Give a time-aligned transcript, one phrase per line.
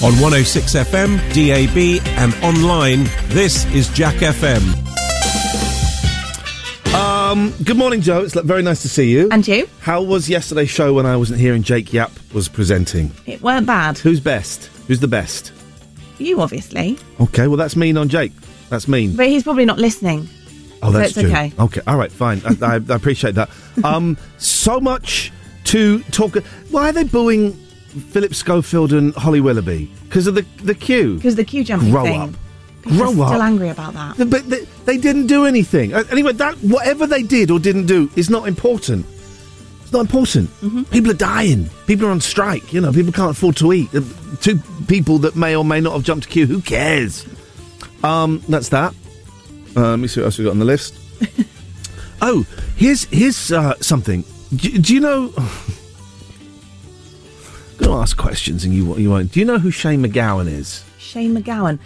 [0.00, 3.02] On 106 FM, DAB, and online,
[3.34, 4.62] this is Jack FM.
[6.94, 8.20] Um, good morning, Joe.
[8.22, 9.28] It's very nice to see you.
[9.32, 9.68] And you?
[9.80, 13.10] How was yesterday's show when I wasn't here and Jake Yap was presenting?
[13.26, 13.98] It weren't bad.
[13.98, 14.66] Who's best?
[14.86, 15.50] Who's the best?
[16.18, 16.96] You, obviously.
[17.20, 18.32] Okay, well, that's mean on Jake.
[18.68, 19.16] That's mean.
[19.16, 20.28] But he's probably not listening.
[20.80, 21.36] Oh, that's so it's true.
[21.36, 21.52] okay.
[21.58, 22.40] Okay, all right, fine.
[22.44, 23.50] I, I, I appreciate that.
[23.84, 25.32] Um, so much
[25.64, 26.36] to talk.
[26.70, 27.56] Why are they booing
[27.98, 29.90] Philip Schofield and Holly Willoughby?
[30.04, 31.16] Because of the the queue.
[31.16, 32.20] Because the queue jumping Grow thing.
[32.20, 32.30] up.
[32.82, 33.28] Grow up.
[33.28, 34.16] still angry about that.
[34.30, 35.92] But they, they didn't do anything.
[35.94, 39.04] Uh, Anyway, that whatever they did or didn't do is not important.
[39.82, 40.48] It's not important.
[40.60, 40.82] Mm-hmm.
[40.84, 41.68] People are dying.
[41.86, 42.72] People are on strike.
[42.72, 43.94] You know, people can't afford to eat.
[43.94, 44.00] Uh,
[44.40, 46.46] Two people that may or may not have jumped a queue.
[46.46, 47.26] Who cares?
[48.02, 48.94] Um, that's that.
[49.76, 50.94] Uh, let me see what else we got on the list.
[52.22, 52.46] oh,
[52.76, 54.24] here's here's uh, something.
[54.54, 55.32] Do, do you know?
[57.88, 59.32] To ask questions and you you won't.
[59.32, 60.84] Do you know who Shane MacGowan is?
[60.98, 61.78] Shane MacGowan.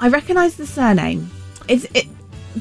[0.00, 1.30] I recognise the surname.
[1.68, 2.06] It's it,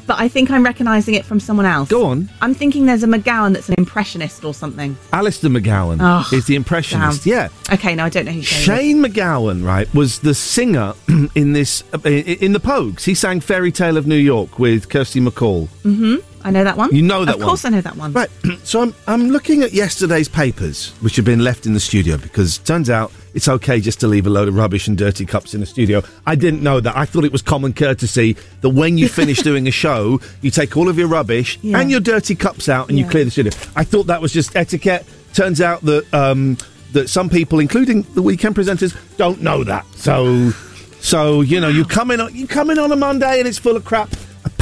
[0.06, 1.90] but I think I'm recognising it from someone else.
[1.90, 2.30] Go on.
[2.44, 4.96] I'm thinking there's a McGowan that's an impressionist or something.
[5.12, 7.24] Alistair McGowan Oh, is the impressionist.
[7.24, 7.32] damn.
[7.34, 7.74] Yeah.
[7.74, 8.78] Okay, no, I don't know who Shane.
[8.78, 10.94] Shane MacGowan, right, was the singer
[11.34, 13.04] in this uh, in, in the Pogues.
[13.04, 15.70] He sang "Fairy Tale of New York" with Kirsty MacColl.
[15.84, 16.18] Mm-hmm.
[16.44, 16.94] I know that one.
[16.96, 17.36] You know that one.
[17.36, 17.48] Of one.
[17.48, 18.14] course I know that one.
[18.14, 18.30] Right.
[18.64, 22.58] So I'm I'm looking at yesterday's papers, which have been left in the studio because
[22.58, 25.60] turns out it's okay just to leave a load of rubbish and dirty cups in
[25.62, 26.02] the studio.
[26.26, 26.98] I didn't know that.
[26.98, 30.76] I thought it was common courtesy that when you finish doing a show, you take
[30.76, 31.80] all of your rubbish Yeah.
[31.80, 33.54] and your dirty cups out and you clear the studio.
[33.76, 35.06] I thought that was just etiquette.
[35.34, 36.58] Turns out that um,
[36.92, 39.86] that some people, including the weekend presenters, don't know that.
[39.96, 40.52] So
[41.00, 43.58] so you know you come in on- you come in on a Monday and it's
[43.60, 44.10] full of crap.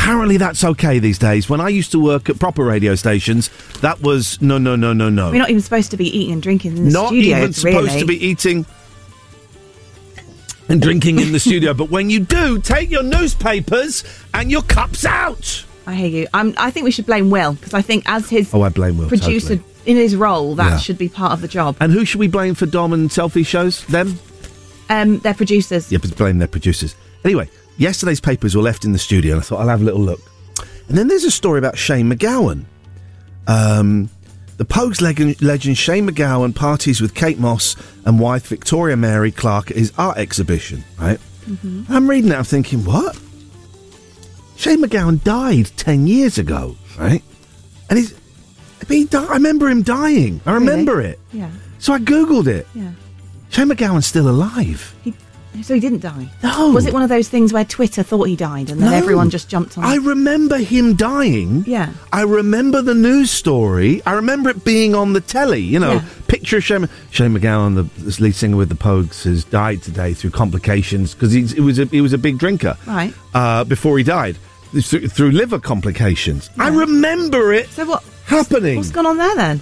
[0.05, 1.49] Apparently that's okay these days.
[1.49, 3.49] When I used to work at proper radio stations,
[3.81, 5.31] that was no no no no no.
[5.31, 7.31] We're not even supposed to be eating and drinking in the Not studio.
[7.37, 7.99] Not even supposed really.
[8.01, 8.67] to be eating
[10.69, 11.73] and drinking in the studio.
[11.73, 14.03] But when you do, take your newspapers
[14.35, 15.65] and your cups out.
[15.87, 16.27] I hear you.
[16.35, 18.99] I'm, I think we should blame Will because I think as his Oh, I blame
[18.99, 19.07] Will.
[19.07, 19.63] producer totally.
[19.87, 20.77] in his role, that Yeah.
[20.77, 21.77] should be part of the job.
[21.79, 23.83] And who should we blame for Dom and selfie shows?
[23.87, 24.19] Them?
[24.87, 25.91] Um, they're producers.
[25.91, 26.93] Yeah, blame their producers.
[27.23, 30.01] Anyway, yesterday's papers were left in the studio, and I thought I'll have a little
[30.01, 30.21] look.
[30.87, 32.65] And then there's a story about Shane MacGowan.
[33.47, 34.09] Um,
[34.57, 37.75] the Pogues legend, legend Shane MacGowan parties with Kate Moss
[38.05, 40.83] and wife Victoria Mary Clarke at his art exhibition.
[40.99, 41.19] Right?
[41.89, 42.35] I'm reading it.
[42.35, 43.19] I'm thinking, what?
[44.55, 47.21] Shane MacGowan died ten years ago, right?
[47.89, 48.13] And he's.
[48.87, 50.41] He di- I remember him dying.
[50.45, 51.19] I remember it.
[51.33, 51.49] Yeah,
[51.79, 52.67] So I googled it.
[52.75, 52.91] yeah.
[53.49, 54.93] Shane MacGowan's still alive.
[55.03, 55.13] He,
[55.63, 56.29] so he didn't die.
[56.43, 56.69] No.
[56.71, 58.97] Was it one of those things where Twitter thought he died and then No.
[58.97, 59.83] everyone just jumped on?
[59.83, 59.87] It?
[59.87, 61.63] I remember him dying.
[61.67, 61.89] Yeah.
[62.13, 64.01] I remember the news story.
[64.05, 65.61] I remember it being on the telly.
[65.61, 66.03] You know, Yeah.
[66.27, 70.31] picture of Shane, Shane MacGowan, the lead singer with the Pogues, has died today through
[70.31, 72.77] complications because he was a he was a big drinker.
[72.85, 73.13] Right.
[73.33, 74.37] Uh, before he died,
[74.81, 76.49] through, through liver complications.
[76.59, 78.03] I remember it So what?
[78.25, 78.77] happening.
[78.77, 79.61] What's gone on there then?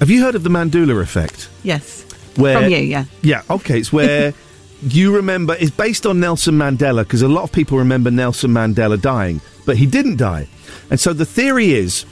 [0.00, 1.48] Have you heard of the Mandela effect?
[1.62, 2.04] Yes.
[2.36, 3.04] Where From you, yeah.
[3.20, 3.78] Yeah, okay.
[3.78, 4.32] It's where
[4.82, 5.54] you remember.
[5.54, 9.76] is based on Nelson Mandela because a lot of people remember Nelson Mandela dying, but
[9.76, 10.48] he didn't die.
[10.90, 12.04] And so the theory is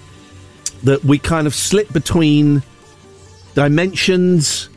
[0.85, 2.63] that we kind of slip between
[3.55, 4.69] dimensions,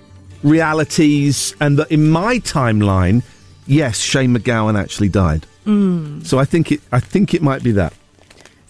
[0.44, 3.24] realities, and that in my timeline,
[3.68, 5.46] yes, Shane MacGowan actually died.
[5.66, 6.25] Mm.
[6.25, 6.81] So I think it.
[6.92, 7.94] I think it might be that.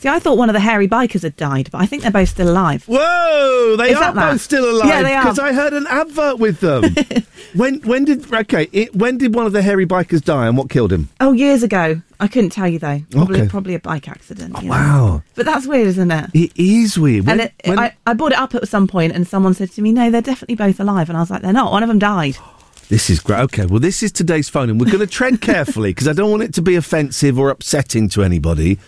[0.04, 2.28] See, I thought one of the hairy bikers had died, but I think they're both
[2.28, 2.84] still alive.
[2.90, 4.32] Whoa, they Is are that that?
[4.34, 4.90] both still alive.
[4.90, 5.24] Yeah, they are.
[5.24, 6.94] Because I heard an advert with them.
[7.56, 8.68] when when did okay?
[8.74, 11.08] It, when did one of the hairy bikers die, and what killed him?
[11.22, 12.02] Oh, years ago.
[12.20, 13.00] I couldn't tell you though.
[13.12, 13.50] Probably, Okay.
[13.50, 14.56] probably a bike accident.
[14.58, 14.72] Oh, you know.
[14.72, 16.30] Wow, But that's weird, isn't it?
[16.34, 17.26] it is weird.
[17.26, 19.72] When- and it, when- I, I brought it up at some point, and someone said
[19.72, 21.72] to me, "No, they're definitely both alive." And I was like, "They're not.
[21.72, 22.36] One of them died."
[22.90, 23.40] this is great.
[23.40, 26.30] Okay, well, this is today's phone, and we're going to tread carefully because I don't
[26.30, 28.80] want it to be offensive or upsetting to anybody.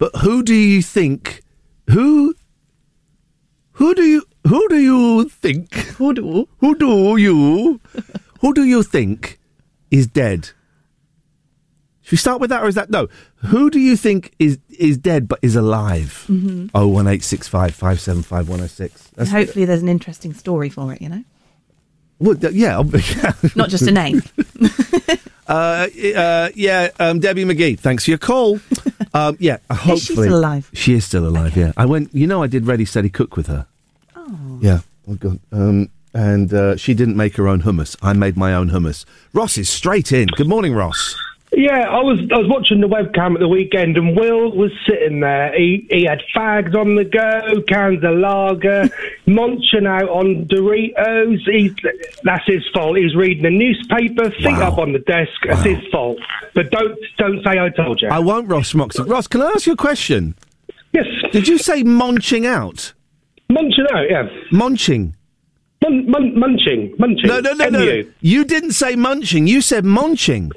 [0.00, 1.42] But who do you think?
[1.90, 2.34] Who?
[3.72, 4.22] Who do you?
[4.48, 5.74] Who do you think?
[5.98, 6.48] Who do?
[6.58, 7.80] Who do you?
[8.40, 9.38] who do you think
[9.90, 10.50] is dead?
[12.00, 13.08] Should we start with that, or is that no?
[13.52, 16.24] Who do you think is is dead but is alive?
[16.28, 16.68] Mm-hmm.
[16.74, 19.10] Oh one eight six five five seven five one zero six.
[19.18, 21.02] And hopefully, there's an interesting story for it.
[21.02, 21.24] You know,
[22.18, 23.32] Well, th- yeah, ob- yeah.
[23.54, 24.22] not just a name.
[25.50, 27.78] Uh, uh, yeah, um, Debbie McGee.
[27.78, 28.60] Thanks for your call.
[29.12, 30.70] Um, yeah, hopefully Is she still alive?
[30.72, 31.56] She is still alive.
[31.56, 32.14] Yeah, I went.
[32.14, 33.66] You know, I did Ready Steady Cook with her.
[34.14, 34.58] Oh.
[34.60, 34.80] Yeah.
[35.08, 35.40] Oh God.
[35.50, 37.96] Um, and uh, she didn't make her own hummus.
[38.02, 39.04] I made my own hummus.
[39.32, 40.28] Ross is straight in.
[40.28, 41.16] Good morning, Ross.
[41.52, 45.18] Yeah, I was I was watching the webcam at the weekend, and Will was sitting
[45.18, 45.52] there.
[45.58, 48.88] He he had fags on the go, cans of lager,
[49.26, 51.40] munching out on Doritos.
[51.50, 51.74] He,
[52.22, 52.96] that's his fault.
[52.98, 54.68] He was reading the newspaper, feet Wow.
[54.72, 55.32] up on the desk.
[55.44, 56.18] That's his fault.
[56.54, 58.08] But don't don't say I told you.
[58.08, 59.06] I won't, Ross Moxon.
[59.08, 60.36] Ross, can I ask you a question?
[60.92, 62.92] yes, Did you say munching out?
[63.48, 64.08] munching out.
[64.08, 65.16] Yeah, Munching.
[65.82, 67.26] mun, mun, munching, munching.
[67.26, 68.02] No, no, no, no.
[68.20, 69.48] You didn't say munching.
[69.48, 70.52] You said munching.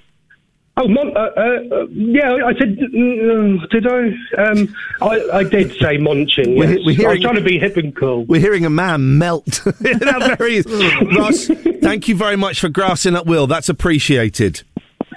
[0.76, 1.42] Oh, mon- uh, uh,
[1.76, 4.42] uh, yeah, I said, uh, did I?
[4.42, 6.56] Um, I, I did say munching.
[6.58, 6.80] We're- Yes.
[6.84, 8.26] we're I hearing- was trying to be hip and cool.
[8.26, 9.62] We're hearing a man melt.
[9.80, 10.62] very
[11.16, 11.46] Ross,
[11.82, 13.46] thank you very much for grassing up Will.
[13.46, 14.64] That's appreciated.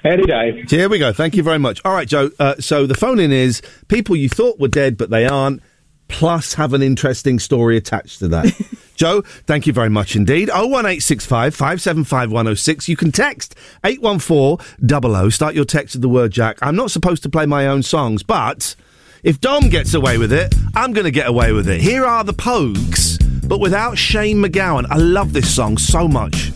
[0.05, 0.63] Any day.
[0.69, 1.13] Here we go.
[1.15, 1.81] Thank you very much.
[1.87, 2.31] All right, Joe.
[2.39, 5.63] Uh, so the phone in is people you thought were dead, but they aren't,
[6.09, 8.45] plus have an interesting story attached to that.
[8.97, 10.49] Joe, thank you very much indeed.
[10.49, 12.89] 01865 575 106.
[12.89, 13.55] You can text
[13.85, 15.29] 814 00.
[15.31, 16.59] Start your text with the word Jack.
[16.63, 18.75] I'm not supposed to play my own songs, but
[19.23, 21.81] if Dom gets away with it, I'm going to get away with it.
[21.81, 24.87] Here are the Pogues, but without Shane MacGowan.
[24.91, 26.53] I love this song so much.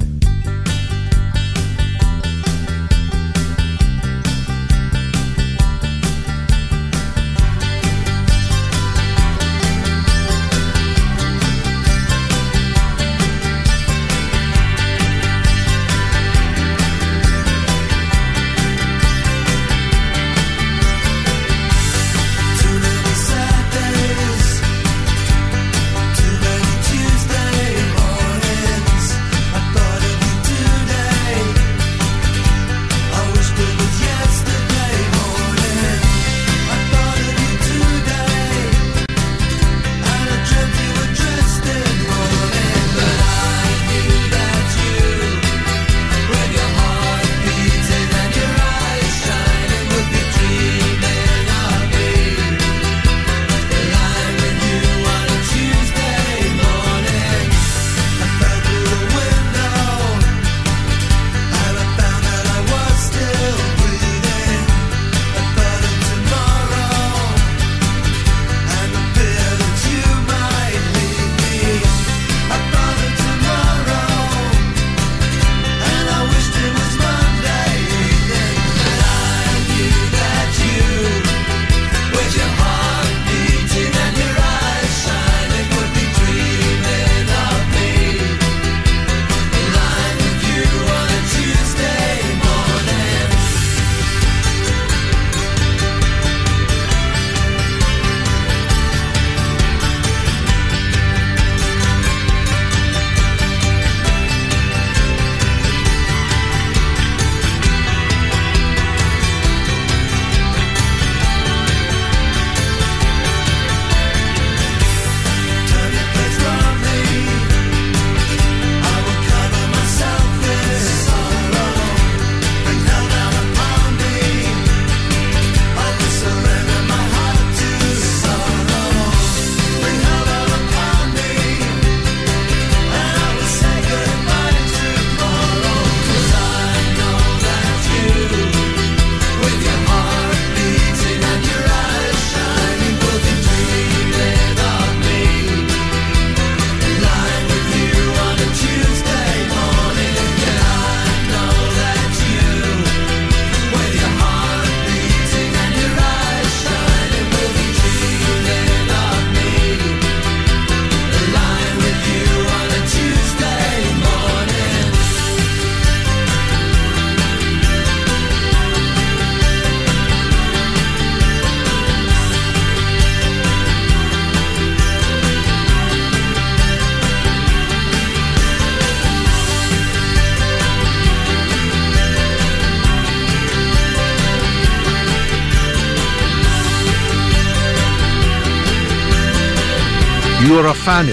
[190.91, 191.13] Fanny.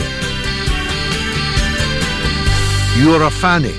[3.00, 3.75] You're a fanny.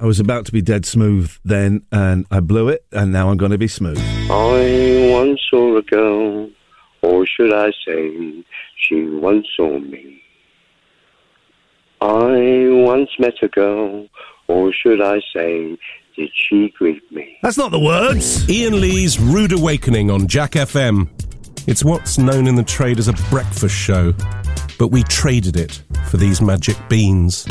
[0.00, 3.36] I was about to be dead smooth then, and I blew it, and now I'm
[3.36, 4.00] going to be smooth.
[4.28, 6.50] I once saw a girl,
[7.02, 8.44] or should I say,
[8.76, 10.20] she once saw me.
[12.00, 14.08] I once met a girl,
[14.48, 15.78] or should I say,
[16.16, 17.38] did she greet me?
[17.42, 18.50] That's not the words.
[18.50, 21.08] Ian Lee's Rude Awakening on Jack FM.
[21.66, 24.12] It's what's known in the trade as a breakfast show,
[24.78, 27.46] but we traded it for these magic beans.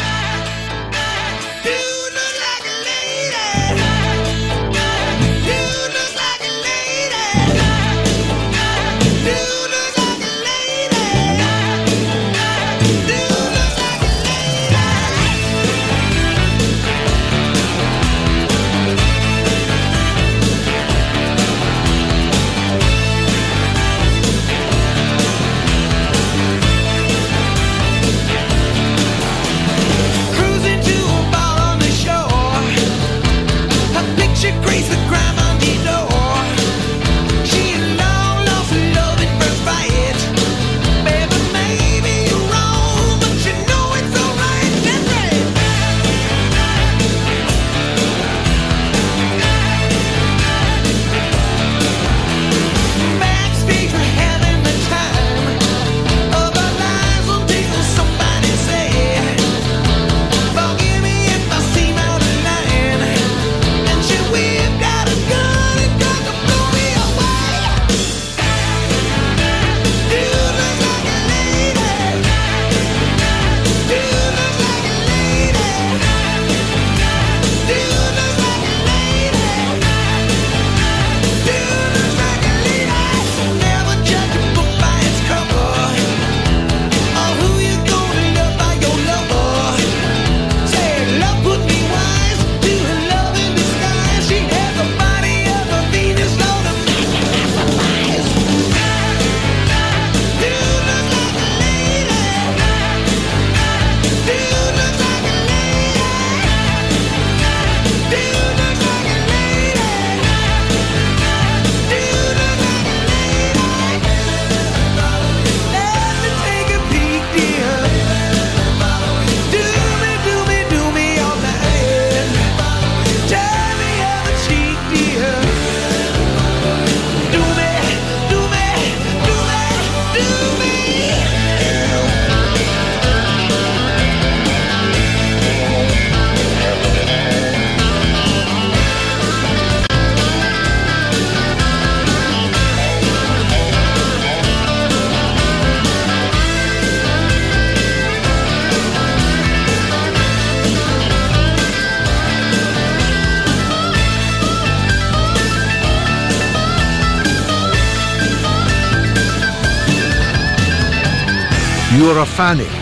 [162.43, 162.72] You're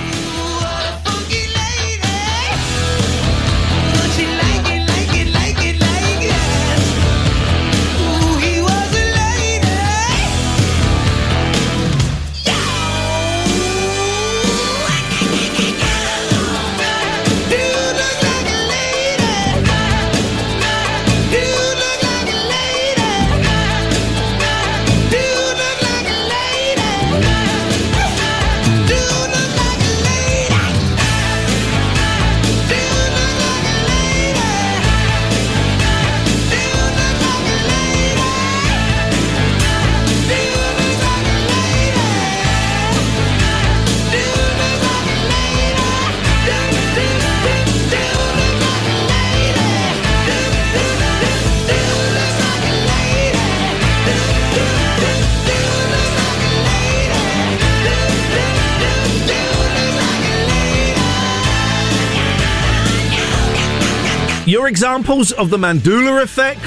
[64.72, 66.63] examples of the Mandela effect,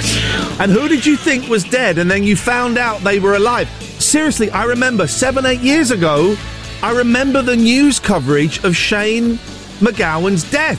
[0.61, 3.67] and who did you think was dead, and then you found out they were alive?
[3.99, 6.37] Seriously, I remember seven, eight years ago,
[6.83, 9.39] I remember the news coverage of Shane
[9.81, 10.79] MacGowan's death.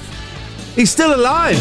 [0.75, 1.57] He's still alive.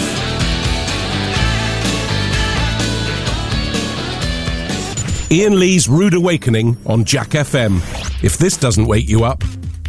[5.31, 7.79] Ian Lee's Rude Awakening on Jack FM.
[8.23, 9.43] If this doesn't wake you up,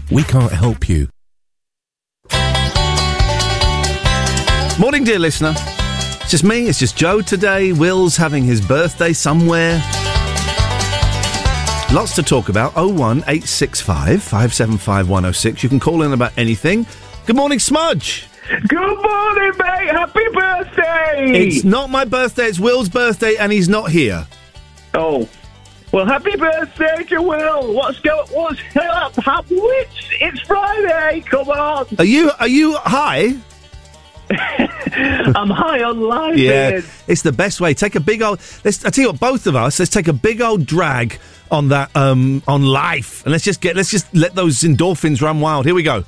[0.10, 1.10] we can't help you.
[4.78, 5.54] Morning, dear listener.
[5.56, 7.72] It's just me, it's just Joe today.
[7.72, 9.82] Will's having his birthday somewhere.
[11.94, 12.76] Lots to talk about.
[12.76, 15.64] 01865 575 106.
[15.64, 16.86] You can call in about anything.
[17.26, 18.28] Good morning, Smudge.
[18.68, 19.92] Good morning, mate.
[19.92, 21.48] Happy birthday.
[21.48, 24.28] It's not my birthday, it's Will's birthday, and he's not here.
[24.94, 25.30] Oh.
[25.94, 27.74] Well, happy birthday to Will.
[27.74, 28.28] What's going?
[28.28, 29.16] What's up?
[29.16, 31.22] Happy it's, it's Friday.
[31.22, 31.88] Come on.
[31.98, 33.36] Are you are you high?
[35.36, 36.38] I'm high on life.
[36.38, 37.74] Yeah, it's the best way.
[37.74, 38.40] Take a big old.
[38.64, 38.84] Let's.
[38.86, 39.80] I tell you what, both of us.
[39.80, 41.20] Let's take a big old drag
[41.52, 43.76] on that um on life, and let's just get.
[43.76, 45.66] Let's just let those endorphins run wild.
[45.66, 46.04] Here we go.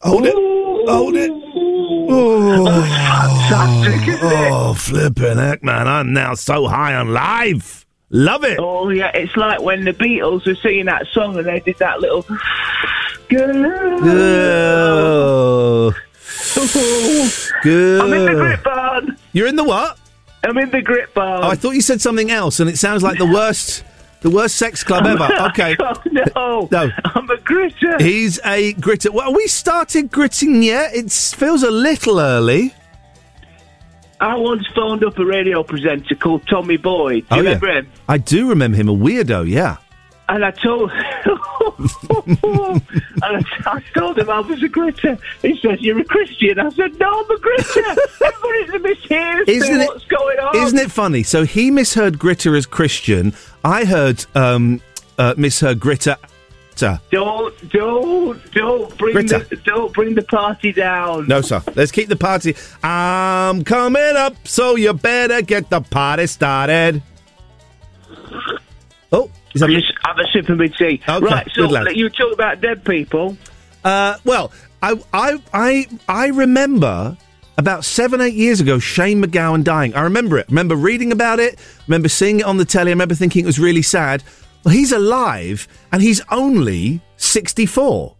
[0.00, 0.34] Hold it.
[0.34, 1.46] Hold it.
[2.08, 4.50] Fantastic, isn't it?
[4.52, 5.88] Oh, flipping heck, man!
[5.88, 7.84] I'm now so high on life.
[8.10, 8.58] Love it.
[8.60, 12.00] Oh yeah, it's like when the Beatles were singing that song and they did that
[12.00, 12.24] little.
[14.08, 15.92] Oh,
[17.62, 18.00] good.
[18.00, 19.16] I'm in the grip barn.
[19.32, 19.98] You're in the what?
[20.44, 21.44] I'm in the grip barn.
[21.44, 23.82] Oh, I thought you said something else, and it sounds like the worst,
[24.20, 25.28] the worst sex club ever.
[25.50, 25.76] Okay.
[26.34, 26.90] Oh, no, No.
[27.04, 28.00] I'm a gritter.
[28.00, 29.10] He's a gritter.
[29.10, 30.94] Well, we started gritting yet?
[30.94, 32.72] It feels a little early.
[34.20, 37.28] I once phoned up a radio presenter called Tommy Boyd.
[37.28, 37.58] Do you Oh, yeah.
[37.80, 37.88] him?
[38.08, 39.76] I do remember him, a weirdo, yeah.
[40.28, 41.00] And I told, and
[43.22, 45.18] I, I told him I was a gritter.
[45.42, 49.80] He says, "You're a Christian." I said, "No, I'm a gritter." Everybody's a mishears Isn't
[49.82, 50.56] it- what's going on.
[50.56, 51.22] Isn't it funny?
[51.22, 53.34] So he misheard gritter as Christian.
[53.64, 54.80] I heard um,
[55.18, 56.16] uh, misheard gritter.
[56.78, 59.48] Don't, don't, don't bring Gritter.
[59.48, 61.26] the, don't bring the party down.
[61.26, 61.62] No, sir.
[61.74, 62.54] Let's keep the party.
[62.82, 67.02] I'm coming up, so you better get the party started.
[69.10, 71.00] Oh, is that Just have a sip of my tea.
[71.08, 73.36] Okay, right, so you talk about dead people.
[73.84, 77.16] Uh, well, I, I, I, I remember
[77.58, 79.94] about seven, eight years ago, Shane MacGowan dying.
[79.94, 80.46] I remember it.
[80.48, 81.58] I remember reading about it.
[81.86, 82.90] Remember seeing it on the telly.
[82.90, 84.22] I remember thinking it was really sad.
[84.64, 88.14] Well, he's alive, and he's only sixty-four.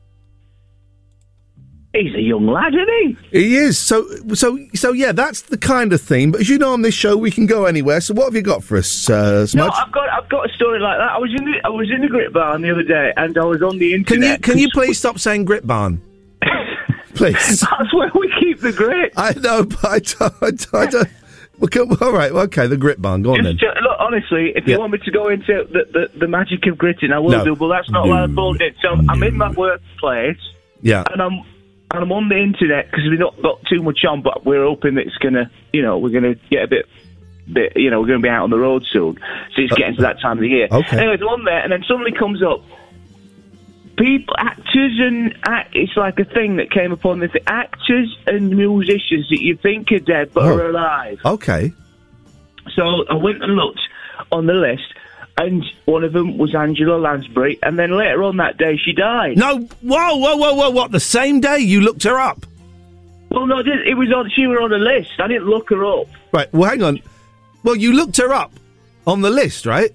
[1.98, 2.88] He's a young lad, isn't
[3.30, 3.38] he?
[3.40, 3.78] He is.
[3.78, 5.12] So, so, so, yeah.
[5.12, 6.30] That's the kind of theme.
[6.32, 8.00] But as you know, on this show, we can go anywhere.
[8.00, 10.78] So, what have you got for us, uh, No, I've got I've got a story
[10.80, 11.10] like that.
[11.10, 13.44] I was in the I was in the grip barn the other day, and I
[13.44, 14.42] was on the internet.
[14.42, 16.00] can you can you please stop saying grit barn?
[17.14, 17.60] please.
[17.78, 19.12] That's where we keep the grit.
[19.16, 20.34] I know, but I don't.
[20.42, 21.08] I don't, I don't
[21.64, 22.30] okay, all right.
[22.30, 23.22] Okay, the grit barn.
[23.22, 23.56] Go on then.
[23.56, 24.74] Just to, look, honestly, if Yeah.
[24.74, 27.44] you want me to go into the, the, the magic of gritting, I will No.
[27.44, 27.56] do.
[27.56, 28.74] But that's not what I'm told it.
[28.82, 30.36] So I'm in my workplace,
[30.82, 31.04] Yeah.
[31.10, 31.40] and I'm
[31.92, 34.94] and I'm on the internet because we've not got too much on, but we're hoping
[34.96, 36.86] that it's gonna, you know, we're gonna get a bit.
[37.48, 39.14] Bit, you know, we're going to be out on the road soon,
[39.54, 40.66] so it's getting to that time of the year.
[40.68, 40.98] Okay.
[40.98, 42.64] Anyways, I'm on there, and then suddenly comes up.
[43.96, 47.30] People, actors, and act, it's like a thing that came upon this.
[47.46, 50.58] Actors and musicians that you think are dead but Oh.
[50.58, 51.20] are alive.
[51.24, 51.72] Okay.
[52.74, 53.80] So I went and looked
[54.32, 54.92] on the list,
[55.38, 59.36] and one of them was Angela Lansbury, and then later on that day she died.
[59.36, 59.58] No.
[59.82, 60.70] Whoa, whoa, whoa, whoa!
[60.70, 60.92] What?
[60.92, 62.46] The same day you looked her up?
[63.30, 64.30] Well, no, it it was on.
[64.30, 65.12] She was on a list.
[65.18, 66.08] I didn't look her up.
[66.32, 66.52] Right.
[66.52, 67.00] Well, hang on.
[67.62, 68.52] Well, you looked her up
[69.06, 69.92] on the list, right?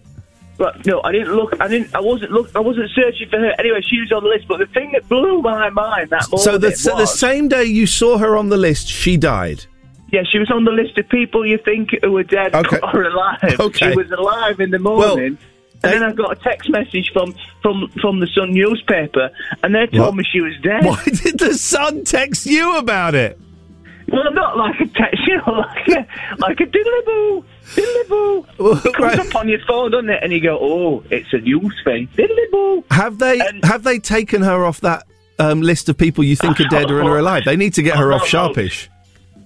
[0.60, 1.60] Right, no, I didn't look.
[1.60, 1.96] I didn't.
[1.96, 2.56] I wasn't look.
[2.56, 3.52] I wasn't searching for her.
[3.58, 4.48] Anyway, she was on the list.
[4.48, 7.64] But the thing that blew my mind that morning So the, so the same day
[7.64, 9.66] you saw her on the list, she died.
[10.12, 12.80] Yeah, she was on the list of people you think who were dead Okay.
[12.94, 13.60] or alive.
[13.60, 13.92] Okay.
[13.92, 15.38] She was alive in the Well, morning.
[15.84, 19.30] and then I got a text message from, from, from the Sun newspaper,
[19.64, 20.16] and they told What?
[20.16, 20.86] me she was dead.
[20.86, 23.40] Why did the Sun text you about it?
[24.12, 26.08] Well, not like a text, you know, like a,
[26.40, 27.46] like a diddly boo,
[27.76, 28.46] diddly boo.
[28.90, 30.20] It comes up on your phone, doesn't it?
[30.22, 32.10] And you go, oh, it's a news thing.
[32.18, 32.84] Diddly boo.
[32.92, 35.08] Have they have they taken her off that
[35.40, 37.44] um, list of people you think are dead or are alive?
[37.46, 38.90] They need to get her off Sharpish.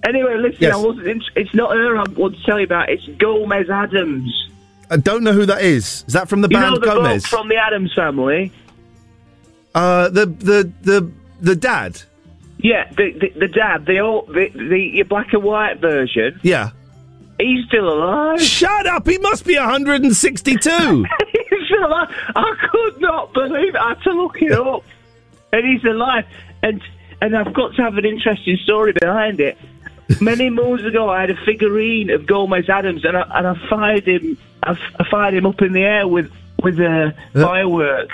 [0.06, 0.74] Anyway, listen, Yes.
[0.74, 1.06] I wasn't.
[1.08, 1.96] It's, it's not her.
[1.98, 2.88] I want to tell you about.
[2.88, 4.50] It's Gomez Addams.
[4.90, 6.04] I don't know who that is.
[6.06, 7.26] Is that from the you band know the Gomez?
[7.26, 8.52] from the Addams family.
[9.74, 12.00] uh, the the the the dad.
[12.58, 16.38] Yeah, the the, the dad, the old, the, the your black and white version.
[16.42, 16.70] Yeah.
[17.38, 18.40] He's still alive.
[18.40, 19.06] Shut up!
[19.06, 20.70] He must be 162.
[20.70, 22.08] he's still alive.
[22.34, 23.76] I could not believe it.
[23.76, 24.84] I had to look it up,
[25.52, 26.24] and he's alive.
[26.62, 26.80] And
[27.20, 29.58] and I've got to have an interesting story behind it.
[30.20, 34.06] Many moons ago, I had a figurine of Gomez Addams, and I and I fired
[34.06, 34.38] him.
[34.62, 36.30] I, f- I fired him up in the air with
[36.62, 38.10] with a uh, firework.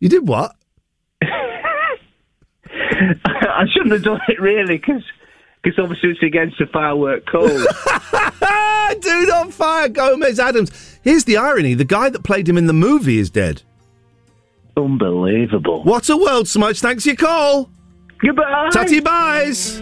[0.00, 0.54] You did what?
[1.22, 1.64] I
[3.72, 5.02] shouldn't have done it really, because
[5.62, 7.50] because obviously it's against the firework code.
[9.00, 10.98] Do not fire Gomez Addams.
[11.02, 13.62] Here's the irony: the guy that played him in the movie is dead.
[14.76, 15.82] Unbelievable.
[15.84, 16.80] What a world, Smudge.
[16.80, 17.70] Thanks for your call.
[18.18, 18.70] Goodbye.
[18.72, 19.80] Tatty buys.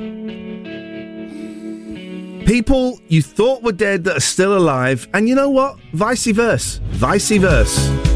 [2.47, 5.79] People you thought were dead that are still alive, and you know what?
[5.93, 6.81] Vice versa.
[6.91, 8.12] Vice versa.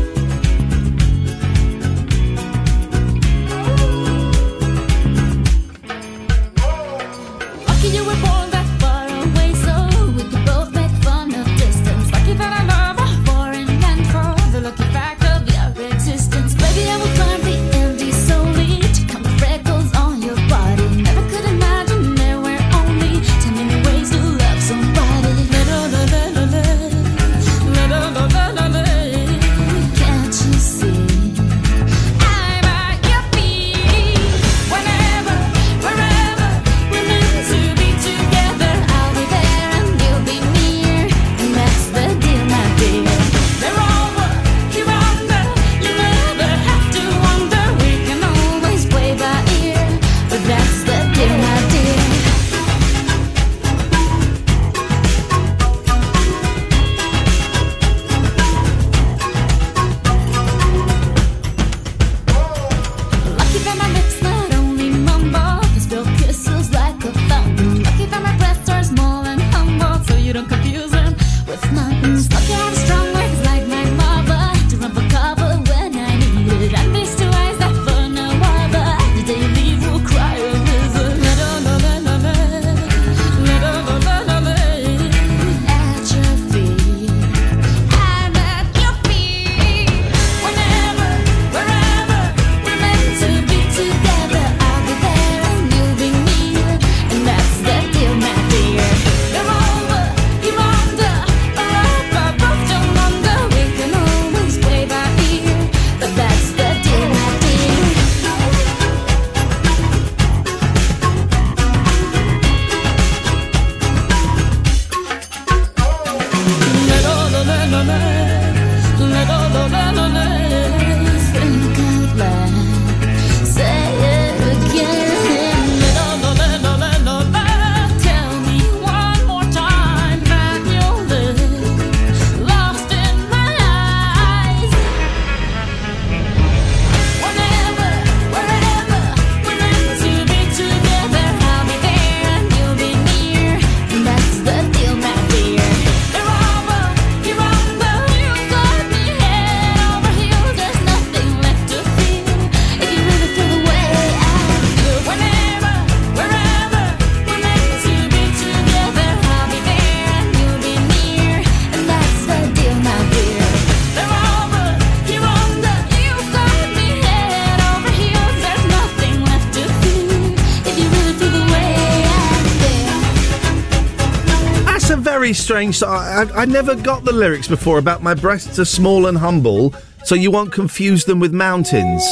[174.87, 175.79] That's a very strange.
[175.79, 179.19] So I, I, I never got the lyrics before about my breasts are small and
[179.19, 182.07] humble, so you won't confuse them with mountains.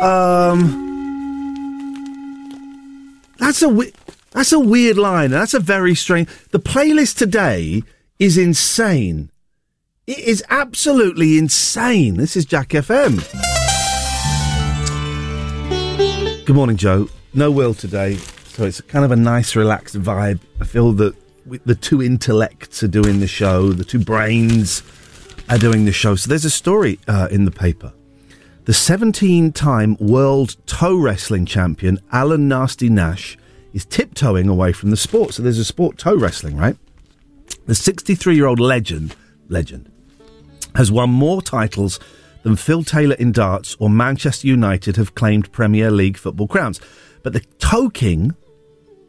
[0.00, 0.72] Um,
[3.36, 3.92] that's a
[4.30, 5.30] That's a weird line.
[5.30, 6.30] That's a very strange.
[6.52, 7.82] The playlist today
[8.18, 9.28] is insane.
[10.06, 12.16] It is absolutely insane.
[12.16, 13.20] This is Jack FM.
[16.46, 17.10] Good morning, Joe.
[17.34, 20.40] No Will today, so it's kind of a nice, relaxed vibe.
[20.62, 21.14] I feel that
[21.64, 24.82] the two intellects are doing the show, the two brains
[25.48, 26.16] are doing the show.
[26.16, 27.92] So there's a story uh, in the paper.
[28.64, 33.38] The 17 time world toe wrestling champion, Alan Nasty Nash,
[33.72, 35.34] is tiptoeing away from the sport.
[35.34, 36.76] So there's a sport toe wrestling, right?
[37.66, 39.14] The 63 year old legend,
[39.48, 39.90] legend,
[40.74, 42.00] has won more titles
[42.42, 46.80] than Phil Taylor in darts or Manchester United have claimed Premier League football crowns.
[47.22, 48.34] But the toe king,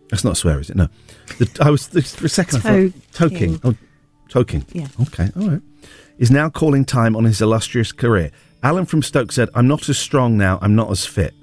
[0.09, 0.75] that's not a swear, is it?
[0.75, 0.87] No.
[1.37, 3.37] The, I was, for a second, I Toe thought, toe king.
[3.37, 3.61] king.
[3.63, 3.75] Oh,
[4.29, 4.65] toe king.
[4.73, 4.87] Yeah.
[5.01, 5.61] Okay, all right.
[6.17, 8.31] Is now calling time on his illustrious career.
[8.63, 11.33] Alan from Stoke said, I'm not as strong now, I'm not as fit.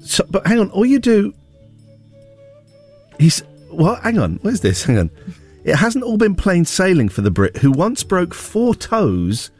[0.00, 1.34] So, but hang on, all you do.
[3.18, 3.40] He's.
[3.70, 4.02] What?
[4.02, 4.84] Hang on, what is this?
[4.84, 5.10] Hang on.
[5.64, 9.50] It hasn't all been plain sailing for the Brit, who once broke four toes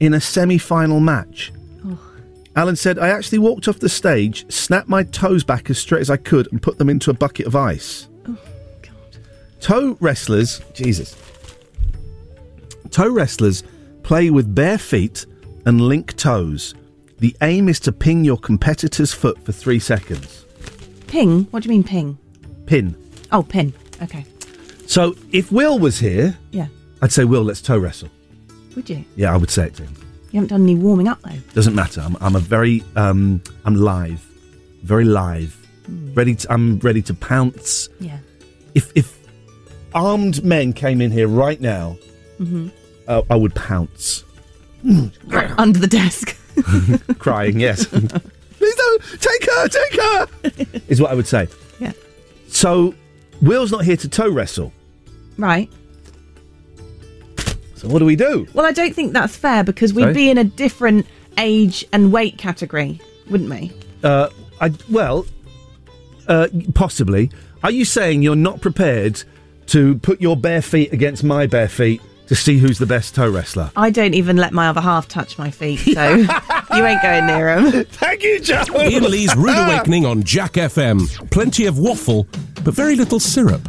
[0.00, 1.52] in a semi final match.
[1.86, 1.98] Oh.
[2.56, 6.10] Alan said, I actually walked off the stage, snapped my toes back as straight as
[6.10, 8.08] I could, and put them into a bucket of ice.
[9.62, 11.16] Toe wrestlers, Jesus.
[12.90, 13.62] Toe wrestlers
[14.02, 15.24] play with bare feet
[15.64, 16.74] and link toes.
[17.18, 20.44] The aim is to ping your competitor's foot for three seconds.
[21.06, 21.44] Ping?
[21.52, 22.18] What do you mean ping?
[22.66, 22.96] Pin.
[23.30, 23.72] Oh, pin.
[24.02, 24.24] Okay.
[24.86, 26.66] So if Will was here, Yeah.
[27.00, 28.08] I'd say, Will, let's toe wrestle.
[28.74, 29.04] Would you?
[29.16, 29.94] Yeah, I would say it to him.
[30.32, 31.36] You haven't done any warming up though.
[31.54, 32.00] Doesn't matter.
[32.00, 34.20] I'm, I'm a very, um, I'm live,
[34.82, 35.56] very live.
[36.14, 36.34] Ready.
[36.36, 37.88] To, I'm ready to pounce.
[38.00, 38.18] Yeah.
[38.74, 39.11] If if
[39.94, 41.96] armed men came in here right now,
[42.38, 42.68] hmm
[43.08, 44.24] uh, I would pounce.
[45.58, 46.36] Under the desk.
[47.18, 47.84] Crying, yes.
[47.86, 50.80] Please don't take her, take her.
[50.88, 51.48] is what I would say.
[51.80, 51.92] Yeah.
[52.46, 52.94] So,
[53.40, 54.72] Will's not here to toe wrestle.
[55.36, 55.68] Right.
[57.74, 58.46] So what do we do?
[58.54, 60.14] Well, I don't think that's fair because we'd Sorry?
[60.14, 61.04] be in a different
[61.38, 63.72] age and weight category, wouldn't we?
[64.04, 64.28] Uh,
[64.60, 65.26] I well,
[66.28, 67.30] uh, possibly.
[67.64, 69.24] Are you saying you're not prepared
[69.66, 73.30] to put your bare feet against my bare feet to see who's the best toe
[73.30, 73.70] wrestler?
[73.76, 76.14] I don't even let my other half touch my feet, so
[76.74, 77.84] you ain't going near him.
[77.84, 78.62] Thank you, Joe.
[78.74, 81.30] Ian Lee's Rude Awakening on Jack FM.
[81.30, 82.26] Plenty of waffle,
[82.64, 83.60] but very little syrup.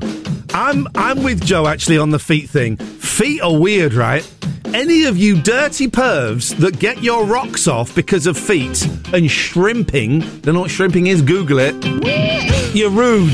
[0.54, 2.78] I'm I'm with Joe actually on the feet thing.
[2.78, 4.30] Feet are weird, right?
[4.74, 10.20] Any of you dirty pervs that get your rocks off because of feet and shrimping,
[10.42, 11.76] don't know what shrimping is, Google it.
[12.76, 13.34] You're rude.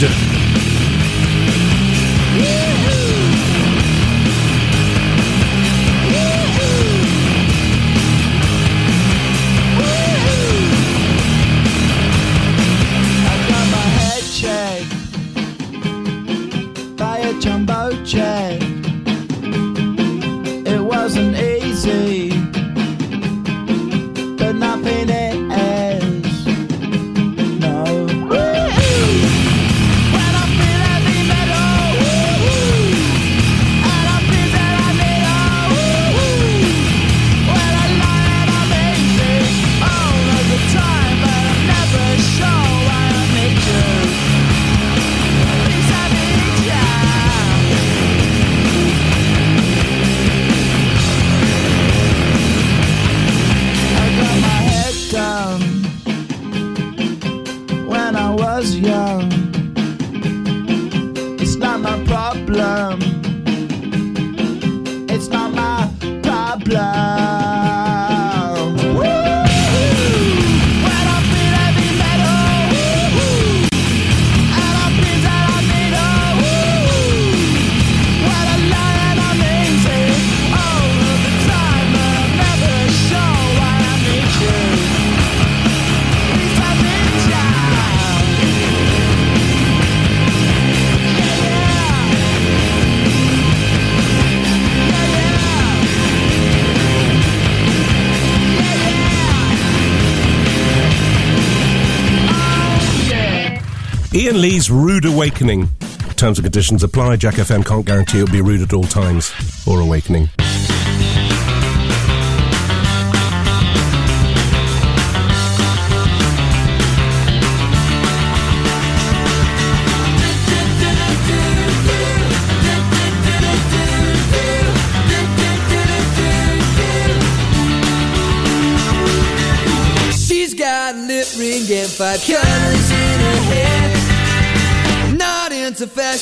[105.50, 107.16] Terms and conditions apply.
[107.16, 109.34] Jack FM can't guarantee it'll be rude at all times
[109.66, 110.30] or awakening.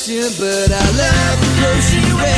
[0.08, 2.37] Fashion, but I love the clothes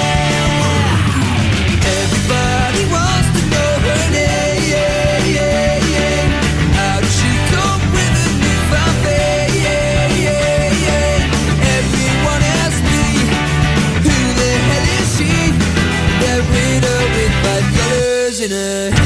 [18.51, 19.00] minute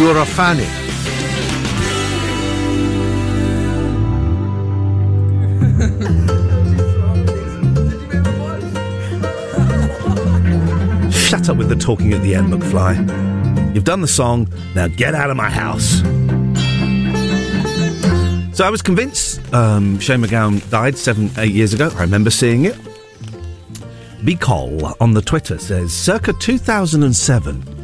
[0.00, 0.64] You're a fanny.
[11.12, 13.74] Shut up with the talking at the end, McFly.
[13.74, 16.00] You've done the song, now get out of my house.
[18.56, 21.90] So I was convinced um, Shane MacGowan died seven, eight years ago.
[21.96, 22.78] I remember seeing it.
[24.24, 24.34] B.
[24.34, 27.79] Cole on the Twitter says, circa 2007,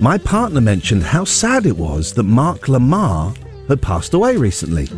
[0.00, 3.36] my partner mentioned how sad it was that Mark Lamarr
[3.68, 4.88] had passed away recently.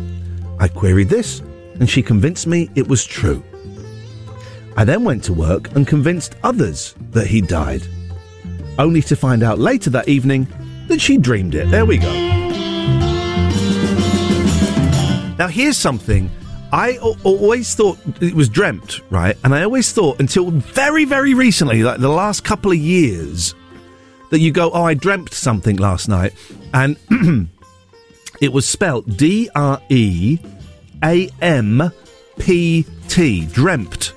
[0.59, 1.39] I queried this,
[1.79, 3.43] and she convinced me it was true.
[4.77, 7.81] I then went to work and convinced others that he died,
[8.77, 10.47] only to find out later that evening
[10.87, 11.69] that she dreamed it.
[11.71, 12.11] There we go.
[15.37, 16.29] Now, here's something.
[16.71, 19.35] I always thought it was dreamt, right?
[19.43, 23.55] And I always thought until very, very recently, like the last couple of years,
[24.31, 26.33] that you go, oh, I dreamt something last night.
[26.73, 26.97] And
[28.41, 30.39] it was spelt D R E
[31.03, 31.91] A M
[32.39, 34.13] P T, dreamt.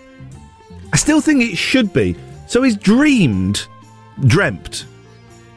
[0.93, 2.17] I still think it should be.
[2.47, 3.67] So is dreamed,
[4.27, 4.87] dreamt.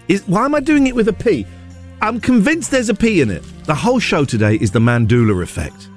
[0.07, 1.45] Is why am I doing it with a P?
[2.01, 3.43] I'm convinced there's a P in it.
[3.65, 5.89] The whole show today is the Mandela effect.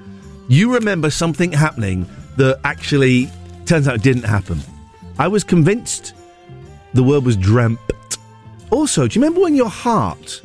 [0.48, 3.30] You remember something happening that actually
[3.66, 4.60] turns out didn't happen.
[5.18, 6.14] I was convinced
[6.92, 7.78] the word was dreamt.
[8.70, 10.42] Also, do you remember when your heart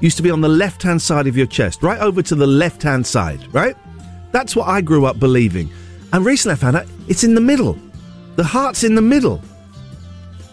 [0.00, 2.46] used to be on the left hand side of your chest, right over to the
[2.46, 3.76] left hand side, right?
[4.32, 5.70] That's what I grew up believing.
[6.12, 7.78] And recently I found out it's in the middle.
[8.36, 9.42] The heart's in the middle.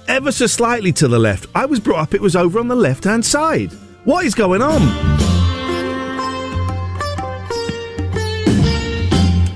[0.08, 1.48] Ever so slightly to the left.
[1.56, 3.72] I was brought up it was over on the left hand side.
[4.04, 4.82] What is going on?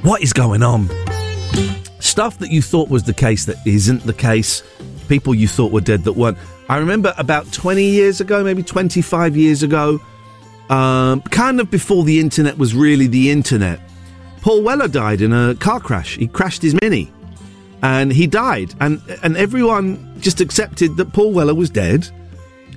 [0.04, 0.90] What is going on?
[2.00, 4.64] Stuff that you thought was the case that isn't the case.
[5.08, 6.38] People you thought were dead that weren't.
[6.72, 10.00] I remember about 20 years ago, maybe 25 years ago,
[10.70, 13.82] um, kind of before the internet was really the internet,
[14.40, 16.16] Paul Weller died in a car crash.
[16.16, 17.12] He crashed his Mini
[17.84, 18.74] and he died.
[18.80, 22.08] And, and everyone just accepted that Paul Weller was dead,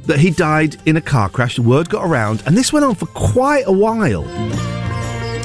[0.07, 1.55] that he died in a car crash.
[1.55, 4.25] The word got around, and this went on for quite a while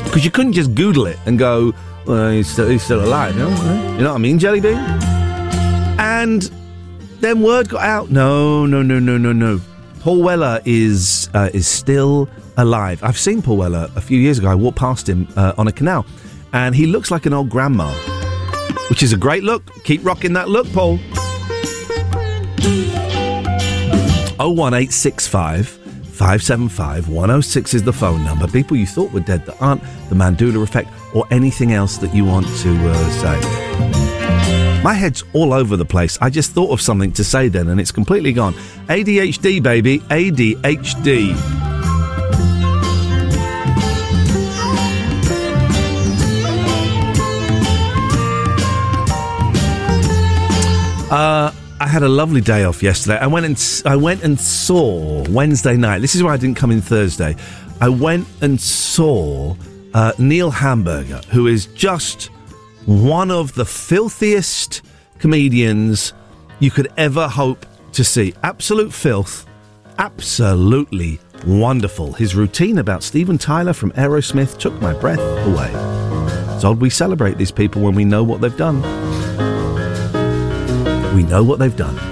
[0.05, 1.71] because you couldn't just Google it and go,
[2.07, 3.35] well, he's still, he's still alive.
[3.35, 3.49] You know?
[3.91, 4.79] you know what I mean, Jelly Bean?
[5.99, 6.49] And
[7.19, 8.09] then word got out.
[8.09, 9.59] No, no, no, no, no, no.
[9.99, 13.03] Paul Weller is uh, is still alive.
[13.03, 14.47] I've seen Paul Weller a few years ago.
[14.49, 16.05] I walked past him uh, on a canal,
[16.53, 17.91] and he looks like an old grandma,
[18.89, 19.63] which is a great look.
[19.83, 20.99] Keep rocking that look, Paul.
[24.39, 25.67] 01865
[26.19, 28.47] 575 106 is the phone number.
[28.47, 32.25] People you thought were dead that aren't, the Mandela effect, or anything else that you
[32.25, 33.98] want to uh, say.
[34.83, 36.17] My head's all over the place.
[36.21, 38.53] I just thought of something to say then and it's completely gone.
[38.87, 39.99] ADHD, baby.
[39.99, 41.35] ADHD.
[51.11, 53.17] Uh, I had a lovely day off yesterday.
[53.17, 55.99] I went and I went and saw Wednesday night.
[55.99, 57.35] This is why I didn't come in Thursday.
[57.81, 59.55] I went and saw
[59.93, 62.29] uh, Neil Hamburger, who is just
[62.85, 64.81] one of the filthiest
[65.19, 66.13] comedians
[66.59, 68.33] you could ever hope to see.
[68.43, 69.45] Absolute filth.
[69.97, 72.13] Absolutely wonderful.
[72.13, 75.71] His routine about Steven Tyler from Aerosmith took my breath away.
[76.55, 78.81] It's odd we celebrate these people when we know what they've done.
[81.15, 82.08] We know what they've done.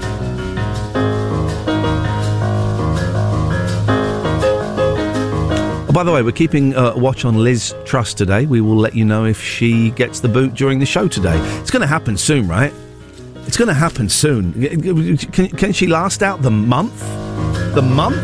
[5.97, 8.45] By the way, we're keeping uh, watch on Liz Truss today.
[8.45, 11.39] We will let you know if she gets the boot during the show today.
[11.59, 12.71] It's going to happen soon, right?
[13.47, 14.53] It's going to happen soon.
[15.31, 16.99] Can, can she last out the month?
[17.73, 18.15] The month?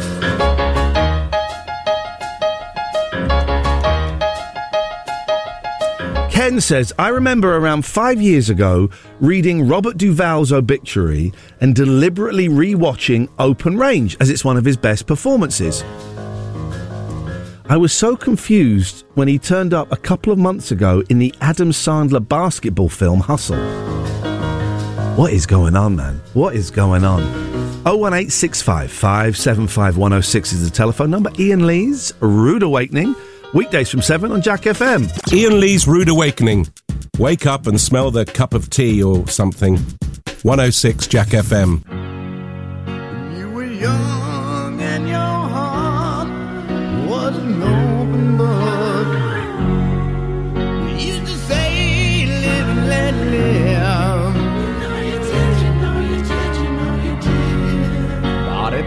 [6.31, 13.29] Ken says, I remember around five years ago reading Robert Duvall's obituary and deliberately rewatching
[13.39, 15.83] Open Range as it's one of his best performances.
[17.69, 21.33] I was so confused when he turned up a couple of months ago in the
[21.39, 23.57] Adam Sandler basketball film Hustle.
[25.15, 26.19] What is going on, man?
[26.33, 27.21] What is going on?
[27.85, 31.31] 01865 575 106 is the telephone number.
[31.39, 33.15] Iain Lee's Rude Awakening,
[33.53, 35.09] weekdays from 7 on Jack FM.
[35.31, 36.67] Iain Lee's Rude Awakening.
[37.17, 39.77] Wake up and smell the cup of tea or something.
[40.41, 41.81] 106 Jack FM.
[43.37, 44.12] You were young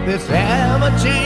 [0.07, 1.16] this ever-changing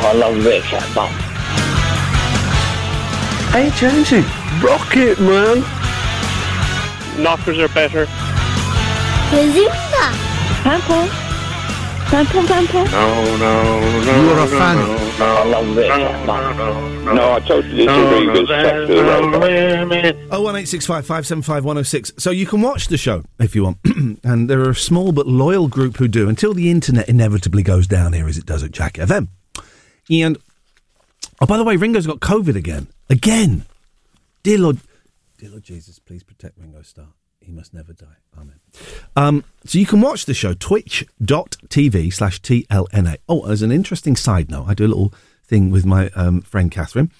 [0.00, 1.12] Oh, I love a bit of cat bum.
[3.52, 4.20] Hey, Jonesy,
[4.64, 5.64] rock it, man.
[7.22, 8.06] Knockers are better.
[9.30, 10.06] Bazooka.
[10.62, 11.08] Purple.
[12.08, 12.90] Purple Pamper.
[12.90, 14.22] No, no, no.
[14.22, 14.76] You're a no, fan.
[14.76, 15.88] No, no, I love this.
[15.88, 16.52] no, no,
[17.04, 19.40] no, No, I totally disagree no, with there's Sex of the no Robot.
[19.42, 20.16] limit.
[20.30, 22.12] Oh one eight six five five seven five one zero six.
[22.18, 23.78] So you can watch the show if you want,
[24.24, 27.86] and there are a small but loyal group who do until the internet inevitably goes
[27.86, 29.28] down here as it does at Jack FM.
[30.10, 30.38] And
[31.40, 32.88] oh, by the way, Ringo's got COVID again.
[33.10, 33.64] Again,
[34.42, 34.78] dear Lord,
[35.38, 37.08] dear Lord Jesus, please protect Ringo Starr.
[37.40, 38.16] He must never die.
[38.36, 38.60] Amen.
[39.16, 43.16] Um, so you can watch the show twitch.tv slash TLNA.
[43.28, 46.70] Oh, as an interesting side note, I do a little thing with my um, friend
[46.70, 47.10] Catherine.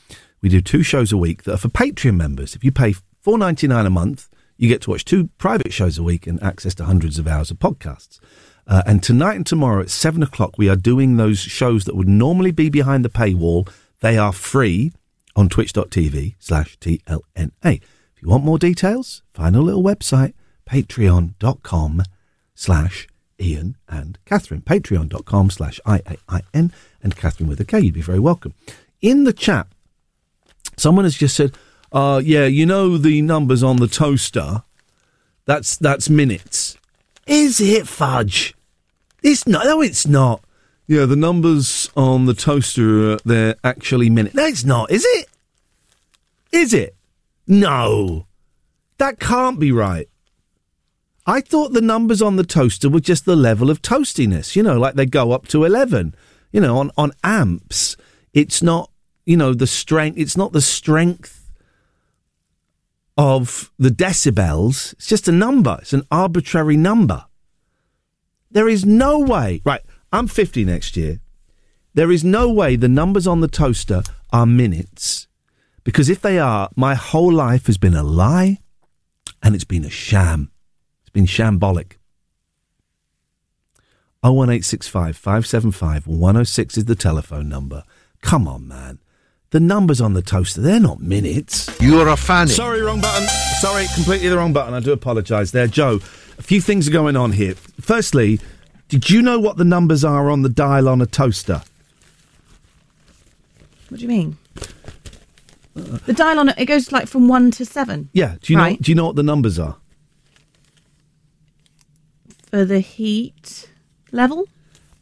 [0.43, 2.55] We do two shows a week that are for Patreon members.
[2.55, 4.29] If you pay four ninety nine a month,
[4.59, 7.51] you get to watch two private shows a week and access to hundreds of hours
[7.51, 8.21] of podcasts.
[8.69, 12.09] Uh, and tonight and tomorrow at seven o'clock, we are doing those shows that would
[12.09, 13.67] normally be behind the paywall.
[14.01, 14.93] They are free
[15.35, 17.81] on twitch.tv slash TLNA.
[17.81, 20.35] If you want more details, find a little website,
[20.69, 22.03] patreon.com
[22.55, 23.09] slash
[23.41, 24.61] Iain and Catherine.
[24.61, 27.81] Patreon.com slash I-A-I-N and Catherine with a K.
[27.81, 28.53] You'd be very welcome.
[29.01, 29.67] In the chat,
[30.77, 31.57] someone has just said,
[31.91, 34.65] uh, yeah, you know the numbers on the toaster?
[35.47, 36.77] That's, that's minutes.
[37.27, 38.55] Is it fudge?
[39.23, 39.65] It's not.
[39.65, 40.43] No, it's not.
[40.87, 44.35] Yeah, the numbers on the toaster, uh, they're actually minutes.
[44.35, 45.29] No, it's not, is it?
[46.51, 46.97] Is it?
[47.47, 48.27] No.
[48.97, 50.09] That can't be right.
[51.27, 54.79] I thought the numbers on the toaster were just the level of toastiness, you know,
[54.79, 56.15] like they go up to 11.
[56.53, 57.99] You know, on, on amps,
[58.33, 58.91] it's not,
[59.27, 61.51] you know, the strength, it's not the strength
[63.19, 64.95] of the decibels.
[64.95, 67.27] It's just a number, it's an arbitrary number.
[68.51, 69.83] There is no way, right,
[70.13, 71.21] I'm 50 next year.
[71.95, 75.27] There is no way the numbers on the toaster are minutes.
[75.85, 78.59] Because if they are, my whole life has been a lie
[79.43, 80.51] and it's been a sham.
[81.03, 81.95] It's been shambolic.
[84.23, 87.85] 01865 575 106 is the telephone number.
[88.21, 88.99] Come on, man.
[89.51, 91.71] The numbers on the toaster, they're not minutes.
[91.81, 92.49] You're a fan.
[92.49, 93.27] Sorry, wrong button.
[93.61, 94.75] Sorry, completely the wrong button.
[94.75, 95.67] I do apologise there.
[95.67, 96.01] Joe,
[96.39, 97.55] a few things are going on here.
[97.81, 98.41] Firstly,
[98.89, 101.63] did you know what the numbers are on the dial on a toaster?
[103.89, 104.37] What do you mean?
[105.75, 108.65] The dial on it, it goes like from one to seven Yeah, do you know
[108.65, 108.83] Right.
[108.83, 109.77] do you know what the numbers are?
[112.51, 113.69] for the heat
[114.11, 114.47] level.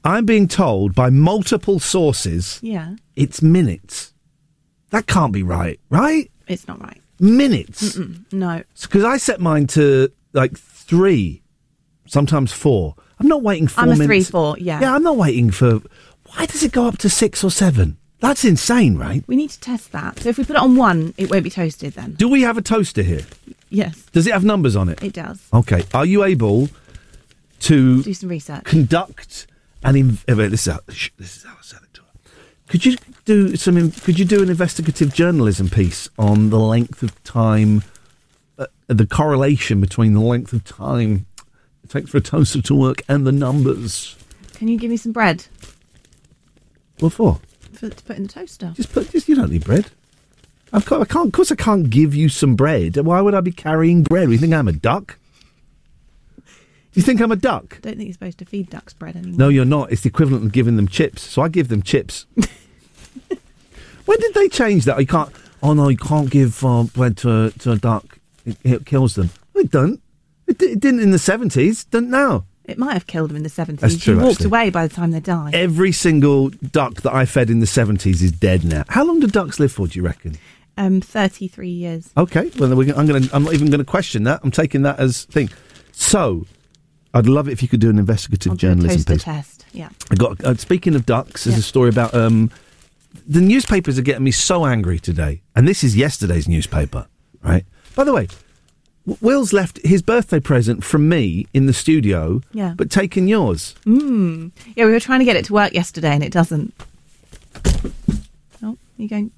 [0.04, 4.12] I'm being told by multiple sources Yeah, it's minutes.
[4.90, 6.30] That can't be right, right?
[6.48, 7.00] it's not right.
[7.18, 7.96] Minutes.
[7.96, 10.56] Mm, No, Because I set mine to like
[10.86, 11.42] three,
[12.06, 12.94] sometimes four.
[13.18, 14.06] I'm not waiting 4 I'm a minutes.
[14.06, 14.80] three, four, yeah.
[14.80, 15.80] Yeah, I'm not waiting for.
[16.34, 17.96] Why does it go up to six or seven?
[18.20, 19.22] That's insane, right?
[19.26, 20.18] we need to test that.
[20.20, 22.12] So if we put it on one, it won't be toasted then.
[22.12, 23.22] Do we have a toaster here?
[23.68, 25.02] Yes, Does it have numbers on it?
[25.02, 25.40] it does.
[25.52, 25.82] Okay.
[25.92, 26.68] Are you able
[27.60, 28.64] to Do some research.
[28.64, 29.46] conduct
[29.82, 29.94] an?
[29.94, 32.06] Inv- eh, wait, this is how, shh, this is how I said it to her.
[32.68, 33.76] Could you do some?
[33.76, 37.80] in- Could you do an investigative journalism piece on the length of time, uh,
[38.88, 41.26] the correlation between the length of time
[41.82, 44.16] it takes for a toaster to work and the numbers?
[44.54, 45.46] Can you give me some bread
[47.00, 47.40] What for?
[47.72, 48.72] for, to put in the toaster?
[48.74, 49.10] Just put.
[49.10, 49.86] Just, you don't need bread.
[50.72, 51.26] I've got, I can't.
[51.26, 52.96] Of course, I can't give you some bread.
[52.96, 54.30] Why would I be carrying bread?
[54.30, 55.18] You think I'm a duck?
[56.36, 57.76] Do you think I'm a duck?
[57.76, 59.38] I don't think you're supposed to feed ducks bread anymore.
[59.38, 59.92] No, you're not.
[59.92, 61.22] It's the equivalent of giving them chips.
[61.22, 62.24] So I give them chips.
[64.06, 64.98] when did they change that?
[64.98, 65.30] You can't.
[65.62, 68.15] Oh no, you can't give uh, bread to a, to a duck.
[68.64, 69.30] It, kills them.
[69.54, 70.00] It don't.
[70.46, 71.84] It, it didn't in the seventies.
[71.84, 72.44] Don't now.
[72.64, 73.78] It might have killed them in the 70s.
[73.78, 74.46] That's true, You walked actually.
[74.46, 75.54] away by the time they died.
[75.54, 78.82] Every single duck that I fed in the seventies is dead now.
[78.88, 79.86] How long do ducks live for?
[79.86, 80.36] Do you reckon?
[80.76, 82.10] Um, 33 years.
[82.16, 82.50] Okay.
[82.58, 83.22] Well, then we're, I'm going.
[83.22, 84.40] to I'm not even going to question that.
[84.42, 85.48] I'm taking that as thing.
[85.92, 86.44] So,
[87.14, 89.22] I'd love it if you could do an investigative I'll do a journalism piece.
[89.24, 89.64] test.
[89.72, 89.88] Yeah.
[90.10, 90.44] I got.
[90.44, 91.60] Uh, speaking of ducks, there's Yeah.
[91.60, 92.50] a story about um,
[93.28, 97.06] the newspapers are getting me so angry today, and this is yesterday's newspaper,
[97.42, 97.64] right?
[97.96, 98.28] By the way,
[99.20, 102.74] Will's left his birthday present from me in the studio, Yeah.
[102.76, 103.74] but taken yours.
[103.84, 104.52] Mm.
[104.76, 106.72] Yeah, we were trying to get it to work yesterday and it doesn't.
[108.62, 109.30] Oh, you going?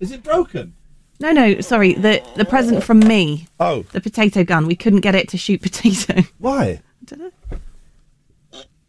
[0.00, 0.74] Is it broken?
[1.20, 1.94] No, no, sorry.
[1.94, 4.66] The the present from me, Oh, the potato gun.
[4.66, 6.22] We couldn't get it to shoot potato.
[6.38, 6.64] why?
[7.02, 7.32] I don't know.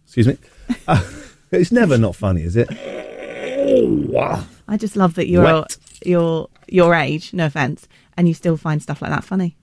[0.05, 0.37] Excuse me.
[0.87, 1.03] Uh,
[1.51, 2.67] it's never not funny, is it?
[4.67, 5.77] I just love that you're Wet.
[6.05, 7.33] your your age.
[7.33, 7.87] No offense,
[8.19, 9.55] and you still find stuff like that funny.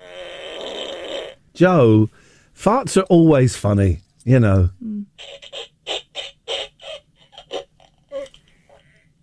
[1.53, 2.09] Joe,
[2.57, 4.71] farts are always funny, you know.
[4.83, 5.03] Hmm.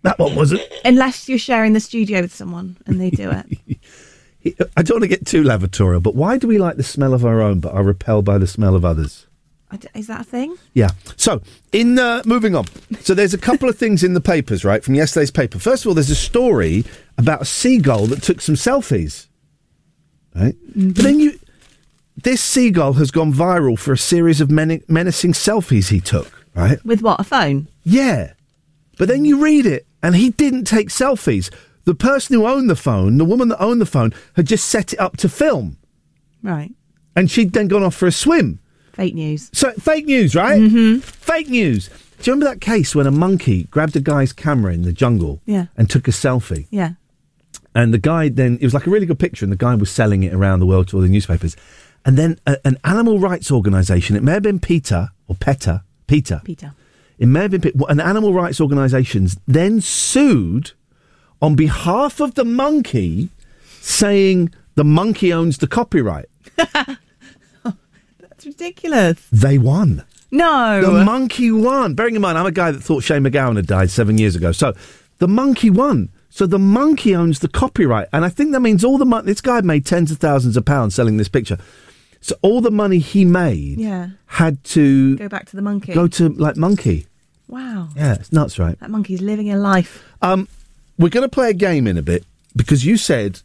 [0.02, 0.62] That one wasn't.
[0.84, 3.78] Unless you're sharing the studio with someone and they do it.
[4.76, 7.24] I don't want to get too lavatorial, but why do we like the smell of
[7.24, 9.26] our own but are repelled by the smell of others?
[9.94, 10.56] Is that a thing?
[10.72, 10.90] Yeah.
[11.16, 12.66] So, in uh, moving on.
[13.00, 15.58] So, there's a couple of things in the papers, right, from yesterday's paper.
[15.58, 16.84] First of all, there's a story
[17.18, 19.26] about a seagull that took some selfies.
[20.34, 20.54] Right?
[20.74, 21.38] But then you.
[22.16, 26.82] This seagull has gone viral for a series of men- menacing selfies he took, right?
[26.84, 27.20] With what?
[27.20, 27.68] A phone?
[27.82, 28.34] Yeah.
[28.96, 31.52] But then you read it, and he didn't take selfies.
[31.84, 34.92] The person who owned the phone, the woman that owned the phone, had just set
[34.92, 35.76] it up to film.
[36.42, 36.72] Right.
[37.16, 38.60] And she'd then gone off for a swim.
[38.94, 39.50] Fake news.
[39.52, 40.60] So fake news, right?
[40.60, 40.98] Mm-hmm.
[41.00, 41.88] Fake news.
[41.88, 45.40] Do you remember that case when a monkey grabbed a guy's camera in the jungle
[45.46, 45.66] Yeah.
[45.76, 46.66] and took a selfie?
[46.70, 46.92] Yeah.
[47.74, 49.90] And the guy then, it was like a really good picture, and the guy was
[49.90, 51.56] selling it around the world to all the newspapers.
[52.06, 56.42] And then a, an animal rights organisation, it may have been PETA or PETA, PETA.
[56.44, 56.72] Peter.
[57.18, 60.70] It may have been PETA, an animal rights organisation then sued
[61.42, 63.30] on behalf of the monkey,
[63.80, 66.26] saying the monkey owns the copyright.
[68.44, 69.26] Ridiculous.
[69.32, 70.04] They won.
[70.30, 70.80] No.
[70.82, 71.94] The monkey won.
[71.94, 74.52] Bearing in mind, I'm a guy that thought Shane MacGowan had died seven years ago.
[74.52, 74.74] So
[75.18, 76.10] the monkey won.
[76.30, 78.08] So the monkey owns the copyright.
[78.12, 79.26] And I think that means all the money.
[79.26, 81.58] This guy made tens of thousands of pounds selling this picture.
[82.20, 84.08] So all the money he made yeah.
[84.26, 85.92] had to Go back to the monkey.
[85.94, 87.06] go to like monkey.
[87.46, 87.88] wow.
[87.94, 88.78] Yeah, it's nuts, right?
[88.80, 90.02] That monkey's living a life.
[90.22, 90.48] Um,
[90.98, 92.24] we're going to play a game in a bit
[92.56, 93.42] because you said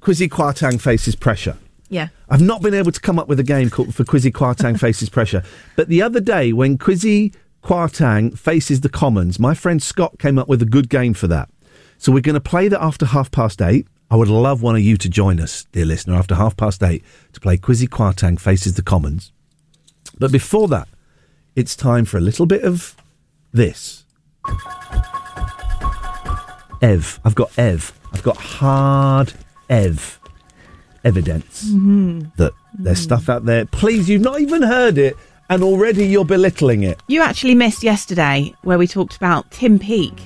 [0.00, 1.56] Quizzy Kwarteng faces pressure.
[1.88, 2.08] Yeah.
[2.28, 5.08] I've not been able to come up with a game called for Quizzy Kwarteng faces
[5.08, 5.42] pressure.
[5.76, 10.48] But the other day, when Quizzy Kwarteng faces the Commons, my friend Scott came up
[10.48, 11.48] with a good game for that.
[11.98, 13.86] So we're going to play that after half past eight.
[14.10, 17.04] I would love one of you to join us, dear listener, after half past eight
[17.32, 19.32] to play Quizzy Kwarteng faces the Commons.
[20.18, 20.88] But before that,
[21.56, 22.96] it's time for a little bit of
[23.52, 24.04] this.
[26.82, 27.18] Ev.
[27.24, 27.92] I've got Ev.
[28.12, 29.32] I've got hard
[29.70, 30.20] Ev
[31.04, 32.32] evidence Mhm.
[32.36, 33.64] that there's stuff out there.
[33.66, 35.16] Please, you've not even heard it,
[35.50, 36.98] and already you're belittling it.
[37.08, 40.20] You actually missed yesterday where we talked about Tim Peake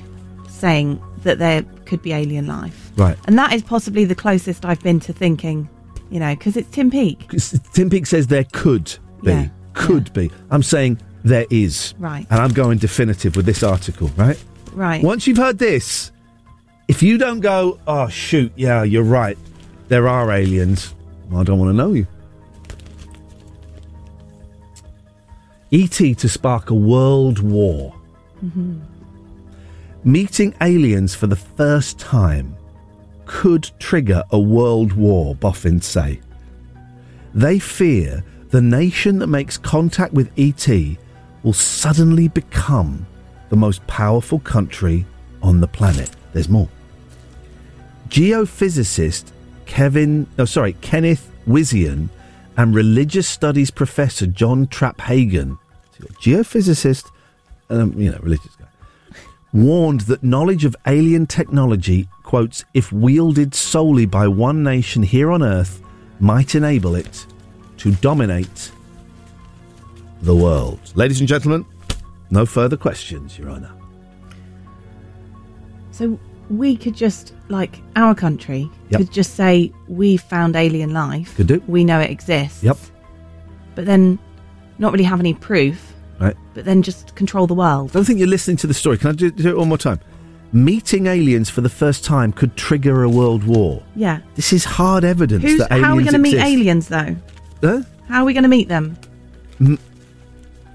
[0.49, 2.91] saying that there could be alien life.
[2.97, 3.17] Right.
[3.27, 5.69] And that is possibly the closest I've been to thinking,
[6.11, 7.29] you know, because it's Tim Peake.
[7.73, 9.31] Tim Peake says there could be.
[9.33, 10.31] Yeah, Could be.
[10.51, 11.95] I'm saying there is.
[11.99, 12.27] Right.
[12.31, 14.37] And I'm going definitive with this article, right?
[14.73, 15.03] Right.
[15.05, 16.11] Once you've heard this,
[16.89, 19.37] if you don't go, oh, shoot, yeah, you're right,
[19.89, 20.95] there are aliens,
[21.35, 22.07] I don't want to know you.
[25.71, 26.15] E.T.
[26.15, 27.95] to spark a world war.
[28.43, 28.81] Mhm.
[30.05, 32.57] Meeting aliens for the first time
[33.27, 36.21] could trigger a world war, boffins say.
[37.35, 40.97] They fear the nation that makes contact with ET
[41.43, 43.07] will suddenly become
[43.51, 45.05] the most powerful country
[45.43, 46.11] on the planet.
[46.33, 46.69] There's more.
[48.09, 49.25] Geophysicist
[49.69, 52.09] Kevin, oh sorry, Kenneth Wisian
[52.57, 55.59] and religious studies professor John Traphagan,
[56.21, 57.13] geophysicist,
[57.71, 58.67] um, you know, religious guy,
[59.53, 65.43] warned that knowledge of alien technology, quotes, if wielded solely by one nation here on
[65.45, 65.81] Earth,
[66.19, 67.27] might enable it
[67.77, 68.73] to dominate
[70.23, 70.81] the world.
[70.97, 71.65] Ladies and gentlemen,
[72.31, 73.73] no further questions, Your Honour.
[75.93, 76.19] So
[76.51, 79.01] we could just, like, our country Yep.
[79.01, 81.37] could just say, we found alien life.
[81.37, 81.63] Could do.
[81.67, 82.63] We know it exists.
[82.63, 82.79] Yep.
[83.75, 84.19] But then
[84.79, 86.37] not really have any proof, Right.
[86.55, 87.91] but then just control the world.
[87.91, 88.99] I don't think you're listening to the story.
[88.99, 90.01] Can I do, do it one more time?
[90.53, 93.83] Meeting aliens for the first time could trigger a world war.
[93.95, 94.21] Yeah.
[94.35, 97.17] This is hard evidence Who's, that aliens how are we going to meet aliens, though?
[97.63, 97.83] Huh?
[98.09, 98.97] How are we going to meet them?
[99.61, 99.79] M-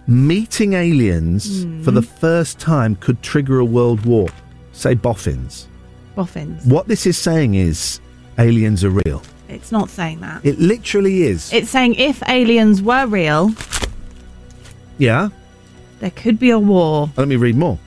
[0.05, 1.81] meeting aliens hmm.
[1.81, 4.27] for the first time could trigger a world war.
[4.73, 5.67] Say boffins.
[6.15, 6.65] Boffins.
[6.65, 8.01] What this is saying is
[8.37, 9.21] aliens are real.
[9.47, 10.43] It's not saying that.
[10.45, 11.53] It literally is.
[11.53, 13.51] It's saying if aliens were real,
[14.97, 15.29] yeah.
[15.99, 17.09] there could be a war.
[17.15, 17.77] Let me read more.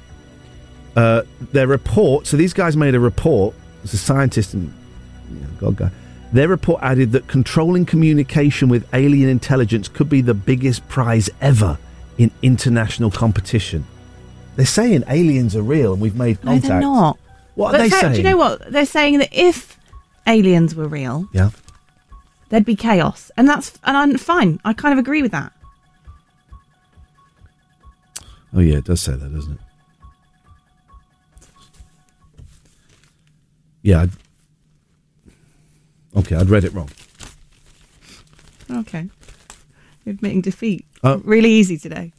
[0.95, 1.23] Uh,
[1.53, 2.27] their report.
[2.27, 3.55] So these guys made a report.
[3.85, 4.73] It's a scientist and
[5.31, 5.91] you know, God guy.
[6.33, 11.79] Their report added that controlling communication with alien intelligence could be the biggest prize ever
[12.19, 13.87] in international competition.
[14.57, 16.65] They're saying aliens are real and we've made contact.
[16.65, 17.19] No, they're not.
[17.55, 18.13] What But are they so- saying?
[18.15, 18.71] Do you know what?
[18.73, 19.79] They're saying that if
[20.27, 21.51] aliens were real, Yeah.
[22.49, 23.31] there'd be chaos.
[23.37, 24.59] And that's, and I'm fine.
[24.65, 25.53] I kind of agree with that.
[28.55, 29.59] Oh yeah, it does say that, doesn't it?
[33.83, 34.03] Yeah.
[34.03, 34.13] I'd-
[36.17, 36.89] Okay, I'd read it wrong.
[38.71, 39.09] Okay.
[40.05, 40.87] You're admitting defeat.
[41.05, 42.13] Uh, really easy today.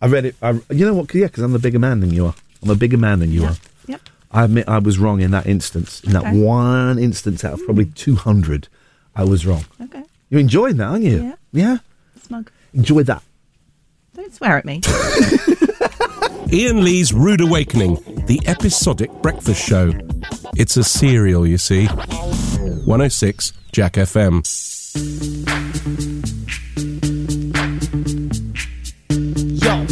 [0.00, 0.36] I read it.
[0.40, 1.14] I, you know what?
[1.14, 2.34] Yeah, because I'm a bigger man than you are.
[2.62, 3.56] I'm a bigger man than you are.
[3.86, 4.00] Yep.
[4.32, 6.02] I admit I was wrong in that instance.
[6.02, 7.94] In that one instance out of probably mm.
[7.94, 8.68] 200,
[9.16, 9.64] I was wrong.
[9.82, 10.04] Okay.
[10.28, 11.22] You're enjoying that, aren't you?
[11.22, 11.34] Yeah.
[11.52, 11.78] Yeah?
[12.22, 12.50] Smug.
[12.72, 13.22] Enjoy that.
[14.14, 14.80] Don't swear at me.
[16.52, 17.94] Iain Lee's Rude Awakening,
[18.26, 19.92] the episodic breakfast show.
[20.56, 21.86] It's a serial, you see.
[21.86, 25.39] 106 Jack FM.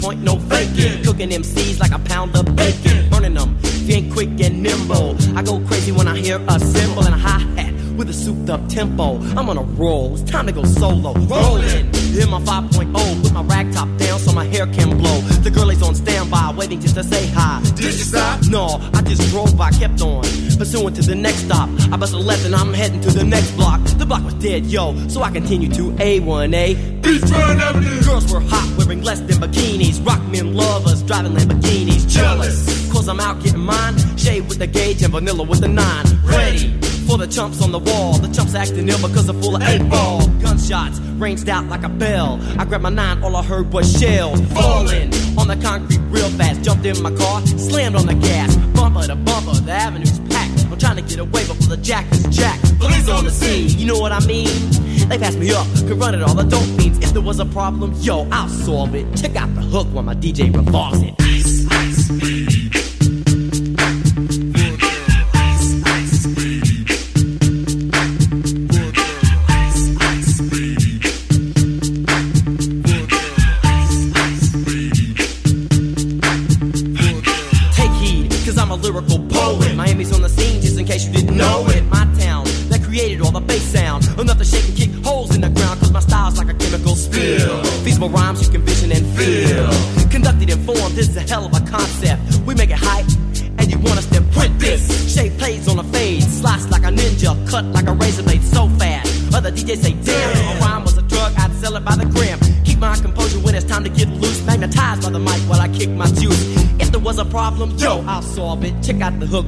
[0.00, 1.04] point, to the point, no faking.
[1.04, 3.08] Cooking MCs like a pound of bacon.
[3.10, 5.16] Burning them, ain't quick and nimble.
[5.36, 8.48] I go crazy when I hear a cymbal and a hi hat with a souped
[8.48, 9.18] up tempo.
[9.36, 11.12] I'm on a roll, it's time to go solo.
[11.12, 15.20] Rolling, hit my 5.0, put my rag top down so my hair can blow.
[15.42, 17.60] The girl is on standby, waiting just to say hi.
[17.74, 18.40] Did you stop?
[18.48, 20.22] No, I just drove by, kept on.
[20.56, 21.68] Pursuing to the next stop.
[21.92, 23.80] I bust a left and I'm heading to the next block.
[23.98, 27.00] The block was dead, yo, so I continue to A1A.
[27.02, 28.02] Beachfront Avenue.
[28.02, 30.04] Girls were hot, wearing less than bikinis.
[30.04, 32.08] Rock men lovers, driving Lamborghinis.
[32.08, 33.96] Jealous, cause I'm out getting mine.
[34.16, 36.04] Shade with the gauge and vanilla with the nine.
[36.24, 36.72] Ready
[37.06, 38.18] for the chumps on the wall.
[38.18, 40.26] The chumps acting ill because they're full of eight ball.
[40.42, 42.40] Gunshots ranged out like a bell.
[42.58, 46.62] I grabbed my nine, all I heard was shells falling on the concrete real fast.
[46.62, 49.54] Jumped in my car, slammed on the gas, bumper to bumper.
[49.54, 50.66] The avenue's packed.
[50.66, 52.78] I'm trying to get away before the jack is jacked.
[52.78, 54.79] Police on the scene, you know what I mean?
[55.10, 56.36] They passed me up, could run it all.
[56.36, 57.00] The dope fiends.
[57.00, 59.04] If there was a problem, yo, I'll solve it.
[59.16, 61.29] Check out the hook while my DJ revolves it.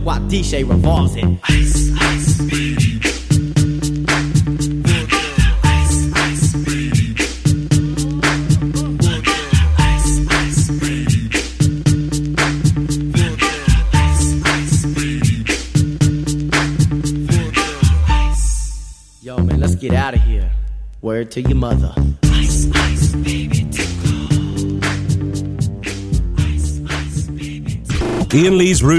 [0.05, 1.25] While DJ revolves it.
[1.45, 2.02] Ice,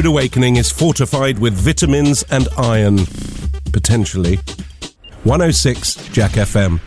[0.03, 3.05] Rude Awakening is fortified with vitamins and iron.
[3.71, 4.35] Potentially.
[5.23, 6.81] 106 Jack FM.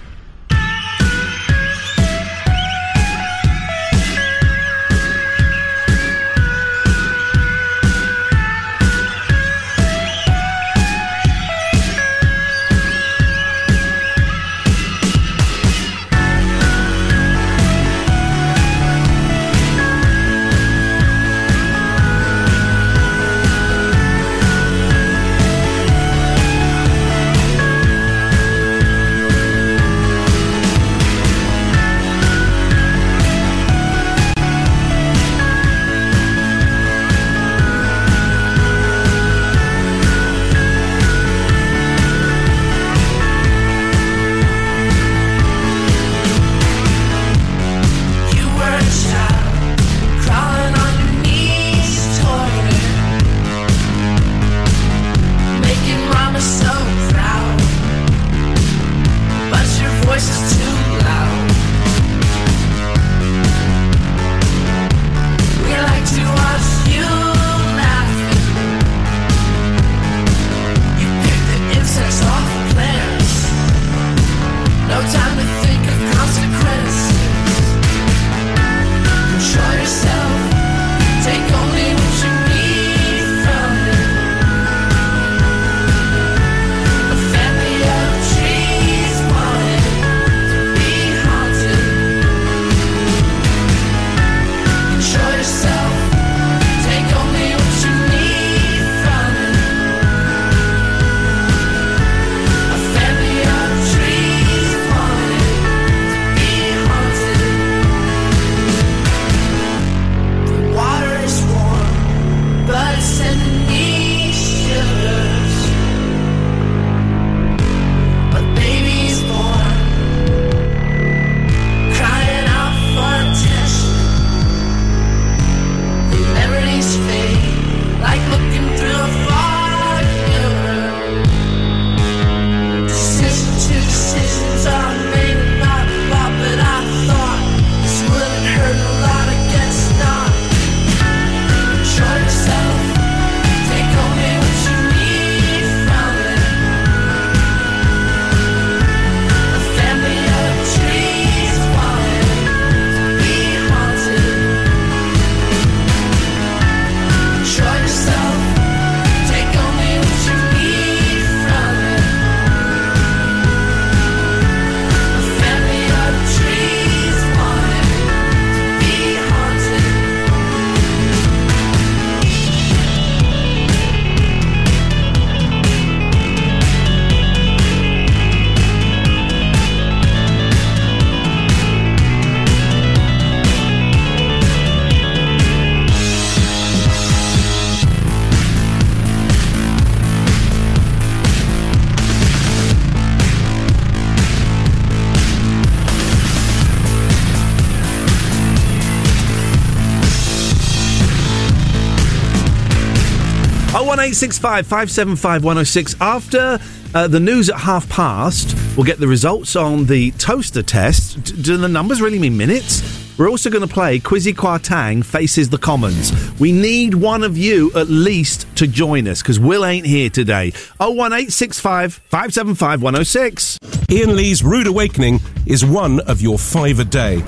[204.07, 205.97] 01865 575 106.
[206.01, 206.61] After
[206.95, 211.25] uh, the news at half past, we'll get the results on the toaster test.
[211.25, 213.19] D- do the numbers really mean minutes?
[213.19, 216.13] We're also going to play Quizzy Kwarteng Faces the Commons.
[216.39, 220.53] We need one of you at least to join us because Will ain't here today.
[220.79, 223.59] 01865 575 106.
[223.91, 227.25] Iain Lee's Rude Awakening is one of your five a day.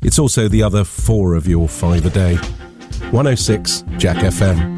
[0.00, 2.36] It's also the other four of your five a day.
[3.10, 4.77] 106 Jack FM.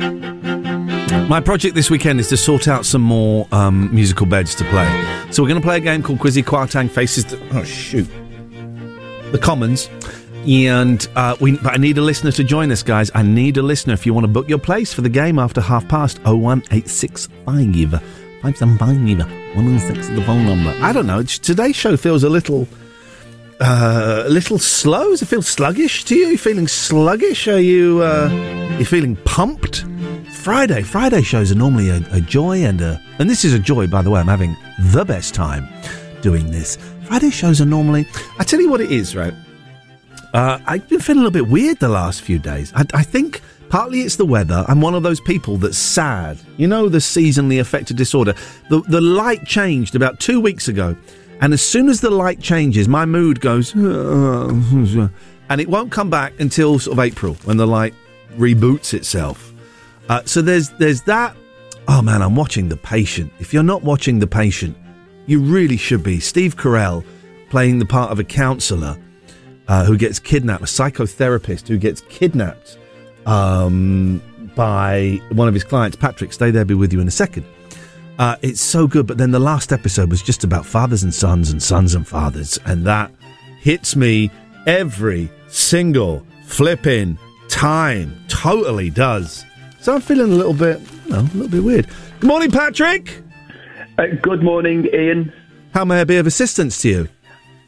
[1.10, 4.86] My project this weekend is to sort out some more um, musical beds to play.
[5.32, 7.40] So we're going to play a game called Quizzy Kwarteng Faces the...
[7.52, 8.08] Oh, shoot.
[9.32, 9.90] The Commons.
[10.46, 13.10] And uh, we, but I need a listener to join us, guys.
[13.12, 15.60] I need a listener if you want to book your place for the game after
[15.60, 17.90] half past 01865
[18.42, 20.70] 575 106 is the phone number.
[20.80, 21.24] I don't know.
[21.24, 22.68] Today's show feels a little.
[23.60, 25.10] Uh, a little slow.
[25.10, 26.28] Does it feel sluggish to you?
[26.28, 27.46] You feeling sluggish?
[27.46, 28.30] Are you uh,
[28.78, 29.84] you feeling pumped?
[30.40, 30.82] Friday.
[30.82, 34.00] Friday shows are normally a, a joy and a and this is a joy, by
[34.00, 34.20] the way.
[34.20, 35.68] I'm having the best time
[36.22, 36.78] doing this.
[37.04, 38.06] Friday shows are normally.
[38.38, 39.34] I tell you what it is, right?
[40.32, 42.72] Uh, I've been feeling a little bit weird the last few days.
[42.74, 44.64] I, I think partly it's the weather.
[44.66, 46.38] I'm one of those people that's sad.
[46.56, 48.34] You know, the seasonally affected disorder.
[48.70, 50.96] The the light changed about two weeks ago,
[51.42, 55.10] and as soon as the light changes, my mood goes, and
[55.60, 57.92] it won't come back until sort of April when the light
[58.38, 59.49] reboots itself.
[60.10, 61.36] Uh, so there's there's that.
[61.86, 63.32] Oh man, I'm watching The Patient.
[63.38, 64.76] If you're not watching The Patient,
[65.26, 66.18] you really should be.
[66.18, 67.04] Steve Carell
[67.48, 68.98] playing the part of a counsellor
[69.68, 72.76] uh, who gets kidnapped, a psychotherapist who gets kidnapped
[73.24, 74.20] um,
[74.56, 76.32] by one of his clients, Patrick.
[76.32, 77.46] Stay there, be with you in a second.
[78.18, 81.52] Uh, it's so good, but then the last episode was just about fathers and sons
[81.52, 83.12] and sons and fathers, and that
[83.60, 84.28] hits me
[84.66, 87.16] every single flipping
[87.48, 88.12] time.
[88.26, 89.44] Totally does.
[89.80, 91.86] So I'm feeling a little bit, you know, a little bit weird.
[92.20, 93.22] Good morning, Patrick.
[93.98, 95.32] Uh, good morning, Iain.
[95.72, 97.08] How may I be of assistance to you?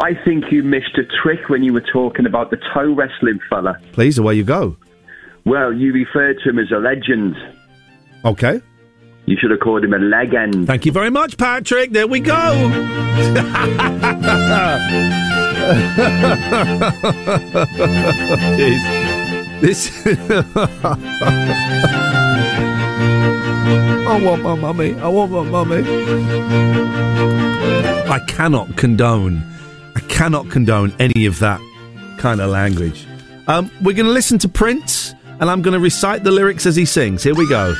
[0.00, 3.78] I think you missed a trick when you were talking about the toe wrestling fella.
[3.92, 4.76] Please, away you go.
[5.46, 7.34] Well, you referred to him as a legend.
[8.24, 8.60] Okay.
[9.24, 10.66] You should have called him a legend.
[10.66, 11.92] Thank you very much, Patrick.
[11.92, 12.32] There we go.
[18.58, 19.01] Jeez.
[19.62, 19.90] This.
[24.12, 24.94] I want my mummy.
[24.96, 25.84] I want my mummy.
[28.10, 29.42] I cannot condone.
[29.96, 31.60] I cannot condone any of that
[32.18, 33.06] kind of language.
[33.46, 36.76] Um, we're going to listen to Prince, and I'm going to recite the lyrics as
[36.76, 37.22] he sings.
[37.22, 37.74] Here we go.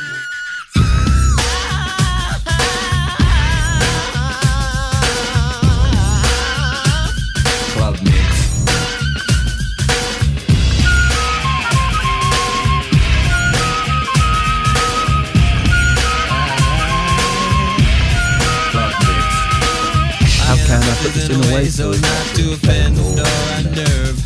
[21.52, 23.12] Way so not to offend or
[23.60, 24.16] unnerve?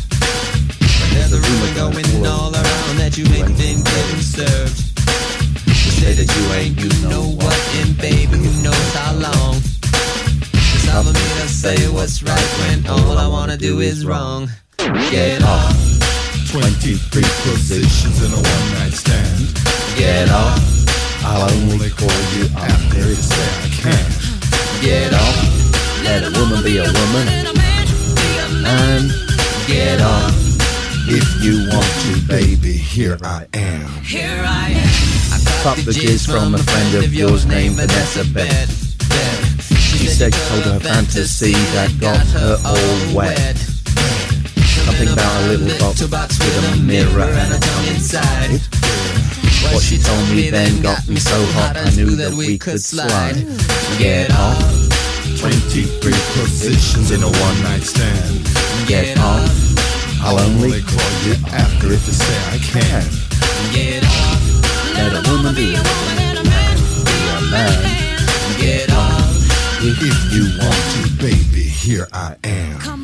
[1.11, 4.77] There's a rumor going all around that you ain't been getting served.
[5.67, 9.55] You say that you ain't, you know what, and baby, who knows how long?
[9.57, 14.47] It's hard for me to say what's right when all I wanna do is wrong.
[15.11, 15.75] Get off.
[16.51, 19.51] 23 positions in a one night stand.
[19.97, 20.63] Get off.
[21.25, 24.81] I'll only call you after you say I can.
[24.81, 25.66] Get off.
[26.07, 27.27] Let a woman be a woman.
[28.65, 29.11] And
[29.67, 30.31] Get off.
[31.09, 33.85] if you want to, baby, here I am.
[34.01, 34.89] Here I am.
[35.35, 38.69] I got the jizz from a friend of yours named Vanessa Bed.
[39.67, 43.57] She said she told her fantasy that got her all wet.
[44.87, 48.61] Something about a little box with a mirror and a tongue inside.
[49.73, 53.35] What she told me then got me so hot I knew that we could slide.
[53.99, 54.96] Get off.
[55.37, 58.41] 23 positions in a one night stand.
[58.87, 59.45] Get off.
[60.21, 63.05] I'll only call you after if you say I can.
[63.71, 64.93] Get off.
[64.95, 68.59] Let a woman be a woman and a man be a man.
[68.59, 69.27] Get off.
[69.79, 70.01] If
[70.33, 72.96] you want to, baby, here I am.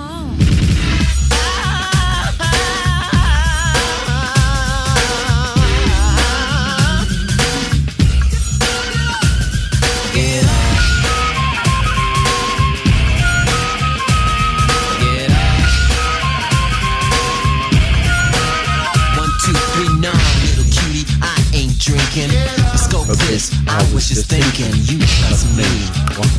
[22.18, 22.78] Ain't drinking.
[22.78, 23.54] Scope this.
[23.68, 25.66] I was just thinking you trust me.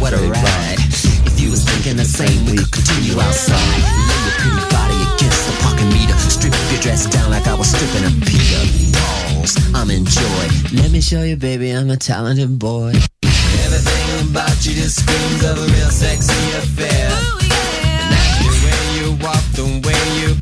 [0.00, 0.78] What a ride.
[1.26, 3.58] If you was thinking the same, we could continue outside.
[3.58, 6.16] Lay your pretty body against the parking meter.
[6.18, 8.62] Strip your dress down like I was stripping a Peter.
[8.94, 9.14] Paul.
[9.26, 9.74] animals.
[9.74, 10.44] I'm in joy.
[10.72, 12.92] Let me show you, baby, I'm a talented boy.
[13.64, 17.10] Everything about you just screams of a real sexy affair.
[17.10, 20.36] And that's the way you walk, the way you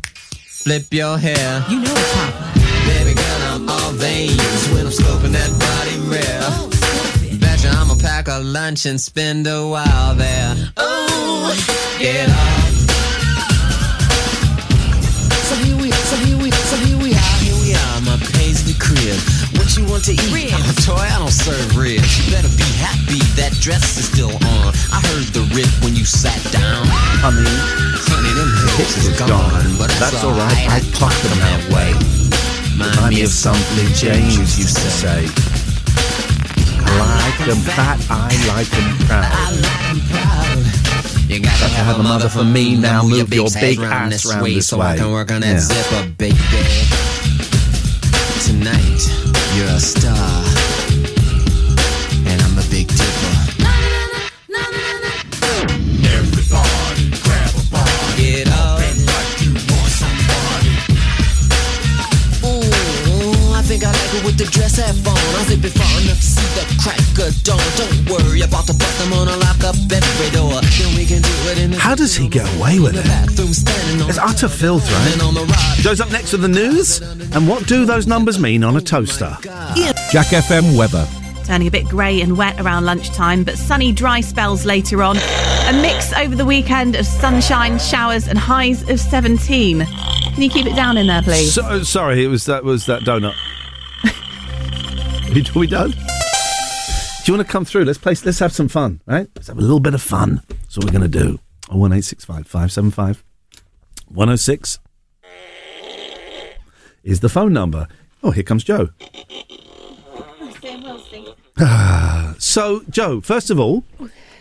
[0.47, 1.65] flip your hair.
[1.69, 2.62] You know it's Papa.
[3.53, 7.39] Baby girl, I'm all veins when I'm scoping that body real.
[7.39, 10.55] Betcha I'ma pack a lunch and spend a while there.
[10.77, 11.53] Oh,
[11.99, 12.69] get off.
[15.47, 18.73] So here we, so here we, so here we are, here we are, my paisley
[18.79, 19.17] crib.
[19.57, 20.53] What you want to eat?
[20.53, 22.17] I'm a toy, I don't serve ribs.
[22.17, 24.73] You better be happy that dress is still on.
[24.91, 26.85] I heard the rip when you sat down.
[27.21, 27.45] Honey,
[28.09, 30.67] honey, them hips is gone, but that's, That's all right.
[30.69, 32.22] I pluck them that way.
[32.73, 35.27] Remind me of something James used to say.
[36.85, 39.53] I like them fat, I like them proud.
[41.29, 43.03] You gotta Got to have a mother for me now.
[43.03, 45.53] Move your big round ass this round way this so I can work on that
[45.53, 45.59] Yeah.
[45.59, 46.37] zipper, baby.
[48.45, 49.01] Tonight,
[49.55, 50.43] you're a star,
[64.45, 65.17] the dress half on.
[65.39, 67.59] I'll zip it far enough to see the crack of dawn.
[67.77, 69.01] Don't worry about the bust.
[69.01, 70.59] I'm gonna lock up every door.
[70.61, 73.05] Then we can do it in the How does he get away with it?
[73.05, 75.21] bathroom, standing on It's utter filth, right?
[75.23, 75.47] on.
[75.77, 76.99] Joe's up next with the news.
[77.35, 79.37] And what do those numbers mean on a toaster?
[80.11, 81.07] Jack FM weather.
[81.45, 85.17] Turning a bit grey and wet around lunchtime, but sunny, dry spells later on.
[85.17, 89.85] A mix over the weekend of sunshine, showers, and highs of 17.
[89.85, 91.53] Can you keep it down in there, please?
[91.53, 93.35] So, sorry, it was that was that donut.
[95.33, 95.89] Are we done?
[95.89, 97.85] Do you want to come through?
[97.85, 98.13] Let's play.
[98.23, 99.27] Let's have some fun, right?
[99.35, 100.41] Let's have a little bit of fun.
[100.47, 101.39] That's what we're going to do.
[101.71, 103.23] Oh one eight six five five seven five
[104.07, 104.77] one zero six
[107.03, 107.87] is the phone number.
[108.21, 108.89] Oh, here comes Joe.
[112.39, 113.83] So, Joe, first of all,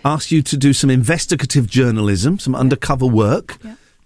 [0.04, 3.58] ask you to do some investigative journalism, some undercover work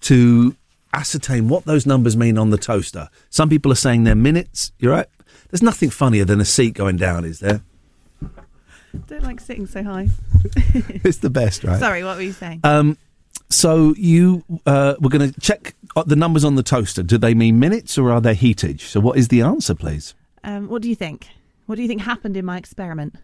[0.02, 0.54] to
[0.92, 3.08] ascertain what those numbers mean on the toaster.
[3.30, 4.70] Some people are saying they're minutes.
[4.78, 5.06] You're right.
[5.50, 7.62] There's nothing funnier than a seat going down, is there?
[9.06, 10.08] don't like sitting so high.
[11.04, 11.78] it's the best, right?
[11.78, 12.60] Sorry, what were you saying?
[12.64, 12.96] Um,
[13.48, 17.02] so you uh, we're going to check uh, the numbers on the toaster.
[17.02, 18.80] Do they mean minutes or are they heatage?
[18.82, 20.14] So what is the answer, please?
[20.42, 21.28] Um, what do you think?
[21.66, 23.16] What do you think happened in my experiment?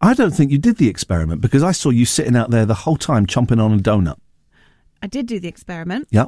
[0.00, 2.74] I don't think you did the experiment because I saw you sitting out there the
[2.74, 4.16] whole time chomping on a donut.
[5.02, 6.08] I did do the experiment.
[6.10, 6.26] Yeah,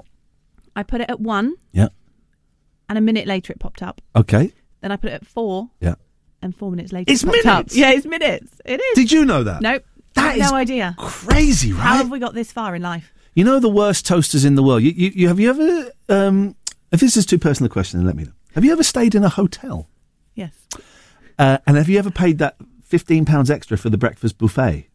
[0.77, 1.89] I put it at one, yeah,
[2.89, 4.01] and a minute later it popped up.
[4.15, 4.53] okay,
[4.83, 5.95] Then I put it at four, yeah.
[6.43, 7.47] and four minutes later It's it minutes?
[7.47, 7.67] up.
[7.71, 8.61] Yeah, it's minutes.
[8.65, 8.97] It is.
[8.97, 9.63] Did you know that?
[9.63, 9.85] Nope.
[10.15, 10.95] That no is idea.
[10.99, 11.81] Crazy, right?
[11.81, 13.15] How have we got this far in life?
[13.35, 14.83] You know the worst toasters in the world.
[14.83, 15.91] You, you, you have you ever?
[16.11, 16.55] Um,
[16.91, 18.33] if this is too personal a question, then let me know.
[18.55, 19.89] Have you ever stayed in a hotel?
[20.35, 20.53] Yes.
[21.39, 24.89] Uh, and have you ever paid that fifteen pounds extra for the breakfast buffet?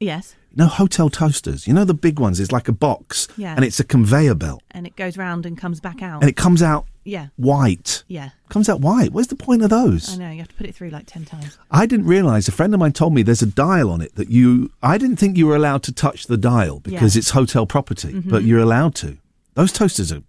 [0.00, 0.34] Yes.
[0.56, 1.66] No hotel toasters.
[1.66, 2.38] You know the big ones.
[2.40, 3.54] It's like a box, Yeah.
[3.56, 6.20] and it's a conveyor belt, And it goes round and comes back out.
[6.22, 7.28] and it comes out Yeah.
[7.36, 8.04] white.
[8.08, 8.30] Yeah.
[8.48, 9.12] Comes out white.
[9.12, 10.14] Where's the point of those?
[10.14, 10.30] I know.
[10.30, 11.58] You have to put it through like 10 times.
[11.70, 12.46] I didn't realise.
[12.48, 14.70] A friend of mine told me there's a dial on it that you.
[14.82, 17.18] I didn't think you were allowed to touch the dial because Yeah.
[17.20, 18.46] it's hotel property, but Mhm.
[18.46, 19.18] you're allowed to.
[19.54, 20.22] Those toasters are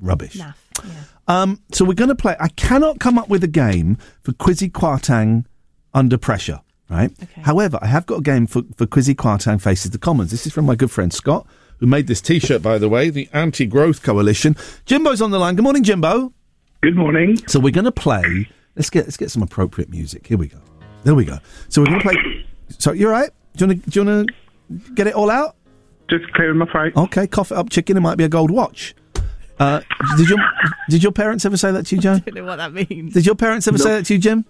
[0.00, 0.36] rubbish.
[0.36, 0.54] Naff.
[0.84, 0.92] Yeah.
[1.28, 2.36] Um, so we're going to play.
[2.40, 5.44] I cannot come up with a game for Quizzy Kwarteng
[5.94, 6.60] under pressure,
[6.90, 7.10] right?
[7.42, 10.30] However, I have got a game for, for Quizzy Kwarteng faces the commons.
[10.30, 11.46] This is from my good friend Scott,
[11.78, 14.56] who made this T-shirt, by the way, the Anti-Growth Coalition.
[14.84, 15.54] Jimbo's on the line.
[15.54, 16.32] Good morning, Jimbo.
[16.82, 17.38] Good morning.
[17.46, 18.48] So we're going to play.
[18.74, 20.26] Let's get let's get some appropriate music.
[20.26, 20.58] Here we go.
[21.04, 21.38] There we go.
[21.68, 22.46] So we're going to play.
[22.78, 23.30] So you're right.
[23.56, 25.56] Do you want to do you want to get it all out?
[26.08, 26.96] Just clearing my throat.
[26.96, 27.96] Okay, cough it up, chicken.
[27.96, 28.94] It might be a gold watch.
[29.58, 29.80] Uh,
[30.16, 30.38] did your
[30.88, 32.12] did your parents ever say that to you, Joe?
[32.14, 33.12] I don't know what that means.
[33.12, 34.46] Did your parents ever say that to you, Jim?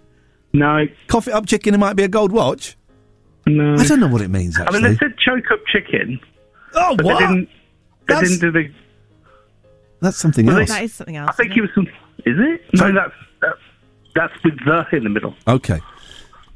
[0.53, 0.87] No.
[1.09, 1.75] Cough it up, chicken.
[1.75, 2.77] It might be a gold watch.
[3.47, 3.75] No.
[3.75, 4.59] I don't know what it means.
[4.59, 4.79] Actually.
[4.79, 6.21] I mean, they said choke up chicken.
[6.75, 7.19] Oh, but what?
[7.21, 7.49] They didn't,
[8.09, 8.75] they That's- didn't do the.
[10.01, 10.69] that's something Well, else.
[10.69, 11.31] That is something else.
[11.31, 11.87] I think it was some.
[12.27, 12.63] Is it?
[12.75, 13.59] No, that's that's
[14.15, 15.35] that's with the in the middle.
[15.49, 15.81] Okay.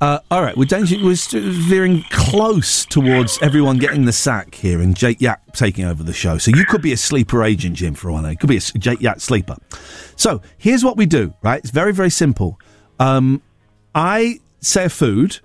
[0.01, 4.95] Uh, all right, we're, danger- we're veering close towards everyone getting the sack here and
[4.95, 6.37] Jake Yapp taking over the show.
[6.37, 8.27] So you could be a sleeper agent, Jim, for one.
[8.27, 9.57] It could be a Jake Yapp sleeper.
[10.17, 11.59] So here's what we do, right?
[11.61, 12.61] It's very, very simple.
[12.99, 13.41] Um,
[13.95, 15.41] I say a food,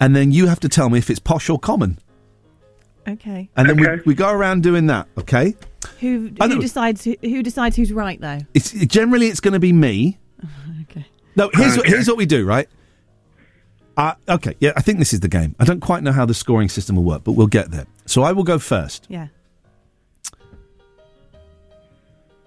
[0.00, 1.98] and then you have to tell me if it's posh or common.
[3.06, 3.48] Okay.
[3.56, 5.54] And then we, we go around doing that, okay?
[6.00, 8.38] Who, I who know- decides who, who decides who's right though?
[8.54, 10.18] It's generally it's going to be me.
[10.90, 11.04] Okay.
[11.36, 11.90] No, here's what, Okay.
[11.90, 12.66] here's what we do, right?
[13.96, 15.54] Uh, okay, yeah, I think this is the game.
[15.60, 17.84] I don't quite know how the scoring system will work, but we'll get there.
[18.06, 19.06] So I will go first.
[19.10, 19.26] Yeah.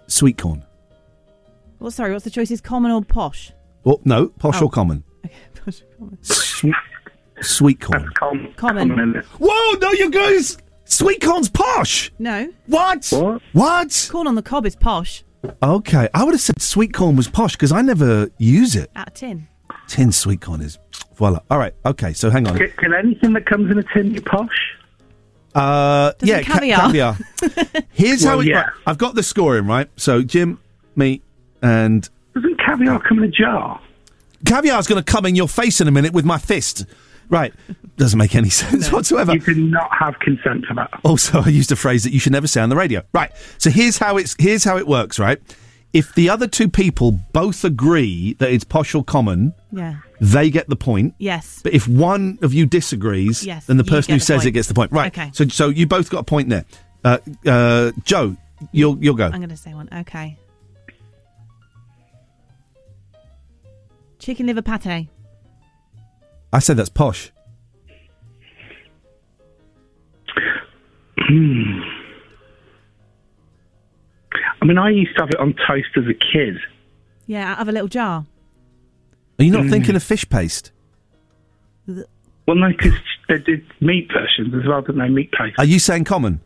[0.08, 0.64] Sweet corn.
[1.80, 2.12] Well, sorry.
[2.14, 2.62] What's the choices?
[2.62, 3.52] Common or posh?
[3.86, 4.66] Oh, no, posh Oh.
[4.66, 5.04] or common?
[6.22, 6.76] Sweet,
[7.42, 8.10] sweet corn.
[8.16, 9.24] Com- Common.
[9.40, 10.58] Whoa, no, you guys.
[10.86, 12.12] Sweet corn's posh.
[12.20, 12.50] No.
[12.68, 13.08] What?
[13.12, 13.42] What?
[13.54, 14.10] What?
[14.12, 15.24] Corn on the cob is posh.
[15.64, 18.92] Okay, I would have said sweet corn was posh because I never use it.
[18.96, 19.48] Out of tin.
[19.88, 20.78] Tin sweet corn is
[21.16, 21.40] voila.
[21.50, 22.14] All right, okay.
[22.14, 22.58] So hang on.
[22.58, 24.76] Can, can anything that comes in a tin be posh?
[25.56, 26.82] Uh, Doesn't yeah, ca- caviar.
[26.82, 27.18] caviar.
[27.92, 28.48] Here's how Well, it.
[28.48, 28.62] yeah.
[28.62, 29.90] right, I've got the scoring right.
[29.98, 30.60] So Jim,
[30.96, 31.22] me,
[31.62, 33.82] and Doesn't caviar come in a jar?
[34.46, 36.86] Caviar's going to come in your face in a minute with my fist.
[37.30, 37.54] Right,
[37.96, 39.34] doesn't make any sense whatsoever.
[39.34, 40.90] You do not have consent for that.
[41.04, 43.04] Also, I used a phrase that you should never say on the radio.
[43.14, 43.32] Right.
[43.58, 45.18] So here's how it's here's how it works.
[45.18, 45.40] Right.
[45.94, 49.96] If the other two people both agree that it's posh or common, Yeah.
[50.22, 51.16] they get the point.
[51.20, 51.60] Yes.
[51.64, 54.38] But if one of you disagrees, Yes, then the you person get who the says
[54.40, 54.48] point.
[54.48, 54.92] it gets the point.
[54.92, 55.08] Right.
[55.18, 55.32] Okay.
[55.34, 56.66] So so you both got a point there.
[57.06, 58.36] Uh, uh, Joe,
[58.74, 59.26] you'll you'll go.
[59.26, 59.88] I'm going to say one.
[59.94, 60.38] Okay.
[64.22, 65.08] Chicken liver pate.
[66.54, 67.32] I said that's posh.
[71.18, 71.82] Hmm.
[74.62, 76.58] I mean, I used to have it on toast as a kid.
[77.26, 78.26] Yeah, out of a little jar.
[79.40, 79.70] Are you not Mm.
[79.72, 80.72] thinking of fish paste?
[81.88, 82.06] Well,
[82.58, 82.94] no, because
[83.28, 85.10] they did meat versions as well, didn't they?
[85.10, 85.56] Meat paste.
[85.58, 86.42] Are you saying common?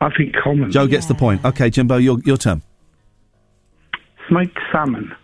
[0.00, 0.70] I think common.
[0.70, 1.42] Joe gets the point.
[1.44, 2.60] Okay, Jimbo, your your turn.
[4.28, 5.14] Smoked salmon.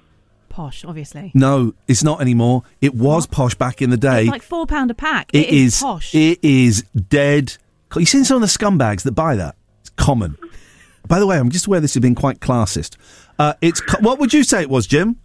[0.49, 1.31] Posh, obviously.
[1.35, 2.63] No, it's not anymore.
[2.81, 4.23] It was posh back in the day.
[4.23, 5.31] It's like four pound a pack.
[5.33, 6.15] it is, posh.
[6.15, 7.57] It is dead.
[7.97, 9.57] You seen some of the scumbags that buy that?
[9.81, 10.37] It's common.
[11.09, 12.97] By the way, I'm just aware this has been quite classist.
[13.39, 15.17] Uh, it's co- what would you say it was, Jim?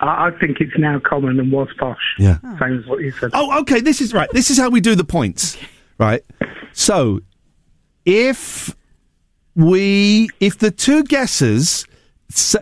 [0.00, 1.96] I, I think it's now common and was posh.
[2.18, 2.38] Yeah.
[2.58, 3.30] Same as what you said.
[3.32, 3.80] Oh, okay.
[3.80, 4.28] This is right.
[4.32, 5.56] This is how we do the points,
[5.98, 6.22] right?
[6.72, 7.20] So,
[8.04, 8.74] if
[9.54, 11.86] we, if the two guessers
[12.30, 12.56] s-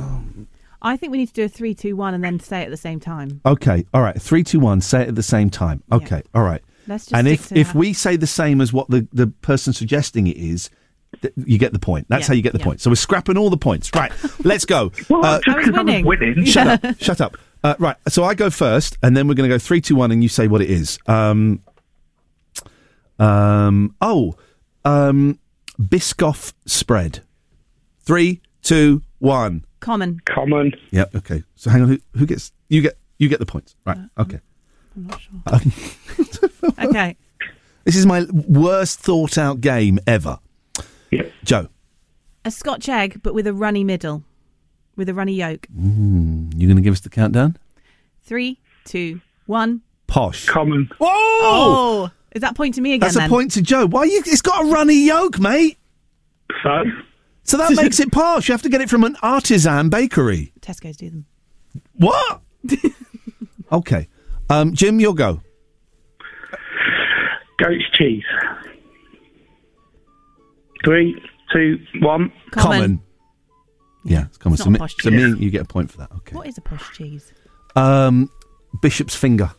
[0.00, 0.46] agree,
[0.82, 2.70] I think we need to do a three, two, one, and then say it at
[2.70, 3.40] the same time.
[3.44, 5.82] okay, all right, three, two, one, say it at the same time.
[5.92, 6.62] Okay, all right.
[6.86, 7.74] Let's just and if if that.
[7.76, 10.70] we say the same as what the the person suggesting it is.
[11.20, 12.06] th- You get the point.
[12.08, 12.64] That's Yeah, how you get the yeah.
[12.64, 12.80] point.
[12.80, 13.90] So we're scrapping all the points.
[13.94, 14.10] Right,
[14.44, 14.90] let's go.
[15.10, 16.44] Well, Uh, just 'cause I was winning.
[16.46, 16.78] Shut Yeah.
[16.90, 16.96] up.
[17.00, 17.36] Shut up.
[17.62, 17.96] Uh, right.
[18.08, 20.30] So I go first, and then we're going to go three, two, one, and you
[20.30, 20.98] say what it is.
[21.06, 21.60] Um,
[23.18, 24.34] um, oh,
[24.86, 25.38] um,
[25.78, 27.20] Biscoff spread.
[28.00, 29.64] Three, two, one.
[29.80, 30.20] Common.
[30.24, 30.72] Common.
[30.90, 31.06] Yeah.
[31.14, 31.42] Okay.
[31.56, 31.88] So hang on.
[31.88, 32.52] Who, who gets?
[32.68, 32.98] You get.
[33.18, 33.76] You get the points.
[33.84, 33.98] Right.
[34.18, 34.40] Okay.
[34.96, 35.32] I'm not sure.
[35.46, 35.72] Um,
[36.90, 37.16] Okay.
[37.84, 40.38] this is my worst thought out game ever.
[41.10, 41.24] Yeah.
[41.44, 41.68] Joe,
[42.44, 44.22] A Scotch egg, but with a runny middle,
[44.96, 45.66] with a runny yolk.
[45.76, 47.56] mm, you going to give us the countdown?
[48.22, 49.82] Three, two, one.
[50.06, 50.46] Posh.
[50.46, 50.88] Common.
[50.98, 51.08] Whoa!
[51.10, 53.12] Oh, is that point to me again?
[53.12, 53.86] That's a point to Joe.
[53.86, 54.22] Why you?
[54.26, 55.78] It's got a runny yolk, mate.
[56.62, 56.82] So?
[57.42, 58.48] So that makes it posh.
[58.48, 60.52] You have to get it from an artisan bakery.
[60.60, 61.26] Tesco's do them.
[61.94, 62.40] What?
[63.72, 64.08] okay.
[64.48, 65.40] Um, Jim, you'll go.
[67.58, 68.24] Goat's cheese.
[70.84, 71.20] Three,
[71.52, 72.32] two, one.
[72.52, 73.02] Common.
[74.04, 74.54] Yeah, it's common.
[74.54, 75.34] It's so not me, posh so cheese.
[75.34, 76.10] me, you get a point for that.
[76.12, 76.34] Okay.
[76.34, 77.32] What is a posh cheese?
[77.76, 78.30] Um,
[78.80, 79.50] Bishop's finger.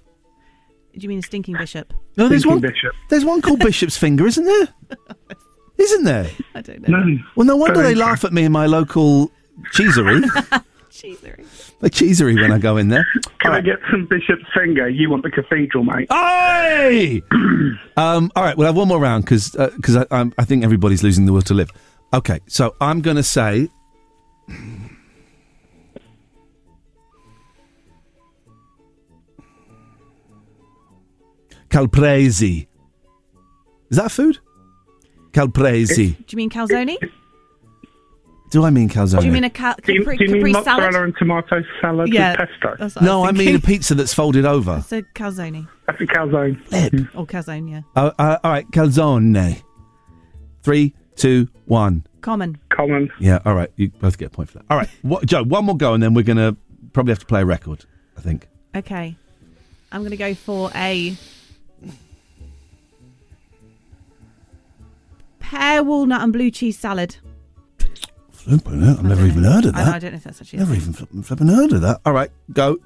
[0.94, 1.94] Do you mean a stinking bishop?
[2.18, 2.72] No, there's Thinking one.
[2.72, 2.94] Bishop.
[3.10, 4.68] There's one called Bishop's finger, isn't there?
[5.82, 6.30] Isn't there?
[6.54, 7.00] I don't know.
[7.00, 7.18] No.
[7.36, 9.32] Well, no wonder Very they laugh at me in my local
[9.72, 10.22] cheesery.
[10.92, 11.46] Cheesery.
[11.82, 13.08] a cheesery when I go in there.
[13.40, 14.88] Can I get some Bishop's finger?
[14.90, 16.12] You want the cathedral, mate?
[16.12, 17.24] Hey!
[17.98, 21.02] um, all right, we'll have one more round because because I, I'm- I think everybody's
[21.02, 21.72] losing the will to live.
[22.14, 23.70] Okay, so I'm going to say.
[31.70, 32.68] Calpresi.
[33.90, 34.40] Is that food?
[35.34, 36.18] Calpresi.
[36.18, 36.98] Do you mean calzone?
[38.52, 39.22] Do I mean calzone?
[39.22, 41.04] Do you mean a cal- Do you, capri, do you mean capri mozzarella salad?
[41.06, 42.76] and tomato salad Yeah, with pesto?
[42.78, 43.68] that's what no, I I was mean a thinking.
[43.68, 44.84] pizza that's folded over.
[44.86, 47.10] So calzone That's a calzone.
[47.16, 47.82] or calzone, yeah.
[47.96, 49.62] Uh, uh, all right, calzone.
[50.64, 52.06] Three, two, one.
[52.20, 52.58] Common.
[52.70, 53.10] Common.
[53.20, 53.72] Yeah, all right.
[53.78, 54.66] You both get a point for that.
[54.70, 56.58] All right, what, Joe, one more go, and then we're going to
[56.92, 57.86] probably have to play a record,
[58.18, 58.50] I think.
[58.76, 59.16] Okay.
[59.94, 61.16] I'm going to go for a
[65.52, 67.18] pear, walnut, and blue cheese salad.
[68.32, 69.96] Flipping it, I've never even heard of I, that.
[69.96, 70.82] I don't know if that's actually a Never thing.
[70.82, 72.02] even flipping, flipping heard of that.
[72.06, 72.78] All right, go.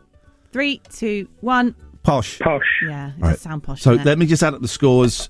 [0.51, 1.75] Three, two, one.
[2.03, 2.39] Posh.
[2.39, 2.61] Posh.
[2.87, 3.39] Yeah, it All does right.
[3.39, 3.81] sound posh.
[3.81, 4.09] So doesn't it?
[4.09, 5.29] let me just add up the scores.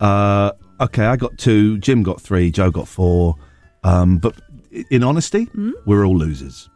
[0.00, 1.78] Uh, okay, I got two.
[1.78, 2.50] Jim got three.
[2.50, 3.36] Joe got four.
[3.84, 4.34] Um, but
[4.90, 5.70] in honesty, Hmm?
[5.86, 6.68] we're all losers.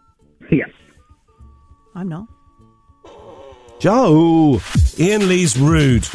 [0.50, 0.64] Yeah.
[1.94, 2.26] I'm not.
[3.80, 4.60] Joe.
[4.98, 6.06] Iain Lee's Rude.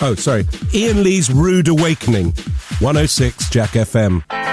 [0.00, 0.46] Oh, sorry.
[0.74, 2.32] Iain Lee's Rude Awakening.
[2.80, 4.47] 106 Jack FM.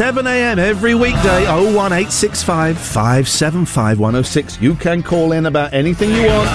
[0.00, 0.58] 7 a.m.
[0.58, 4.58] every weekday, 01865 575 106.
[4.58, 6.48] You can call in about anything you want.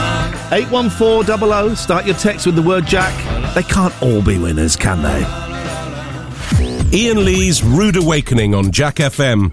[0.52, 3.14] 81400, start your text with the word Jack.
[3.54, 5.24] They can't all be winners, can they?
[6.92, 9.52] Iain Lee's Rude Awakening on Jack FM.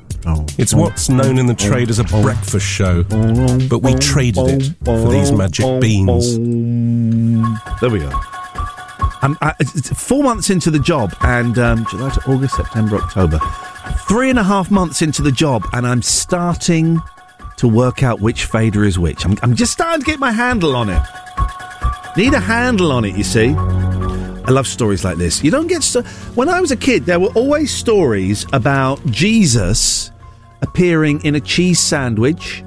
[0.58, 5.10] It's what's known in the trade as a breakfast show, but we traded it for
[5.10, 6.38] these magic beans.
[7.82, 8.22] There we are.
[9.20, 13.38] Um, uh, I, four months into the job, and um, July to August, September, October.
[14.08, 17.00] Three and a half months into the job, and I'm starting
[17.56, 19.24] to work out which fader is which.
[19.24, 21.02] I'm, I'm just starting to get my handle on it.
[22.16, 23.54] Need a handle on it, you see.
[23.54, 25.42] I love stories like this.
[25.42, 25.82] You don't get.
[25.82, 26.02] Sto-
[26.34, 30.10] when I was a kid, there were always stories about Jesus
[30.60, 32.64] appearing in a cheese sandwich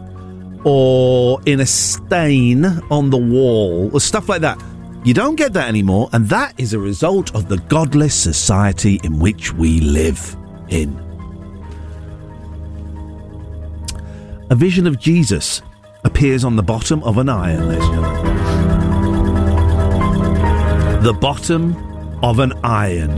[0.64, 4.60] or in a stain on the wall or stuff like that.
[5.04, 9.20] You don't get that anymore, and that is a result of the godless society in
[9.20, 10.36] which we live
[10.70, 11.05] in.
[14.52, 15.64] A vision of Jesus
[16.04, 17.70] appears on the bottom of an iron.
[21.02, 21.76] The bottom
[22.24, 23.10] of an iron.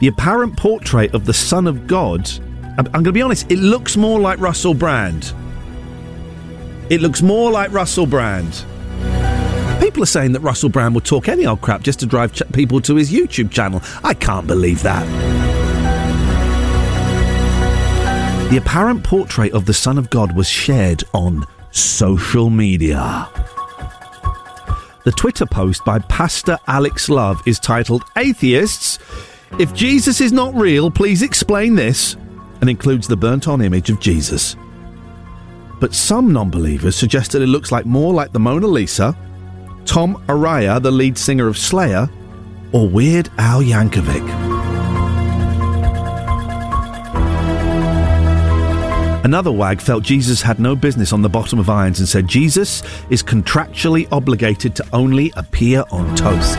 [0.00, 2.30] The apparent portrait of the Son of God.
[2.76, 5.32] I'm, I'm going to be honest, it looks more like Russell Brand.
[6.90, 8.66] It looks more like Russell Brand.
[9.80, 12.42] People are saying that Russell Brand would talk any old crap just to drive ch-
[12.52, 13.80] people to his YouTube channel.
[14.02, 15.53] I can't believe that.
[18.50, 23.28] The apparent portrait of the Son of God was shared on social media.
[25.04, 28.98] The Twitter post by Pastor Alex Love is titled Atheists,
[29.58, 32.16] if Jesus is not real, please explain this,
[32.60, 34.56] and includes the burnt on image of Jesus.
[35.78, 39.16] But some non believers suggest that it looks like more like the Mona Lisa,
[39.84, 42.10] Tom Araya, the lead singer of Slayer,
[42.72, 44.53] or Weird Al Yankovic.
[49.24, 52.82] Another wag felt Jesus had no business on the bottom of irons and said Jesus
[53.08, 56.58] is contractually obligated to only appear on toast.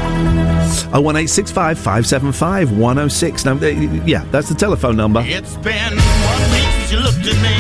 [0.90, 3.46] 01865 575 106.
[3.46, 3.68] Now, uh,
[4.10, 5.22] yeah, that's the telephone number.
[5.24, 7.54] It's been one week since you looked at me.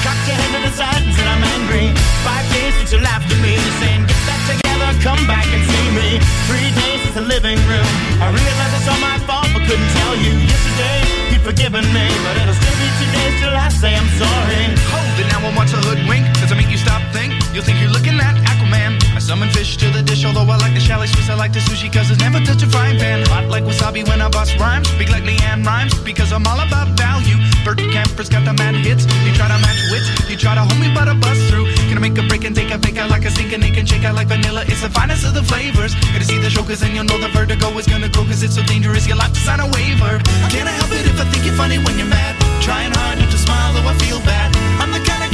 [0.00, 1.92] Cocked your head to the side and said I'm angry.
[2.24, 6.16] Five days since you laughed at me, saying get together, come back and see me.
[6.48, 7.92] Three days since the living room.
[8.24, 10.39] I realized it's all my fault, but couldn't tell you.
[11.42, 14.62] Forgiven me, but it'll still be two days till I say I'm sorry.
[14.92, 16.24] Hold it now and watch a hoodwink.
[16.38, 17.09] Does it make you stop?
[17.52, 18.94] You'll think you're looking at Aquaman.
[19.10, 21.28] I summon fish to the dish, although I like the chalet Swiss.
[21.28, 23.26] I like the sushi cause it's never touch a frying pan.
[23.26, 24.86] Hot like wasabi when I bust rhymes.
[24.94, 27.34] Big like LeAnn Rimes because I'm all about value.
[27.64, 29.02] Bert Kaempfert's got the mad hits.
[29.26, 31.66] You try to match wits, you try to hold me but I bust through.
[31.90, 33.84] Gonna make a break and take a fake out like a sink and it can
[33.84, 34.62] shake out like vanilla.
[34.70, 35.98] It's the finest of the flavors.
[36.14, 38.54] Gonna see the show cause then you'll know the vertigo is gonna grow cause it's
[38.54, 39.08] so dangerous.
[39.08, 40.22] You'll have to sign a waiver.
[40.54, 42.38] Can I help it if I think you're funny when you're mad?
[42.62, 44.54] Trying hard not to smile though I feel bad.
[44.78, 45.29] I'm the kind of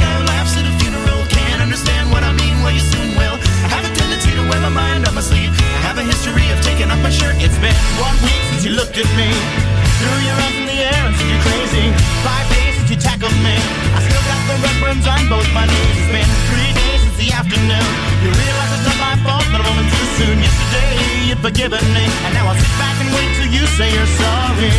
[2.17, 3.37] what I mean, well you soon will.
[3.61, 5.53] I have a tendency to wear my mind on my sleeve.
[5.53, 7.37] I have a history of taking off my shirt.
[7.37, 9.29] It's been one week since you looked at me.
[10.01, 11.85] Threw your arms in the air and said you're crazy.
[12.25, 13.53] Five days since you tackled me.
[13.93, 15.93] I still got the red burns on both my knees.
[15.93, 17.89] It's been three days since the afternoon.
[18.25, 20.35] You realize it's not my fault, but I'm only too soon.
[20.41, 20.97] Yesterday
[21.29, 24.73] you'd forgiven me, and now I'll sit back and wait till you say you're sorry.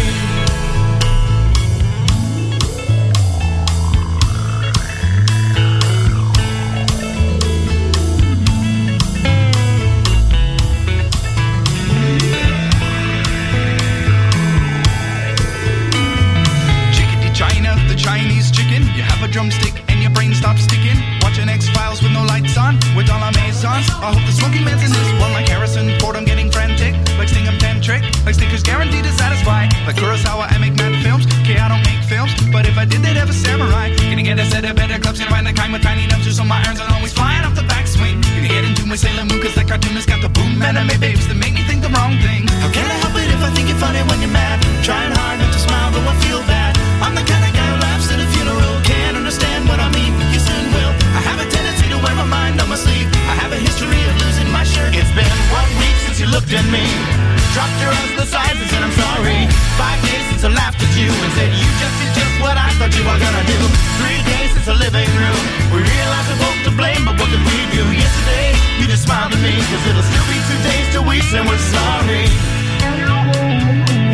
[19.30, 20.96] Drumstick and your brain stops sticking.
[21.22, 23.86] Watching X Files with no lights on, with all our maisons.
[24.00, 26.16] I hope the smoking man's in this one like Harrison Ford.
[26.16, 29.68] I'm getting frantic, like Sting, I'm tantric, like Snickers guaranteed to satisfy.
[29.86, 31.26] Like Kurosawa, I make mad films.
[31.44, 33.94] Okay, I don't make films, but if I did, they'd have a samurai.
[33.96, 36.44] Gonna get a set of better clubs, gonna find the kind with tiny nubs, so
[36.44, 38.22] my irons are always flying off the backswing.
[38.22, 41.36] Gonna get into my Sailor Moon, cause that cartoonist got the boom anime babes that
[41.36, 42.48] make me think the wrong thing.
[42.62, 44.57] How can I help it if I think you're funny when you're mad?
[56.48, 56.80] Me.
[57.52, 59.44] Dropped your the sides and said I'm sorry.
[59.76, 62.72] Five days since I laughed at you and said you just did just what I
[62.80, 63.60] thought you were gonna do.
[64.00, 65.36] Three days since the living room.
[65.76, 67.84] We realized we're both to blame, but what did we do?
[67.92, 71.44] Yesterday, you just smiled at me, cause it'll still be two days till we say
[71.44, 72.24] we're sorry.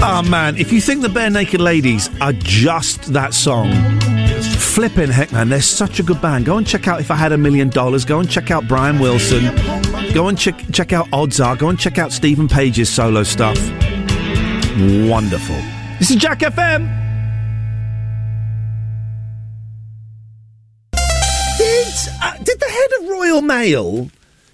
[0.03, 3.71] Oh man, if you think the Barenaked Ladies are just that song,
[4.59, 6.47] flipping heck man, they're such a good band.
[6.47, 8.05] Go and check out If I Had a Million Dollars.
[8.05, 9.84] Go and check out Brian Wilson.
[10.15, 11.57] Go and check check out Odds Are.
[11.57, 13.59] Go and check out Steven Page's solo stuff.
[15.09, 15.57] Wonderful.
[15.99, 16.87] This is Jack FM.
[21.59, 24.09] Did, uh, did the head of Royal Mail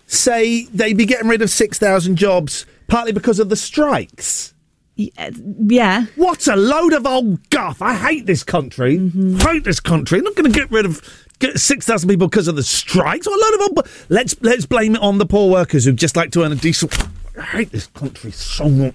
[0.06, 4.54] say they'd be getting rid of 6,000 jobs partly because of the strikes?
[4.96, 6.06] Yeah.
[6.16, 7.82] What a load of old guff.
[7.82, 8.96] I hate this country.
[9.40, 10.18] Hate this country.
[10.18, 13.26] I'm not going to get rid of get 6,000 people because of the strikes.
[13.26, 14.06] What a load of.
[14.08, 16.96] Let's, let's blame it on the poor workers who just like to earn a decent...
[17.36, 18.94] I hate this country so much.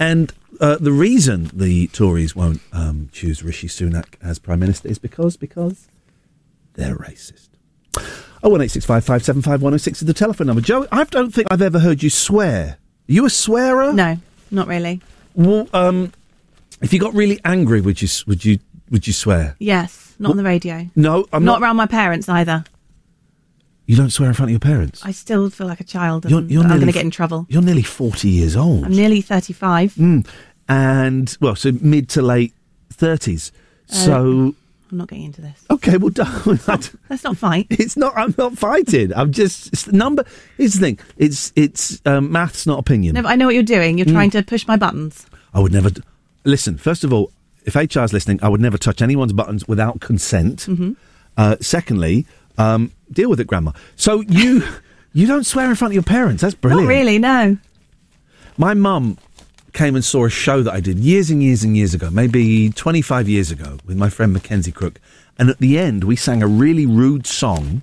[0.00, 4.98] And uh, the reason the Tories won't um, choose Rishi Sunak as Prime Minister is
[4.98, 5.88] because because
[6.74, 7.48] they're racist.
[8.42, 10.62] Oh one eight six five five seven five one zero six is the telephone number.
[10.62, 12.78] Joe, I don't think I've ever heard you swear.
[13.08, 13.92] Are you a swearer?
[13.92, 14.16] No,
[14.50, 15.00] not really.
[15.34, 16.12] Well, um,
[16.80, 18.60] if you got really angry, would you would you
[18.90, 19.56] would you swear?
[19.58, 20.88] Yes, not on the radio.
[20.96, 21.62] No, I'm not not.
[21.62, 22.64] around my parents either.
[23.86, 25.02] You don't swear in front of your parents.
[25.04, 26.24] I still feel like a child.
[26.26, 27.46] And You're- you're I'm going to get in trouble.
[27.48, 28.84] You're nearly forty years old.
[28.84, 29.94] I'm nearly 35.
[29.94, 30.26] Mm.
[30.68, 32.52] And well, so mid to late
[32.92, 33.50] thirties.
[33.90, 34.14] Uh, So
[34.90, 35.64] I'm not getting into this.
[35.70, 36.46] okay, well, don't.
[37.08, 37.66] Let's not fight.
[37.70, 38.12] It's not.
[38.16, 39.14] I'm not fighting.
[39.14, 40.24] I'm just it's the number.
[40.58, 40.98] Here's the thing.
[41.16, 43.14] It's it's um, maths, not opinion.
[43.14, 43.96] No, but I know what you're doing.
[43.96, 44.12] You're Mm.
[44.12, 45.24] trying to push my buttons.
[45.54, 45.88] I would never.
[45.88, 46.02] D-
[46.44, 46.76] Listen.
[46.76, 47.30] First of all,
[47.64, 50.66] if HR is listening, I would never touch anyone's buttons without consent.
[50.68, 50.96] Mhm.
[51.36, 52.26] Uh, secondly,
[52.56, 53.72] um, deal with it, Grandma.
[53.96, 54.62] So you
[55.12, 56.42] you don't swear in front of your parents.
[56.42, 56.84] That's brilliant.
[56.88, 57.56] Not really, no.
[58.56, 59.18] My mum
[59.72, 62.70] came and saw a show that I did years and years and years ago, maybe
[62.70, 64.98] 25 years ago, with my friend Mackenzie Crook.
[65.38, 67.82] And at the end, we sang a really rude song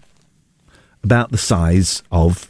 [1.04, 2.50] about the size of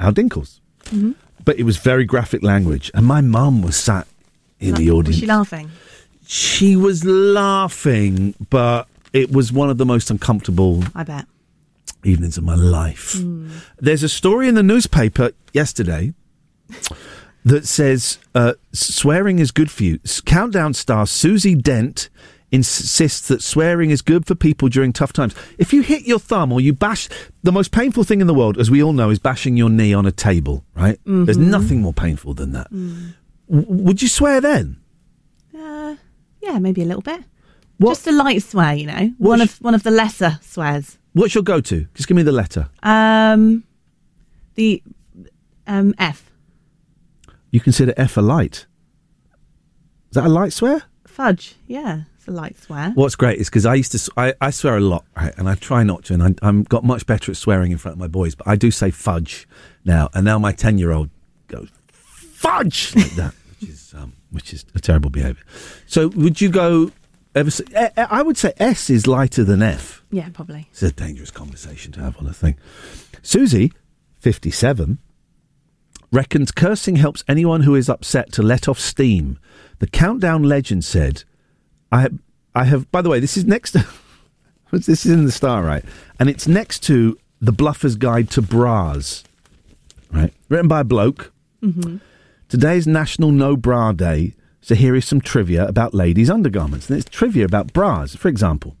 [0.00, 0.58] our dinkles.
[0.86, 1.14] Mhm.
[1.44, 2.90] But it was very graphic language.
[2.94, 4.08] And my mum was sat
[4.60, 5.18] in the Was audience.
[5.18, 5.70] she laughing?
[6.26, 11.26] She was laughing, but it was one of the most uncomfortable I bet.
[12.04, 13.14] evenings of my life.
[13.14, 13.50] Hmm.
[13.78, 16.12] There's a story in the newspaper yesterday
[17.44, 19.98] that says uh, swearing is good for you.
[20.26, 22.08] Countdown star Susie Dent
[22.52, 25.34] insists that swearing is good for people during tough times.
[25.58, 27.08] If you hit your thumb or you bash,
[27.44, 29.94] the most painful thing in the world, as we all know, is bashing your knee
[29.94, 30.98] on a table, right?
[31.06, 31.46] There's Mhm.
[31.48, 32.72] nothing more painful than that.
[32.72, 33.14] Mm.
[33.50, 34.76] Would you swear then?
[35.56, 35.96] Uh,
[36.40, 37.24] yeah, maybe a little bit.
[37.80, 39.12] Just a light swear, you know.
[39.18, 40.98] one of one of the lesser swears.
[41.14, 41.86] What's your go to?
[41.94, 42.68] Just give me the letter.
[42.82, 43.64] Um,
[44.54, 44.82] the
[45.66, 46.30] um F.
[47.50, 48.66] You consider F a light.
[50.10, 50.82] Is that a light swear?
[51.06, 51.56] Fudge.
[51.66, 52.92] Yeah, it's a light swear.
[52.94, 55.32] What's great is because I used to, I, I swear a lot, right?
[55.36, 57.94] And I try not to, and I, I'm got much better at swearing in front
[57.94, 59.48] of my boys, but I do say fudge
[59.84, 60.08] now.
[60.14, 61.10] And now my 10 year old
[61.48, 62.94] goes, fudge!
[62.94, 65.42] Like that, which is, um, which is a terrible behaviour.
[65.86, 66.92] So would you go,
[67.34, 70.02] ever, s- eh, eh, I would say S is lighter than F.
[70.10, 70.66] Yeah, probably.
[70.70, 72.56] It's a dangerous conversation to have on a thing.
[73.22, 73.72] Susie,
[74.20, 74.98] 57,
[76.12, 79.38] reckons cursing helps anyone who is upset to let off steam.
[79.78, 81.24] The countdown legend said,
[81.92, 82.08] I,
[82.54, 83.86] I have, by the way, this is next to,
[84.72, 85.84] this is in the star, right?
[86.18, 89.22] And it's next to The Bluffer's Guide to Bras,
[90.12, 90.32] right?
[90.48, 91.32] Written by a bloke.
[91.62, 91.98] Mm-hmm.
[92.50, 96.90] Today is National No Bra Day, so here is some trivia about ladies' undergarments.
[96.90, 98.16] And it's trivia about bras.
[98.16, 98.76] For example,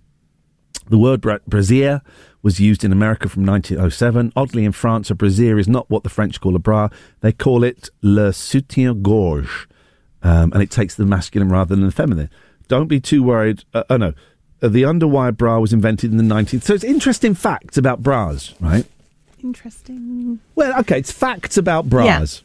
[0.88, 2.02] the word bra- brassiere
[2.42, 4.32] was used in America from 1907.
[4.34, 6.88] Oddly, in France, a brassiere is not what the French call a bra.
[7.20, 9.68] They call it le soutien-gorge,
[10.24, 12.28] um, and it takes the masculine rather than the feminine.
[12.66, 13.62] Don't be too worried.
[13.72, 14.14] Uh, oh, no.
[14.60, 16.64] Uh, the underwire bra was invented in the 19th.
[16.64, 18.84] So it's interesting facts about bras, right?
[19.44, 20.40] Interesting.
[20.56, 22.42] Well, okay, it's facts about bras.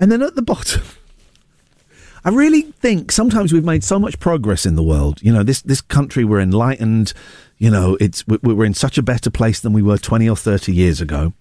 [0.00, 0.82] And then at the bottom,
[2.24, 5.20] I really think sometimes we've made so much progress in the world.
[5.22, 7.12] You know, this this country we're enlightened.
[7.58, 10.36] You know, it's we- we're in such a better place than we were twenty or
[10.36, 11.32] thirty years ago.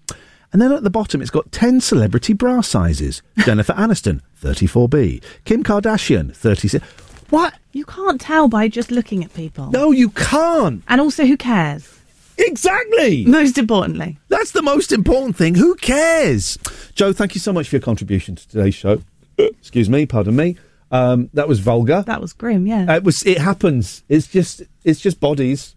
[0.52, 5.22] And then at the bottom, it's got ten celebrity bra sizes: Jennifer Aniston, thirty-four B;
[5.45, 6.86] Kim Kardashian, thirty-six.
[7.30, 7.53] What?
[7.73, 9.69] You can't tell by just looking at people.
[9.69, 10.81] No, you can't.
[10.88, 11.99] And also, who cares?
[12.40, 13.26] Exactly.
[13.26, 14.18] Most importantly.
[14.30, 15.56] That's the most important thing.
[15.56, 16.57] Who cares?
[16.95, 19.02] Joe, thank you so much for your contribution to today's show.
[19.38, 20.57] Excuse me, pardon me.
[20.91, 22.03] Um, that was vulgar.
[22.07, 22.95] That was grim, yeah.
[22.95, 23.24] It was.
[23.26, 24.03] It happens.
[24.10, 24.64] It's just.
[24.84, 25.76] It's just bodies.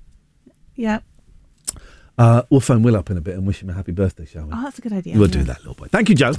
[0.74, 1.00] yeah.
[2.18, 4.44] Uh, we'll phone Will up in a bit and wish him a happy birthday, shall
[4.44, 4.52] we?
[4.52, 5.14] Oh, that's a good idea.
[5.18, 5.38] we'll yeah.
[5.38, 5.86] do that, little boy.
[5.86, 6.32] Thank you, Joe.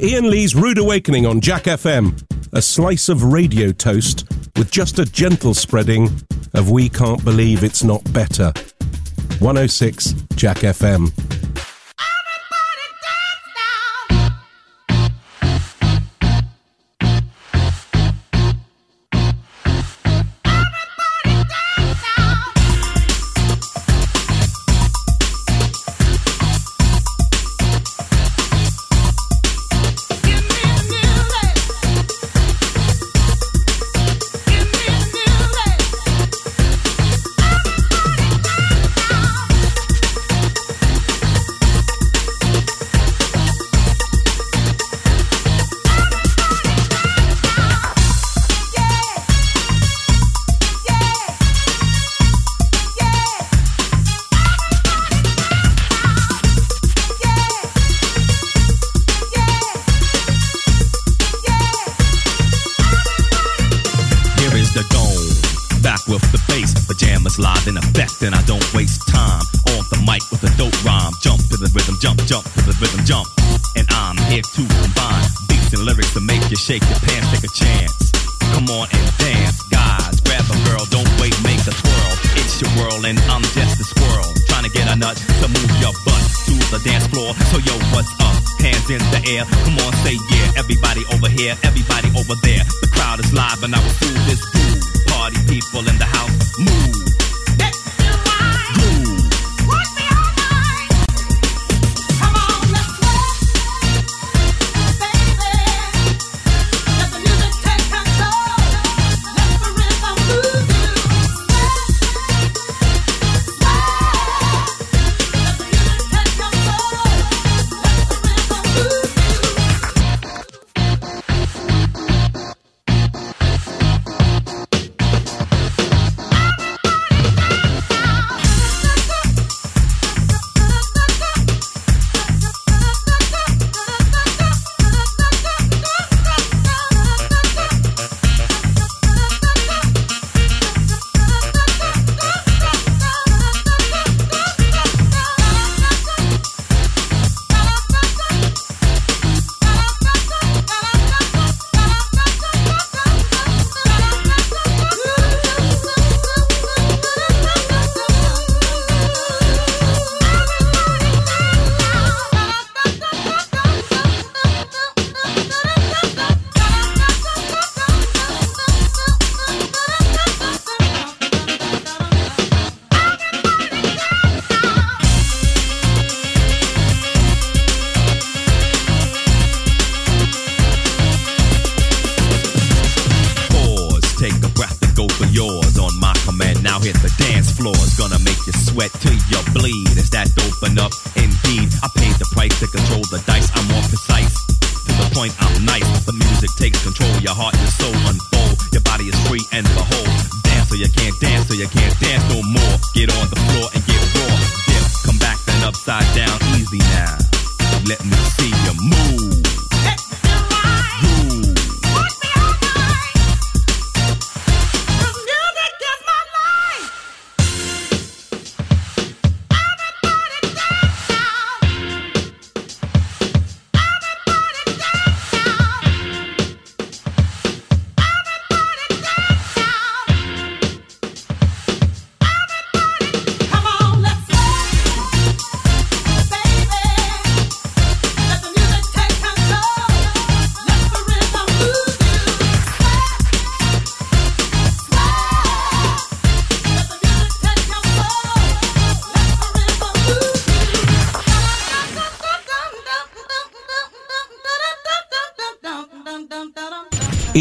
[0.00, 2.22] Iain Lee's Rude Awakening on Jack FM.
[2.52, 6.08] A slice of radio toast with just a gentle spreading
[6.54, 8.52] of We Can't Believe It's Not Better.
[9.40, 11.12] 106 Jack FM.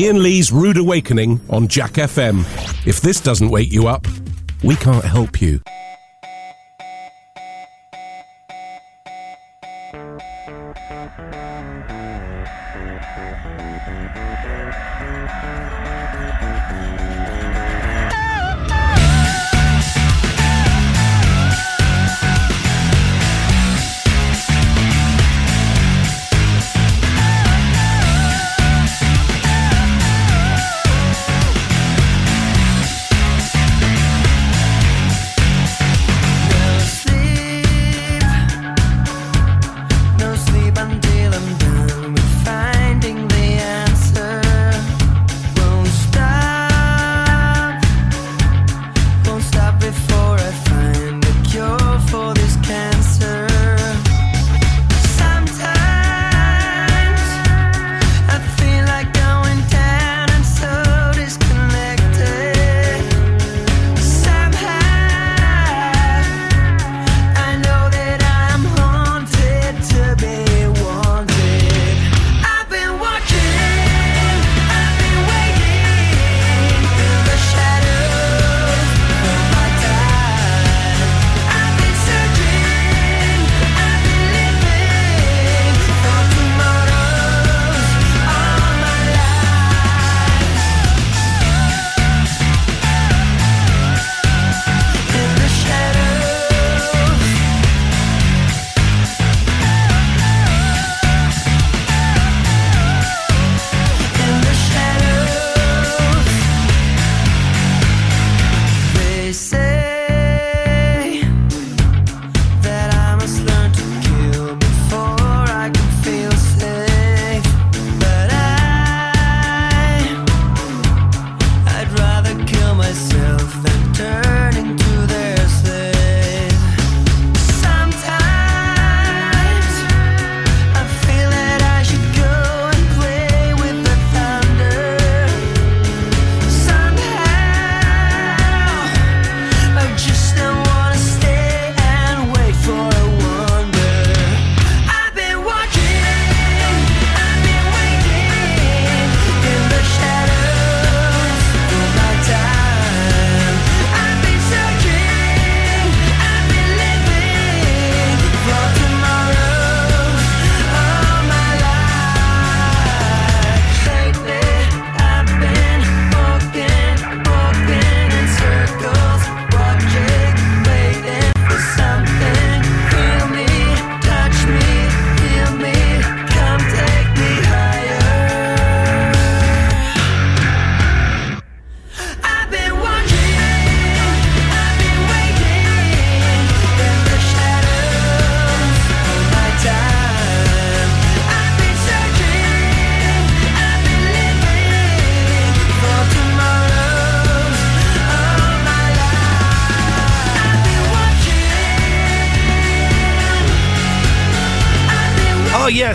[0.08, 2.46] Iain Lee's Rude Awakening on Jack FM.
[2.88, 4.08] If this doesn't wake you up,
[4.64, 5.60] we can't help you.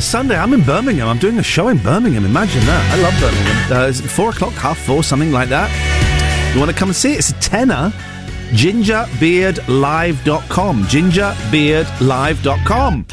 [0.03, 0.37] Sunday.
[0.37, 1.09] I'm in Birmingham.
[1.09, 2.24] I'm doing a show in Birmingham.
[2.24, 2.93] Imagine that.
[2.93, 3.73] I love Birmingham.
[3.73, 5.69] Uh, it's four o'clock, half four, something like that.
[6.53, 7.19] You want to come and see it?
[7.19, 7.93] It's a tenner.
[8.51, 10.85] Gingerbeardlive.com.
[10.85, 13.07] Gingerbeardlive.com.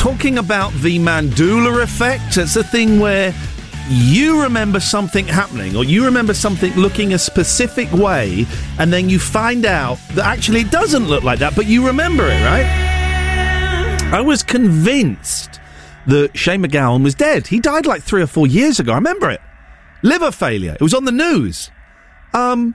[0.00, 2.38] talking about the Mandela effect.
[2.38, 3.34] It's a thing where
[3.88, 8.46] you remember something happening or you remember something looking a specific way
[8.80, 12.24] and then you find out that actually it doesn't look like that, but you remember
[12.24, 12.64] it, right?
[14.10, 15.60] I was convinced
[16.06, 17.46] that Shane MacGowan was dead.
[17.46, 18.92] He died like three or four years ago.
[18.92, 19.40] I remember it.
[20.02, 20.74] Liver failure.
[20.74, 21.70] It was on the news.
[22.32, 22.74] Um,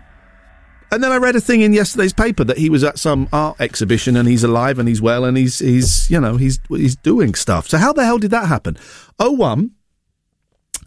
[0.91, 3.59] and then I read a thing in yesterday's paper that he was at some art
[3.59, 7.33] exhibition and he's alive and he's well and he's he's you know he's he's doing
[7.33, 7.67] stuff.
[7.67, 8.77] So how the hell did that happen?
[9.19, 9.71] Oh one.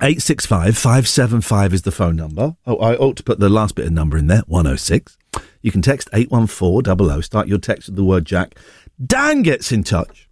[0.01, 2.57] 865 575 is the phone number.
[2.67, 5.19] Oh, I ought to put the last bit of number in there, 106.
[5.61, 7.21] You can text 814 00.
[7.21, 8.57] Start your text with the word Jack.
[9.05, 10.29] Dan gets in touch.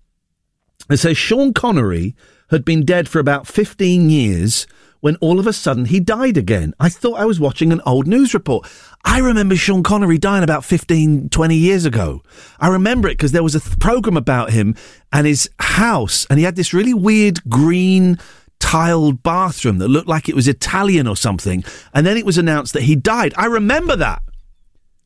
[0.89, 2.15] and says Sean Connery
[2.51, 4.69] had been dead for about 15 years
[5.01, 6.73] when all of a sudden he died again.
[6.79, 8.69] I thought I was watching an old news report.
[9.05, 12.23] I remember Sean Connery dying about 15, 20 years ago.
[12.61, 14.77] I remember it because there was a th- program about him
[15.13, 18.19] and his house, and he had this really weird green
[18.67, 21.63] tiled bathroom that looked like it was Italian or something.
[21.95, 23.33] And then it was announced that he died.
[23.37, 24.23] I remember that.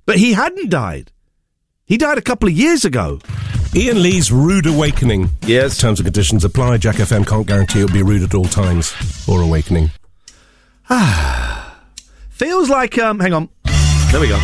[0.06, 1.12] But he hadn't died.
[1.84, 3.20] He died a couple of years ago.
[3.76, 5.28] Iain Lee's Rude Awakening.
[5.42, 5.76] Yes.
[5.78, 6.78] Terms and conditions apply.
[6.78, 8.94] Jack FM can't guarantee it'll be rude at all times
[9.28, 9.90] or awakening.
[10.88, 11.76] Ah.
[12.30, 13.50] Feels like um hang on.
[14.10, 14.38] There we go.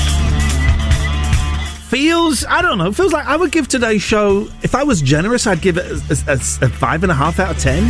[1.89, 5.47] Feels I don't know, feels like I would give today's show if I was generous,
[5.47, 5.95] I'd give it a,
[6.29, 7.85] a- a- a five and a half out of ten.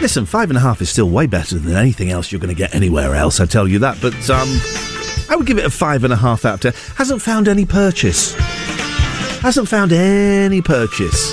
[0.00, 2.74] Listen, five and a half is still way better than anything else you're gonna get
[2.74, 3.98] anywhere else, I tell you that.
[4.02, 4.48] But um
[5.30, 6.94] I would give it a five and a half out of ten.
[6.96, 8.34] Hasn't found any purchase.
[9.40, 11.32] Hasn't found any purchase.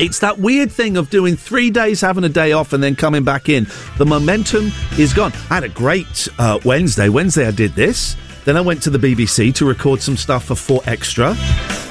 [0.00, 3.22] It's that weird thing of doing three days, having a day off, and then coming
[3.22, 3.66] back in.
[3.96, 5.32] The momentum is gone.
[5.50, 7.08] I had a great uh, Wednesday.
[7.08, 8.16] Wednesday, I did this.
[8.44, 11.34] Then I went to the BBC to record some stuff for 4 Extra.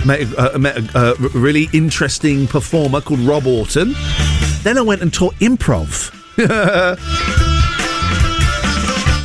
[0.05, 3.93] Met, uh, met a uh, r- really interesting performer called Rob Auton.
[4.63, 6.13] Then I went and taught improv.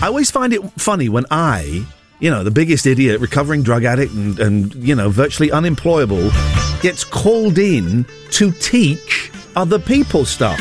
[0.01, 1.85] I always find it funny when I,
[2.21, 6.31] you know, the biggest idiot, recovering drug addict and, and you know, virtually unemployable,
[6.81, 10.61] gets called in to teach other people stuff.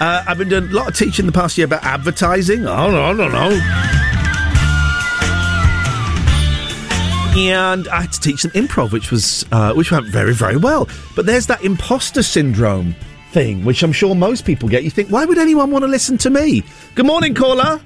[0.00, 2.62] Uh, I've been doing a lot of teaching the past year about advertising.
[2.62, 4.03] No, no, no.
[7.36, 10.88] And I had to teach them improv, which was uh, which went very, very well.
[11.16, 12.94] But there's that imposter syndrome
[13.32, 14.84] thing, which I'm sure most people get.
[14.84, 16.62] You think, why would anyone want to listen to me?
[16.94, 17.80] Good morning, caller.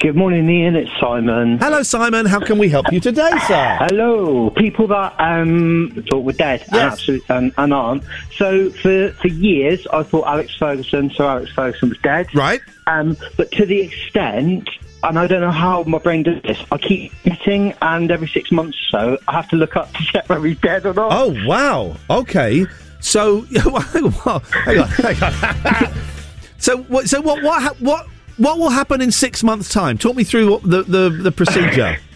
[0.00, 0.74] Good morning, Iain.
[0.74, 1.58] It's Simon.
[1.58, 2.24] Hello, Simon.
[2.24, 3.76] How can we help you today, sir?
[3.80, 4.48] Hello.
[4.50, 8.04] People that um, thought were dead and, absolute, and, and aren't.
[8.36, 12.32] So for, for years, I thought Alex Ferguson, Sir Alex Ferguson was dead.
[12.34, 12.60] Right.
[12.86, 14.70] Um, but to the extent,
[15.02, 18.50] and I don't know how my brain does this, I keep getting, and every six
[18.50, 21.12] months or so, I have to look up to check whether he's dead or not.
[21.12, 21.96] Oh wow.
[22.10, 22.66] Okay.
[23.00, 25.92] So, well, hang on, hang on.
[26.58, 27.08] so, what?
[27.08, 27.42] So, what?
[27.42, 27.80] What?
[27.80, 28.06] What?
[28.38, 29.98] What will happen in six months' time?
[29.98, 31.96] Talk me through what the the, the procedure.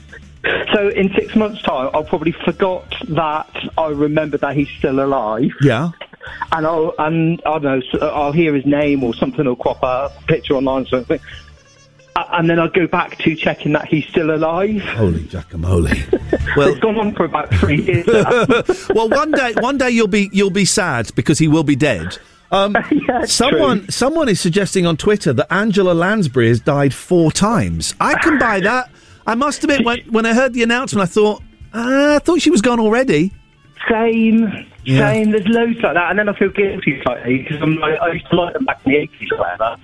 [0.75, 3.49] So in six months' time, I'll probably forgot that
[3.79, 5.53] I remember that he's still alive.
[5.61, 5.91] Yeah.
[6.51, 8.09] And I'll and I don't know.
[8.09, 11.21] I'll hear his name or something will crop up, picture online or something.
[12.15, 14.83] Uh, and then I'll go back to checking that he's still alive.
[14.83, 16.57] Holy guacamole!
[16.57, 18.07] Well, it's gone on for about three years.
[18.95, 22.19] well, one day, one day you'll be you'll be sad because he will be dead.
[22.51, 22.77] Um,
[23.25, 27.95] someone someone is suggesting on Twitter that Angela Lansbury has died four times.
[27.99, 28.91] I can buy that.
[29.27, 32.51] I must admit, when when I heard the announcement, I thought uh, I thought she
[32.51, 33.33] was gone already.
[33.91, 35.09] Same, Yeah.
[35.11, 35.31] same.
[35.31, 38.29] There's loads like that, and then I feel guilty slightly because I'm like, I used
[38.31, 39.77] to like them back in the eighties or whatever.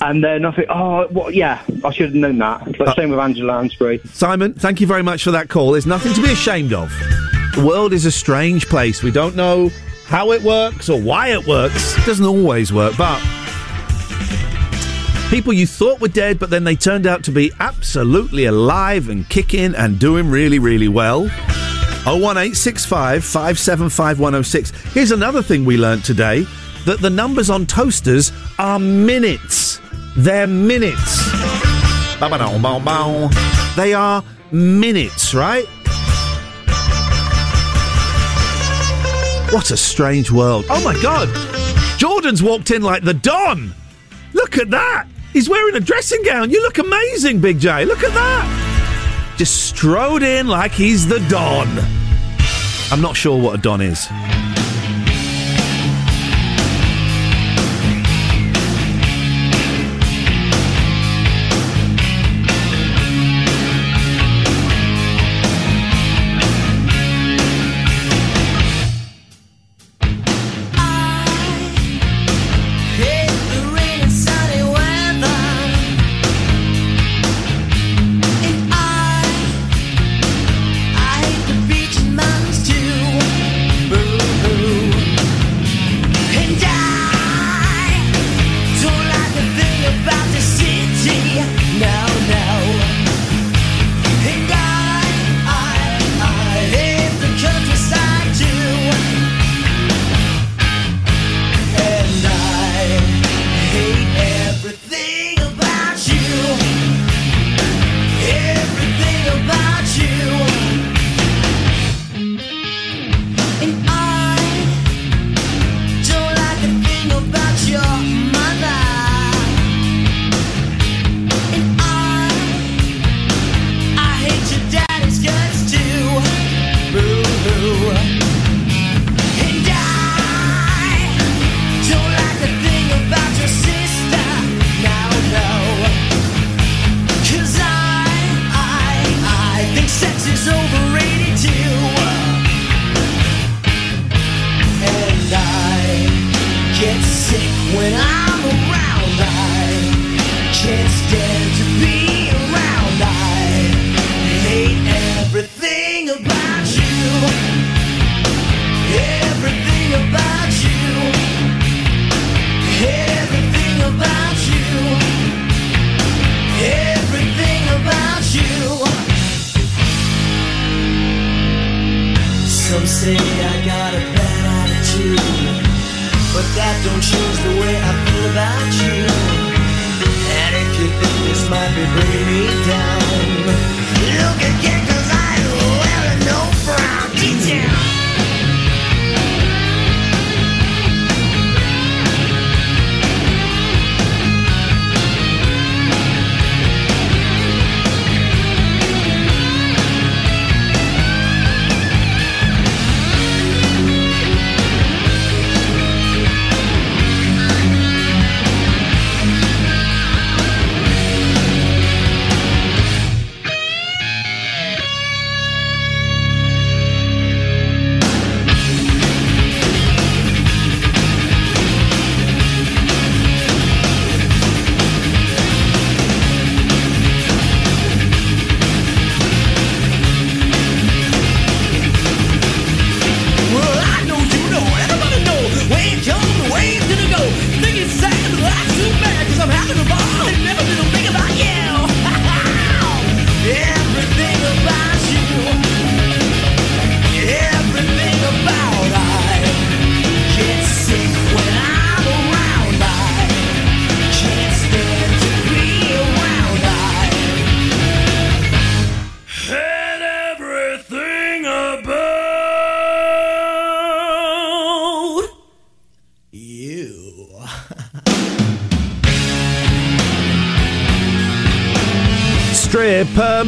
[0.00, 1.34] And then I think, oh, what?
[1.34, 2.76] Yeah, I should have known that.
[2.78, 4.00] But uh, same with Angela Lansbury.
[4.12, 5.72] Simon, thank you very much for that call.
[5.72, 6.90] There's nothing to be ashamed of.
[7.54, 9.02] The world is a strange place.
[9.02, 9.70] We don't know
[10.06, 11.96] how it works or why it works.
[11.96, 13.18] It doesn't always work, but
[15.30, 19.28] people you thought were dead, but then they turned out to be absolutely alive and
[19.28, 21.22] kicking and doing really, really well.
[22.04, 24.70] 01865 575 106.
[24.92, 26.46] Here's another thing we learned today
[26.84, 29.80] that the numbers on toasters are minutes.
[30.16, 31.30] They're minutes.
[33.76, 35.66] They are minutes, right?
[39.52, 40.64] What a strange world.
[40.70, 41.28] Oh my god!
[41.98, 43.74] Jordan's walked in like the Don!
[44.32, 45.06] Look at that!
[45.32, 46.50] He's wearing a dressing gown.
[46.50, 47.84] You look amazing, Big J.
[47.84, 49.34] Look at that!
[49.36, 51.68] Just strode in like he's the Don.
[52.90, 54.06] I'm not sure what a Don is.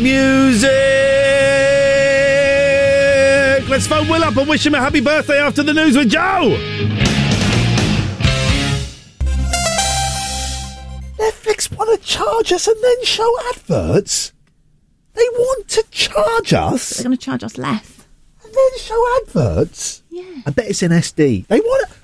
[0.02, 0.68] Music.
[3.68, 6.56] Let's phone Will up and wish him a happy birthday after the news with Joe.
[11.18, 14.32] Netflix want to charge us and then show adverts.
[15.14, 18.06] They want to charge us They're going to charge us less.
[18.44, 20.02] and then show adverts.
[20.10, 20.42] Yeah.
[20.46, 21.46] I bet it's in SD.
[21.48, 21.88] They want.
[21.90, 21.94] to...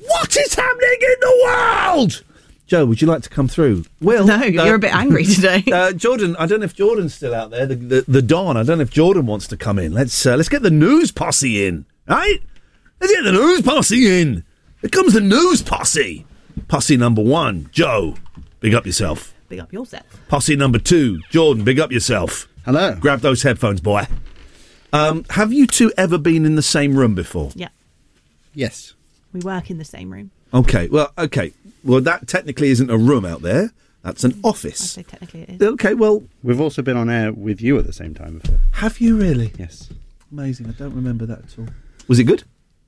[0.00, 2.24] What is happening in the world?
[2.68, 3.84] Joe, would you like to come through?
[4.02, 4.26] Will?
[4.26, 5.64] No, you're a bit angry today.
[5.72, 7.66] uh, Jordan, I don't know if Jordan's still out there.
[7.66, 8.58] The, the the Don.
[8.58, 9.92] I don't know if Jordan wants to come in.
[9.92, 12.42] Let's uh, let's get the news posse in, right?
[13.00, 14.44] Let's get the news posse in.
[14.82, 16.26] Here comes the news posse.
[16.68, 18.16] Posse number one, Joe.
[18.60, 19.34] Big up yourself.
[19.48, 20.04] Big up yourself.
[20.28, 21.64] Posse number two, Jordan.
[21.64, 22.48] Big up yourself.
[22.66, 22.96] Hello.
[22.96, 24.06] Grab those headphones, boy.
[24.92, 27.50] Um, have you two ever been in the same room before?
[27.54, 27.68] Yeah.
[28.54, 28.92] Yes.
[29.32, 30.32] We work in the same room.
[30.52, 30.88] Okay.
[30.88, 31.52] Well, okay.
[31.88, 33.72] Well, that technically isn't a room out there.
[34.02, 34.92] That's an I office.
[34.92, 35.62] say technically it is.
[35.62, 35.94] Okay.
[35.94, 38.60] Well, We've also been on air with you at the same time before.
[38.72, 39.52] have you really?
[39.58, 39.88] Yes.
[40.30, 40.68] Amazing.
[40.68, 41.66] I don't remember that at all.
[42.06, 42.44] Was it good?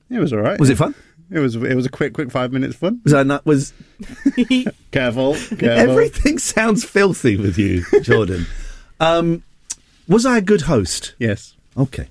[0.09, 0.59] It was all right.
[0.59, 0.95] Was it fun?
[1.29, 1.55] It was.
[1.55, 3.01] It was a quick, quick five minutes fun.
[3.03, 3.45] Was that not?
[3.45, 3.73] Was
[4.91, 5.33] Careful.
[5.35, 5.61] Careful.
[5.63, 8.45] everything sounds filthy with you, Jordan?
[8.99, 9.43] um,
[10.07, 11.15] was I a good host?
[11.19, 11.55] Yes.
[11.77, 12.07] Okay.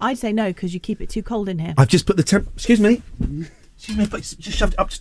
[0.00, 1.74] I'd say no because you keep it too cold in here.
[1.76, 2.48] I've just put the temp.
[2.54, 3.02] Excuse me.
[3.76, 4.06] Excuse me.
[4.06, 5.00] But just shoved it up to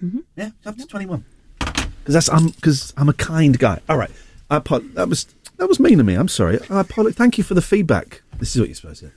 [0.00, 0.24] twenty-one.
[0.36, 1.24] Yeah, up to twenty-one.
[1.58, 3.80] Because that's I'm because I'm a kind guy.
[3.88, 4.10] All right.
[4.50, 5.26] I apo- that was
[5.56, 6.14] that was mean of me.
[6.14, 6.58] I'm sorry.
[6.70, 7.16] I apologize.
[7.16, 8.22] Thank you for the feedback.
[8.38, 9.06] This is what you're supposed to.
[9.06, 9.12] do.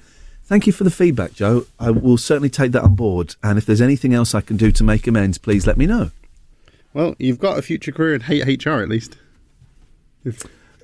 [0.45, 1.65] Thank you for the feedback, Joe.
[1.77, 3.35] I will certainly take that on board.
[3.43, 6.11] And if there's anything else I can do to make amends, please let me know.
[6.93, 9.17] Well, you've got a future career in H- HR at least.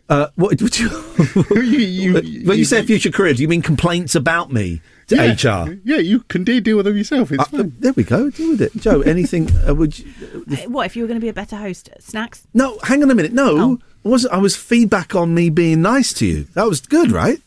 [0.10, 0.90] Uh, what would you?
[0.90, 5.32] when you say a future career, do you mean complaints about me to Yeah.
[5.64, 5.80] HR?
[5.86, 7.32] Yeah, you can indeed deal with them yourself.
[7.32, 7.74] It's Uh, fine.
[7.80, 8.30] there we go.
[8.30, 9.02] Deal with it, Joe.
[9.06, 9.50] Anything?
[9.68, 10.06] Uh, would you,
[10.52, 11.90] Uh, What if you were going to be a better host?
[12.00, 12.44] Snacks?
[12.54, 12.78] no?
[12.84, 13.32] Hang on a minute.
[13.34, 13.80] No, Oh.
[14.06, 14.34] I wasn't.
[14.34, 16.48] I was feedback on me being nice to you.
[16.54, 17.40] That was good, right?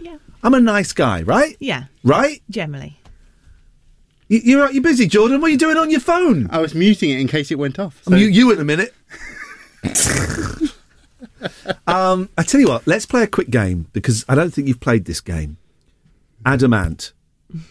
[0.00, 0.16] Yeah.
[0.42, 1.56] I'm a nice guy, right?
[1.60, 1.84] Yeah.
[2.02, 2.42] Right?
[2.50, 2.96] Generally.
[4.28, 5.40] You, you're you're busy, Jordan.
[5.40, 6.48] What are you doing on your phone?
[6.50, 8.02] I was muting it in case it went off.
[8.08, 8.92] I'm you, you in a minute.
[11.86, 12.86] um, I tell you what.
[12.86, 15.56] Let's play a quick game because I don't think you've played this game.
[16.44, 17.12] Adamant.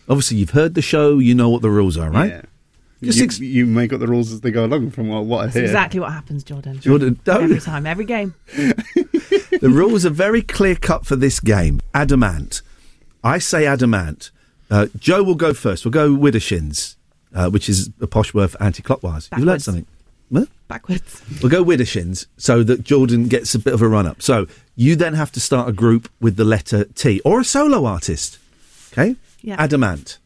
[0.10, 1.20] Obviously, you've heard the show.
[1.20, 2.30] You know what the rules are, right?
[2.32, 2.42] Yeah.
[3.04, 5.38] Just you, ex- you make up the rules as they go along from what, what
[5.40, 5.66] I That's hear.
[5.66, 6.80] exactly what happens, Jordan.
[6.80, 8.34] Jordan, don't- Every time, every game.
[8.56, 11.80] the rules are very clear cut for this game.
[11.94, 12.62] Adamant.
[13.24, 14.32] I say adamant.
[14.72, 15.86] Uh, Joe will go first.
[15.86, 16.96] We'll go Widdershins,
[17.36, 19.30] uh, which is a posh word for anti-clockwise.
[19.38, 19.86] You've learned something.
[20.68, 20.76] What?
[20.76, 21.22] Backwards.
[21.42, 24.22] We'll go Widdershins so that Jordan gets a bit of a run up.
[24.22, 27.86] So you then have to start a group with the letter T or a solo
[27.86, 28.38] artist.
[28.92, 29.16] Okay?
[29.42, 29.56] Yeah.
[29.60, 30.18] Adamant.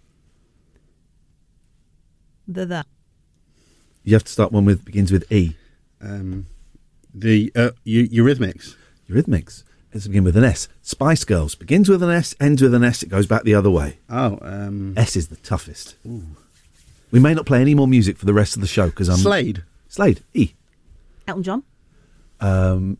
[2.47, 2.85] The the.
[4.03, 5.55] You have to start one with begins with E.
[6.01, 6.47] Um,
[7.13, 8.76] the uh, Eu- Eurythmics.
[9.09, 9.63] Eurythmics.
[9.93, 10.69] Let's begin with an S.
[10.81, 13.03] Spice Girls begins with an S, ends with an S.
[13.03, 13.97] It goes back the other way.
[14.09, 15.95] Oh, um, S is the toughest.
[16.07, 16.23] Ooh.
[17.11, 19.18] We may not play any more music for the rest of the show because I'm
[19.18, 19.63] Slade.
[19.91, 20.23] Slade.
[20.34, 20.53] E.
[21.27, 21.63] Elton John.
[22.39, 22.97] Um,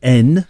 [0.00, 0.46] N.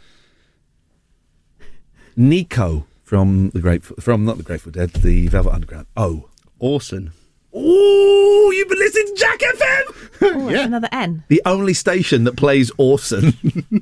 [2.15, 5.87] Nico from the Grateful, from not the Grateful Dead, the Velvet Underground.
[5.97, 6.29] Oh,
[6.59, 7.13] Orson.
[7.57, 10.11] Ooh, you've been listening to Jack FM.
[10.21, 11.25] Oh, that's another N.
[11.29, 13.33] The only station that plays Orson.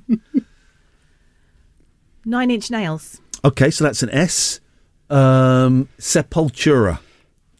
[2.24, 3.20] Nine Inch Nails.
[3.44, 4.60] okay, so that's an S.
[5.10, 7.00] Um, Sepultura.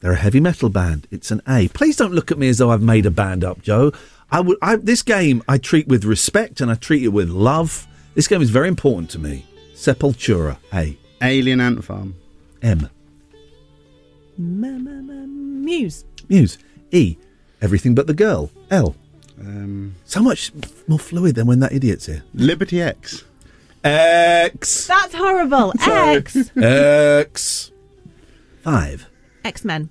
[0.01, 1.07] They're a heavy metal band.
[1.11, 1.69] It's an A.
[1.69, 3.93] Please don't look at me as though I've made a band up, Joe.
[4.31, 4.57] I would.
[4.63, 7.87] I, this game I treat with respect and I treat it with love.
[8.15, 9.45] This game is very important to me.
[9.75, 10.57] Sepultura.
[10.73, 10.97] A.
[11.23, 12.15] Alien Ant Farm.
[12.63, 12.89] M.
[14.39, 16.05] M- m- m- Muse.
[16.29, 16.59] Muse.
[16.93, 17.17] E.
[17.61, 18.51] Everything but the girl.
[18.71, 18.97] L.
[19.39, 20.53] Um, So much
[20.87, 22.23] more fluid than when that idiot's here.
[22.35, 23.25] Liberty X.
[23.85, 24.87] X.
[24.87, 25.73] That's horrible.
[25.81, 26.51] X.
[26.57, 27.71] X.
[28.63, 29.07] Five.
[29.45, 29.91] X Men.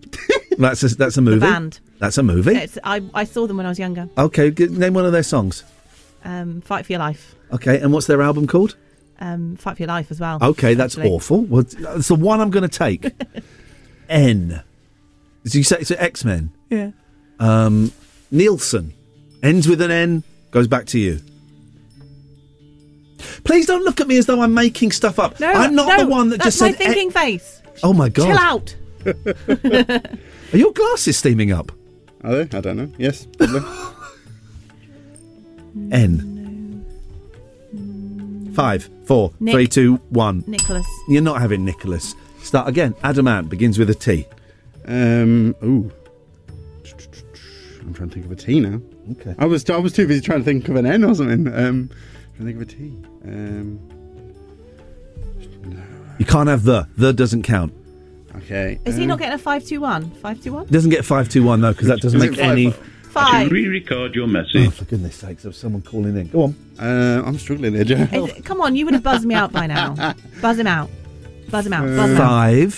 [0.58, 1.40] That's a, that's a movie.
[1.40, 1.80] band.
[2.00, 2.54] That's a movie.
[2.54, 4.08] It's, I, I saw them when I was younger.
[4.18, 5.64] Okay, g- name one of their songs.
[6.24, 7.34] Um, Fight for Your Life.
[7.52, 8.76] Okay, and what's their album called?
[9.20, 10.38] Um, Fight for Your Life as well.
[10.42, 11.10] Okay, that's actually.
[11.10, 11.42] awful.
[11.44, 13.06] Well, that's the one I'm going to take.
[14.10, 14.62] N.
[15.44, 16.52] Did you say it's X Men?
[16.68, 16.90] Yeah.
[17.38, 17.92] Um,
[18.30, 18.92] Nielsen
[19.42, 20.22] ends with an N.
[20.50, 21.20] Goes back to you.
[23.44, 25.38] Please don't look at me as though I'm making stuff up.
[25.40, 26.78] No, I'm not no, the one that that's just my said.
[26.78, 27.59] thinking face.
[27.82, 28.26] Oh my god!
[28.26, 28.74] Chill out.
[30.52, 31.72] Are your glasses steaming up?
[32.22, 32.56] Are they?
[32.56, 32.92] I don't know.
[32.98, 33.26] Yes.
[33.38, 33.60] probably.
[35.92, 36.26] N.
[38.54, 39.54] Five, four, Nick.
[39.54, 40.44] three, two, one.
[40.46, 40.86] Nicholas.
[41.08, 42.14] You're not having Nicholas.
[42.42, 42.94] Start again.
[43.02, 44.26] Adamant begins with a T.
[44.86, 45.54] um.
[45.62, 45.90] Ooh.
[47.80, 48.80] I'm trying to think of a T now.
[49.12, 49.34] Okay.
[49.38, 51.46] I was I was too busy trying to think of an N or something.
[51.48, 51.88] Um.
[52.36, 52.96] Trying to think of a T.
[53.24, 53.80] Um.
[56.20, 56.86] You can't have the.
[56.98, 57.72] The doesn't count.
[58.36, 58.78] Okay.
[58.84, 60.02] Is he um, not getting a 521?
[60.10, 60.64] 521?
[60.66, 62.70] It doesn't get five two one though because that doesn't Is it make five, any.
[63.10, 63.50] Five.
[63.50, 64.70] re-record your Oh, message.
[64.72, 65.42] for goodness sakes!
[65.42, 66.28] There's someone calling in.
[66.28, 66.54] Go on.
[66.78, 67.94] Uh, I'm struggling here, Joe.
[67.96, 70.14] Is it- come on, you would have buzzed me out by now.
[70.40, 70.88] Buzz him out.
[71.50, 71.86] Buzz him out.
[71.96, 72.28] Buzz him out.
[72.28, 72.74] Five.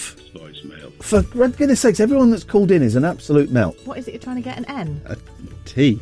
[1.03, 3.77] For goodness sakes, everyone that's called in is an absolute melt.
[3.85, 4.57] What is it you're trying to get?
[4.57, 5.03] An N?
[5.07, 5.17] A
[5.67, 6.01] T.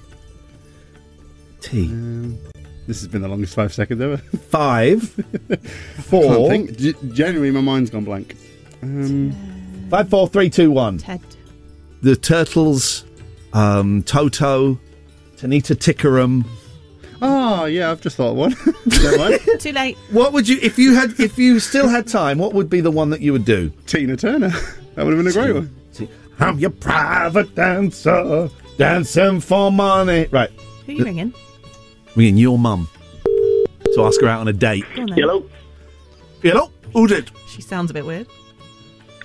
[1.62, 1.88] T.
[2.90, 4.16] This has been the longest five seconds ever.
[4.50, 5.14] Five.
[5.48, 5.64] Can't
[6.06, 6.48] Four.
[6.48, 6.76] think.
[6.76, 8.34] G- genuinely, my mind's gone blank.
[8.82, 9.32] Um,
[9.88, 10.98] Five, four, three, two, one.
[10.98, 11.20] Ted.
[12.02, 13.04] The Turtles,
[13.52, 14.80] um, Toto,
[15.36, 16.44] Tanita Tikaram.
[17.22, 18.56] oh yeah, I've just thought of one.
[18.86, 19.40] Never mind.
[19.60, 19.96] Too late.
[20.10, 22.90] What would you, if you had, if you still had time, what would be the
[22.90, 23.70] one that you would do?
[23.86, 24.48] Tina Turner.
[24.96, 25.76] That would have been a great one.
[26.40, 30.26] I'm your private dancer, dancing for money.
[30.32, 30.50] Right.
[30.86, 31.34] Who are you ringing?
[32.16, 32.88] Ringing your mum
[33.24, 34.84] to ask her out on a date.
[34.94, 35.18] Go on then.
[35.18, 35.50] Hello?
[36.42, 36.70] Hello?
[36.92, 37.30] Who's it?
[37.48, 38.26] She sounds a bit weird.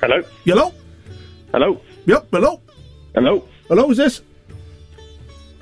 [0.02, 0.22] Hello?
[0.46, 0.74] Hello?
[1.52, 1.82] Hello?
[2.06, 2.62] Yep, hello?
[3.14, 3.48] Hello?
[3.68, 4.22] Hello, is this?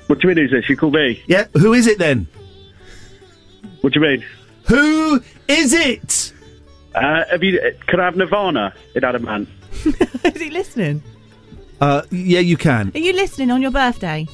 [0.06, 0.68] What do you mean, is this?
[0.68, 1.22] You call me?
[1.26, 2.26] Yeah, who is it then?
[3.80, 4.24] What do you mean?
[4.66, 6.32] Who is it?
[6.94, 9.48] Uh, have you, can I have Nirvana in Adamant?
[10.24, 11.02] is he listening?
[11.80, 12.92] Uh, yeah, you can.
[12.94, 14.26] Are you listening on your birthday?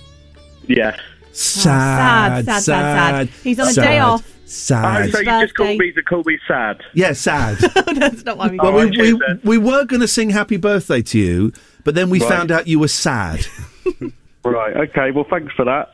[0.66, 0.96] Yeah.
[1.32, 3.28] Sad, sad, sad, sad, sad.
[3.42, 4.22] He's on a day off.
[4.26, 5.12] Oh, Sad.
[5.12, 6.80] so you just called me to call me sad?
[6.92, 7.56] Yeah, sad.
[7.94, 10.30] That's not why we oh, Well, Oh, we, cheers we, we were going to sing
[10.30, 11.52] happy birthday to you,
[11.84, 12.28] but then we Right.
[12.28, 13.46] found out you were sad.
[14.42, 15.92] Right, okay, well, thanks for that.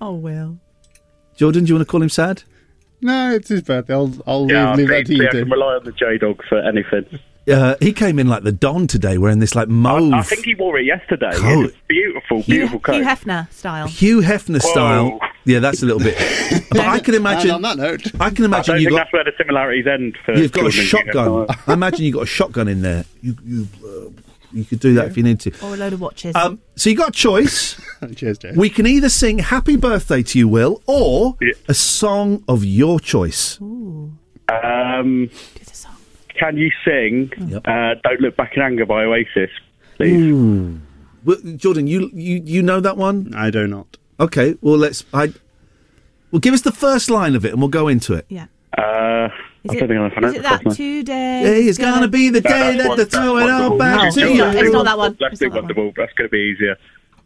[0.00, 0.58] Oh, Will.
[1.36, 2.42] Jordan, do you want to call him sad?
[3.02, 3.92] No, it's his birthday.
[3.92, 6.16] I'll, I'll Yeah, leave, leave that think, to you I can rely on the J
[6.16, 7.04] Dog for anything.
[7.46, 10.54] Uh, he came in like the Don today, wearing this like mauve I think he
[10.54, 11.32] wore it yesterday.
[11.34, 11.66] Coat.
[11.66, 12.94] It's beautiful, Hugh, beautiful coat.
[12.94, 13.86] Hugh Hefner style.
[13.86, 14.70] Hugh Hefner Whoa.
[14.70, 15.20] style.
[15.44, 16.16] Yeah, that's a little bit.
[16.70, 17.50] but I can imagine.
[17.50, 19.04] And on that note, I can I imagine don't you think got.
[19.04, 21.26] that's where the similarities end for You've got a shotgun.
[21.26, 21.46] Hugh.
[21.66, 23.04] I imagine you've got a shotgun in there.
[23.20, 24.08] You you uh,
[24.52, 25.50] you could do that if you need to.
[25.66, 26.34] Or a load of watches.
[26.36, 27.78] Um, so you got a choice.
[28.16, 28.52] cheers, Joe.
[28.56, 31.52] We can either sing "Happy Birthday" to you, Will, or Yeah.
[31.68, 33.58] a song of your choice.
[33.60, 35.28] Um,
[36.38, 37.62] can you sing Yep.
[37.66, 39.50] uh, "Don't Look Back in Anger" by Oasis,
[39.96, 40.12] please?
[40.32, 40.80] Ooh.
[41.24, 43.32] Well, Jordan, you you you know that one?
[43.36, 43.96] I do not.
[44.20, 44.56] Okay.
[44.60, 45.04] Well, let's.
[45.14, 45.32] I.
[46.30, 48.26] Well, give us the first line of it, and we'll go into it.
[48.28, 48.46] yeah.
[48.76, 49.30] Uh, I Is
[49.66, 51.40] don't it, think I know is it that today?
[51.44, 53.96] Hey, it's gonna be the No, day that one- they that's throw it all back
[53.96, 54.60] No, to it's not- you.
[54.60, 55.16] it's not that one.
[55.20, 55.64] Let's do not.
[55.64, 55.94] Wonderwall.
[55.96, 56.76] That's going to be easier.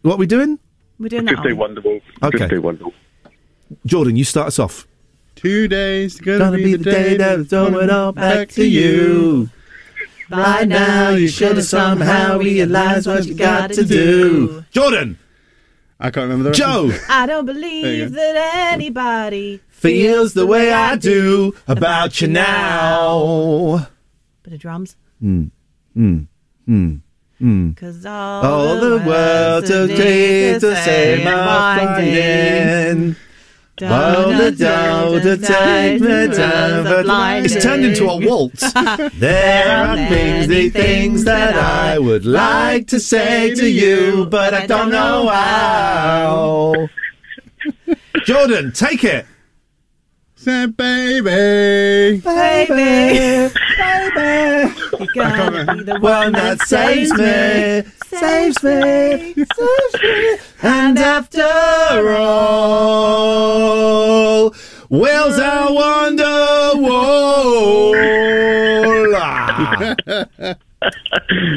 [0.02, 0.58] What are we doing?
[1.00, 1.74] We're doing that Just do one.
[1.74, 2.00] Wonderwall.
[2.22, 2.38] Okay.
[2.38, 2.92] Just do Wonderwall.
[3.86, 4.86] Jordan, you start us off.
[5.38, 9.50] Two days gonna, Gonna be the day that we throw it all back to you.
[10.28, 14.64] By now, you should have somehow realized what you got to do.
[14.72, 15.16] Jordan,
[16.00, 16.60] I can't remember the rest.
[16.60, 23.88] Joe I don't believe that anybody feels the way I do about you now.
[24.42, 24.96] Bit of drums.
[25.20, 25.44] Hmm.
[25.94, 26.18] Hmm.
[26.66, 26.96] Hmm.
[27.38, 27.70] Hmm.
[27.74, 32.14] Cause all, All the world today to say my winding.
[33.04, 33.16] finding.
[37.44, 38.72] It's turned into a waltz.
[39.14, 44.90] there are many things that I would like to say to you, but I don't
[44.90, 46.88] know how.
[48.24, 49.26] Jordan, take it.
[50.36, 52.20] Say, baby.
[52.20, 53.52] Baby.
[53.78, 54.74] Baby.
[55.14, 60.38] You're gonna be the One that saves me, saves me, saves me.
[60.62, 61.44] And after
[62.16, 63.28] all,
[64.88, 66.24] Will's our wonder
[69.14, 69.94] ah.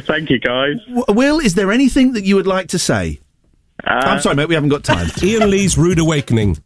[0.03, 0.78] Thank you, guys.
[0.88, 3.19] Will, is there anything that you would like to say?
[3.84, 5.10] Uh, I'm sorry, mate, we haven't got time.
[5.23, 6.57] Iain Lee's Rude Awakening.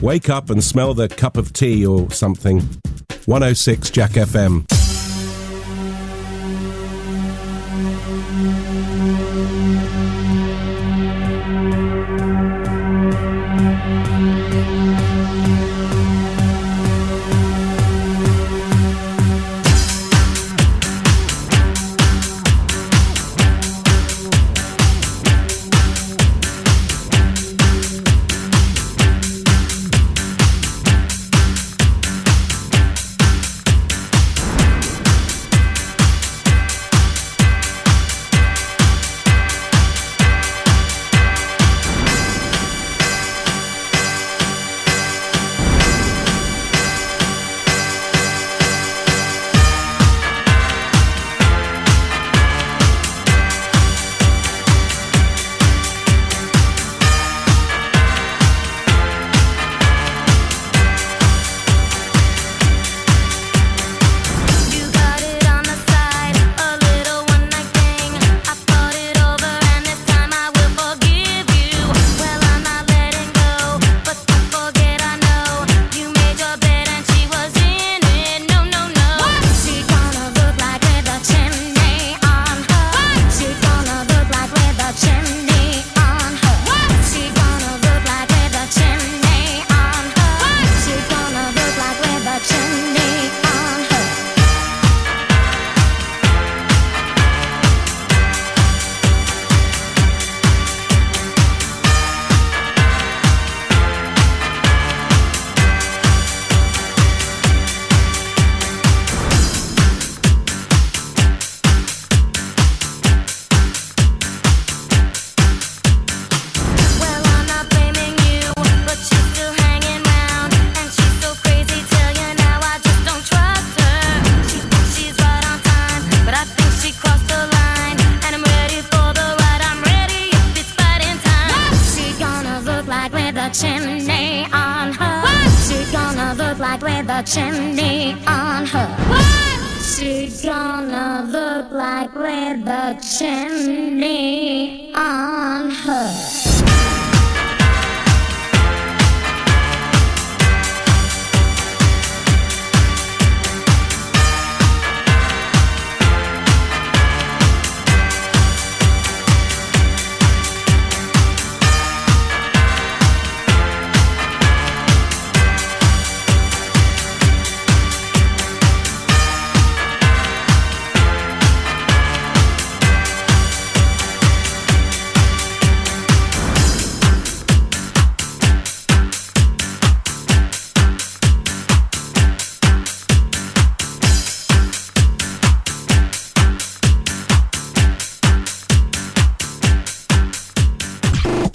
[0.00, 2.60] Wake up and smell the cup of tea or something.
[3.26, 4.83] 106 Jack FM.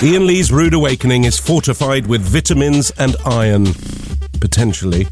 [0.02, 3.68] Iain Lee's Rude Awakening is fortified with vitamins and iron.
[4.40, 5.04] Potentially.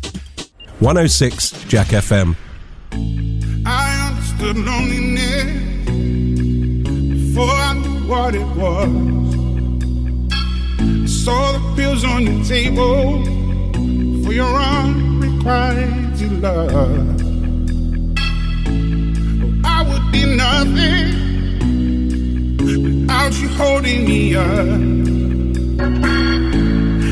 [0.80, 2.38] 106 Jack FM.
[3.65, 5.89] I understood loneliness
[7.09, 8.88] before I knew what it was.
[10.80, 13.26] I saw the pills on your table
[14.23, 17.22] for your unrequited love.
[19.65, 21.27] I would be nothing
[23.08, 24.68] without you holding me up.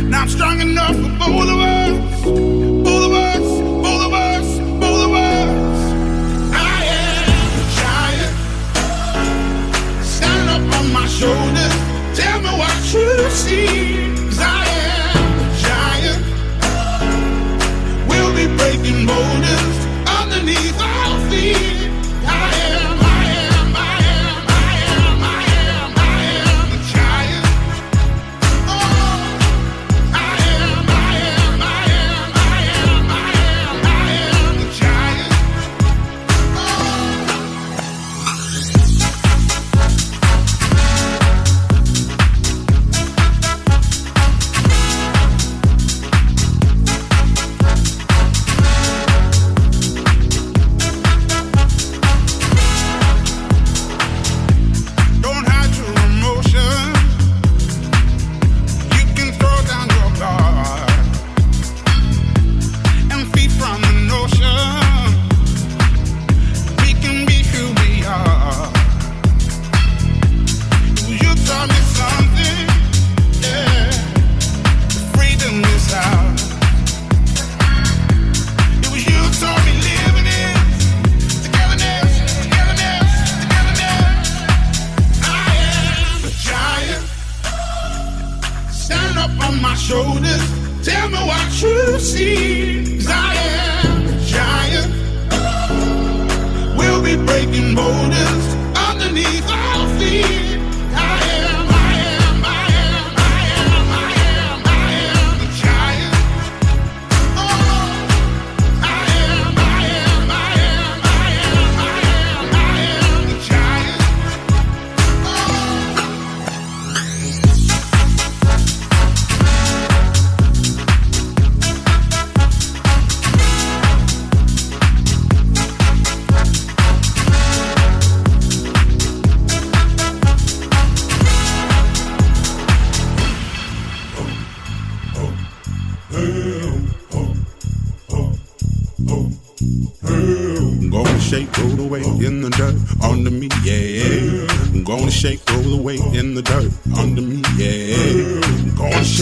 [0.09, 3.39] Now I'm strong enough for both of us, both of us,
[3.85, 5.79] both of us, both of us.
[6.51, 8.35] I am a giant.
[10.05, 11.75] Stand up on my shoulders.
[12.19, 13.67] Tell me what you see.
[14.37, 14.41] I
[14.91, 16.21] am a giant.
[18.09, 19.75] We'll be breaking boulders
[20.19, 21.74] underneath our feet.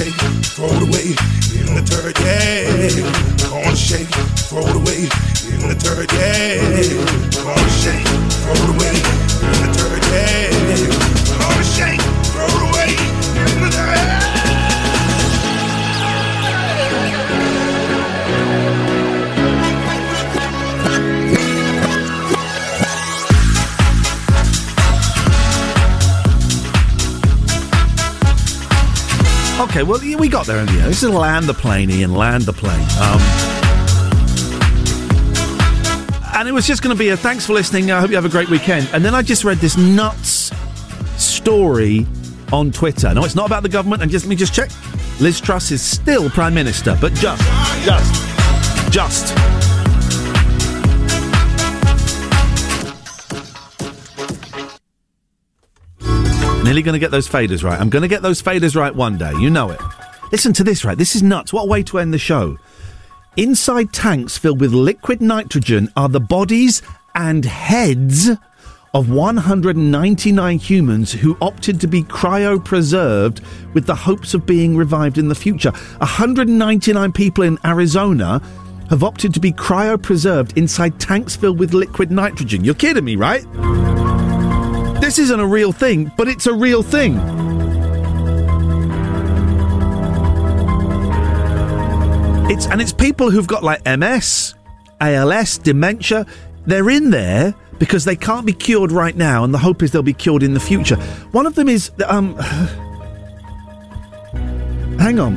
[0.04, 1.16] Shake, throw it away
[1.60, 3.50] in the dirt, yeah.
[3.50, 4.08] Gonna shake,
[4.50, 5.04] throw it away
[5.52, 7.44] in the dirt, yeah.
[7.44, 8.08] Gonna shake,
[8.42, 9.23] throw it away
[29.74, 30.84] Okay, well, we got there in the end.
[30.84, 32.14] This is land the plane, Iain.
[32.14, 32.80] Land the plane.
[33.02, 33.20] Um,
[36.36, 37.90] and it was just going to be a thanks for listening.
[37.90, 38.88] I hope you have a great weekend.
[38.94, 40.52] And then I just read this nuts
[41.18, 42.06] story
[42.52, 43.16] on Twitter.
[43.16, 44.04] No, it's not about the government.
[44.04, 44.70] And just let me just check.
[45.20, 47.42] Liz Truss is still prime minister, but just,
[47.84, 49.43] just, just.
[56.74, 57.80] Nearly going to get those faders right.
[57.80, 59.32] I'm going to get those faders right one day.
[59.36, 59.80] You know it.
[60.32, 60.98] Listen to this, right?
[60.98, 61.54] This is nuts.
[61.54, 62.58] What a way to end the show.
[63.38, 66.82] Inside tanks filled with liquid nitrogen are the bodies
[67.14, 68.32] and heads
[68.96, 73.44] of 199 humans who opted to be cryopreserved
[73.76, 75.74] with the hopes of being revived in the future.
[76.00, 78.42] 199 people in Arizona
[78.90, 82.64] have opted to be cryopreserved inside tanks filled with liquid nitrogen.
[82.64, 83.46] You're kidding me, right?
[85.04, 87.18] This isn't a real thing, but it's a real thing.
[92.50, 94.56] It's and it's people who've got like MS,
[95.02, 96.26] ALS, dementia.
[96.66, 100.04] They're in there because they can't be cured right now, and the hope is they'll
[100.04, 100.96] be cured in the future.
[101.34, 102.38] One of them is um.
[105.00, 105.36] hang on.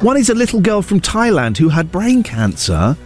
[0.00, 2.96] One is a little girl from Thailand who had brain cancer.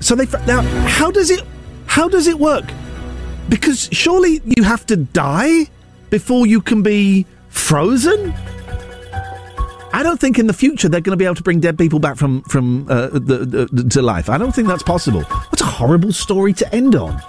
[0.00, 1.42] So they now how does it
[1.86, 2.64] how does it work?
[3.48, 5.68] Because surely you have to die
[6.10, 8.32] before you can be frozen.
[9.92, 11.98] I don't think in the future they're going to be able to bring dead people
[11.98, 14.30] back from from uh, the, the, to life.
[14.30, 15.22] I don't think that's possible.
[15.22, 17.20] What a horrible story to end on.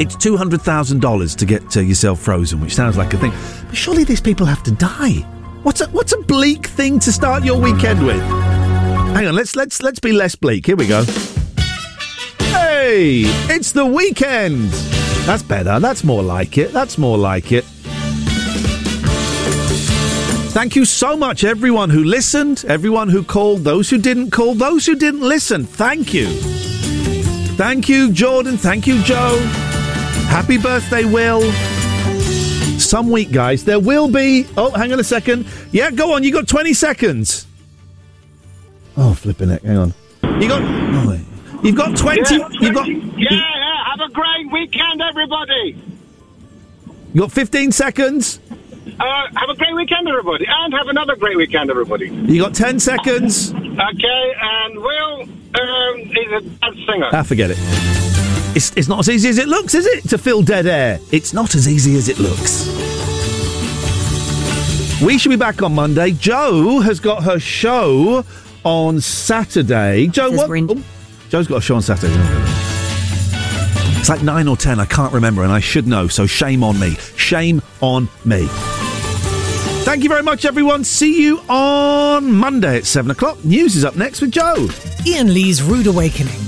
[0.00, 3.32] It's two hundred thousand dollars to get uh, yourself frozen, which sounds like a thing.
[3.68, 5.20] But surely these people have to die.
[5.62, 8.51] What's a what's a bleak thing to start your weekend with?
[9.12, 10.64] Hang on, let's let's let's be less bleak.
[10.64, 11.04] Here we go.
[12.38, 14.70] Hey, it's the weekend.
[15.26, 15.78] That's better.
[15.78, 16.72] That's more like it.
[16.72, 17.64] That's more like it.
[20.52, 24.86] Thank you so much, everyone who listened, everyone who called, those who didn't call, those
[24.86, 25.64] who didn't listen.
[25.64, 26.28] Thank you.
[27.56, 28.56] Thank you, Jordan.
[28.56, 29.38] Thank you, Joe.
[30.28, 31.42] Happy birthday, Will.
[32.80, 34.46] Some week, guys, there will be.
[34.56, 35.46] Oh, hang on a second.
[35.70, 36.24] Yeah, go on.
[36.24, 37.46] You got 20 seconds.
[38.96, 39.62] Oh, flipping it.
[39.62, 39.94] Hang on.
[40.40, 40.62] You got.
[40.62, 41.18] Oh,
[41.62, 42.36] you've got 20.
[42.36, 42.86] Yeah, You've got.
[42.88, 43.84] yeah, yeah.
[43.90, 45.76] Have a great weekend, everybody.
[47.14, 48.40] You got 15 seconds.
[48.98, 49.04] Uh,
[49.36, 52.08] have a great weekend, everybody, and have another great weekend, everybody.
[52.08, 53.52] You got 10 seconds.
[53.52, 57.08] Okay, and Will um, is a bad singer.
[57.12, 57.58] Ah, forget it.
[58.54, 60.08] It's, it's not as easy as it looks, is it?
[60.10, 60.98] To fill dead air.
[61.10, 62.68] It's not as easy as it looks.
[65.02, 66.12] We should be back on Monday.
[66.12, 68.24] Joe has got her show
[68.64, 70.06] on Saturday.
[70.08, 70.50] Joe, what?
[70.50, 70.82] oh,
[71.28, 72.14] Joe's got a show on Saturday.
[73.98, 74.80] It's like nine or ten.
[74.80, 76.08] I can't remember, and I should know.
[76.08, 76.96] So shame on me.
[77.16, 78.48] Shame on me.
[79.84, 80.84] Thank you very much, everyone.
[80.84, 83.44] See you on Monday at seven o'clock.
[83.44, 84.68] News is up next with Joe.
[85.06, 86.40] Iain Lee's Rude Awakening.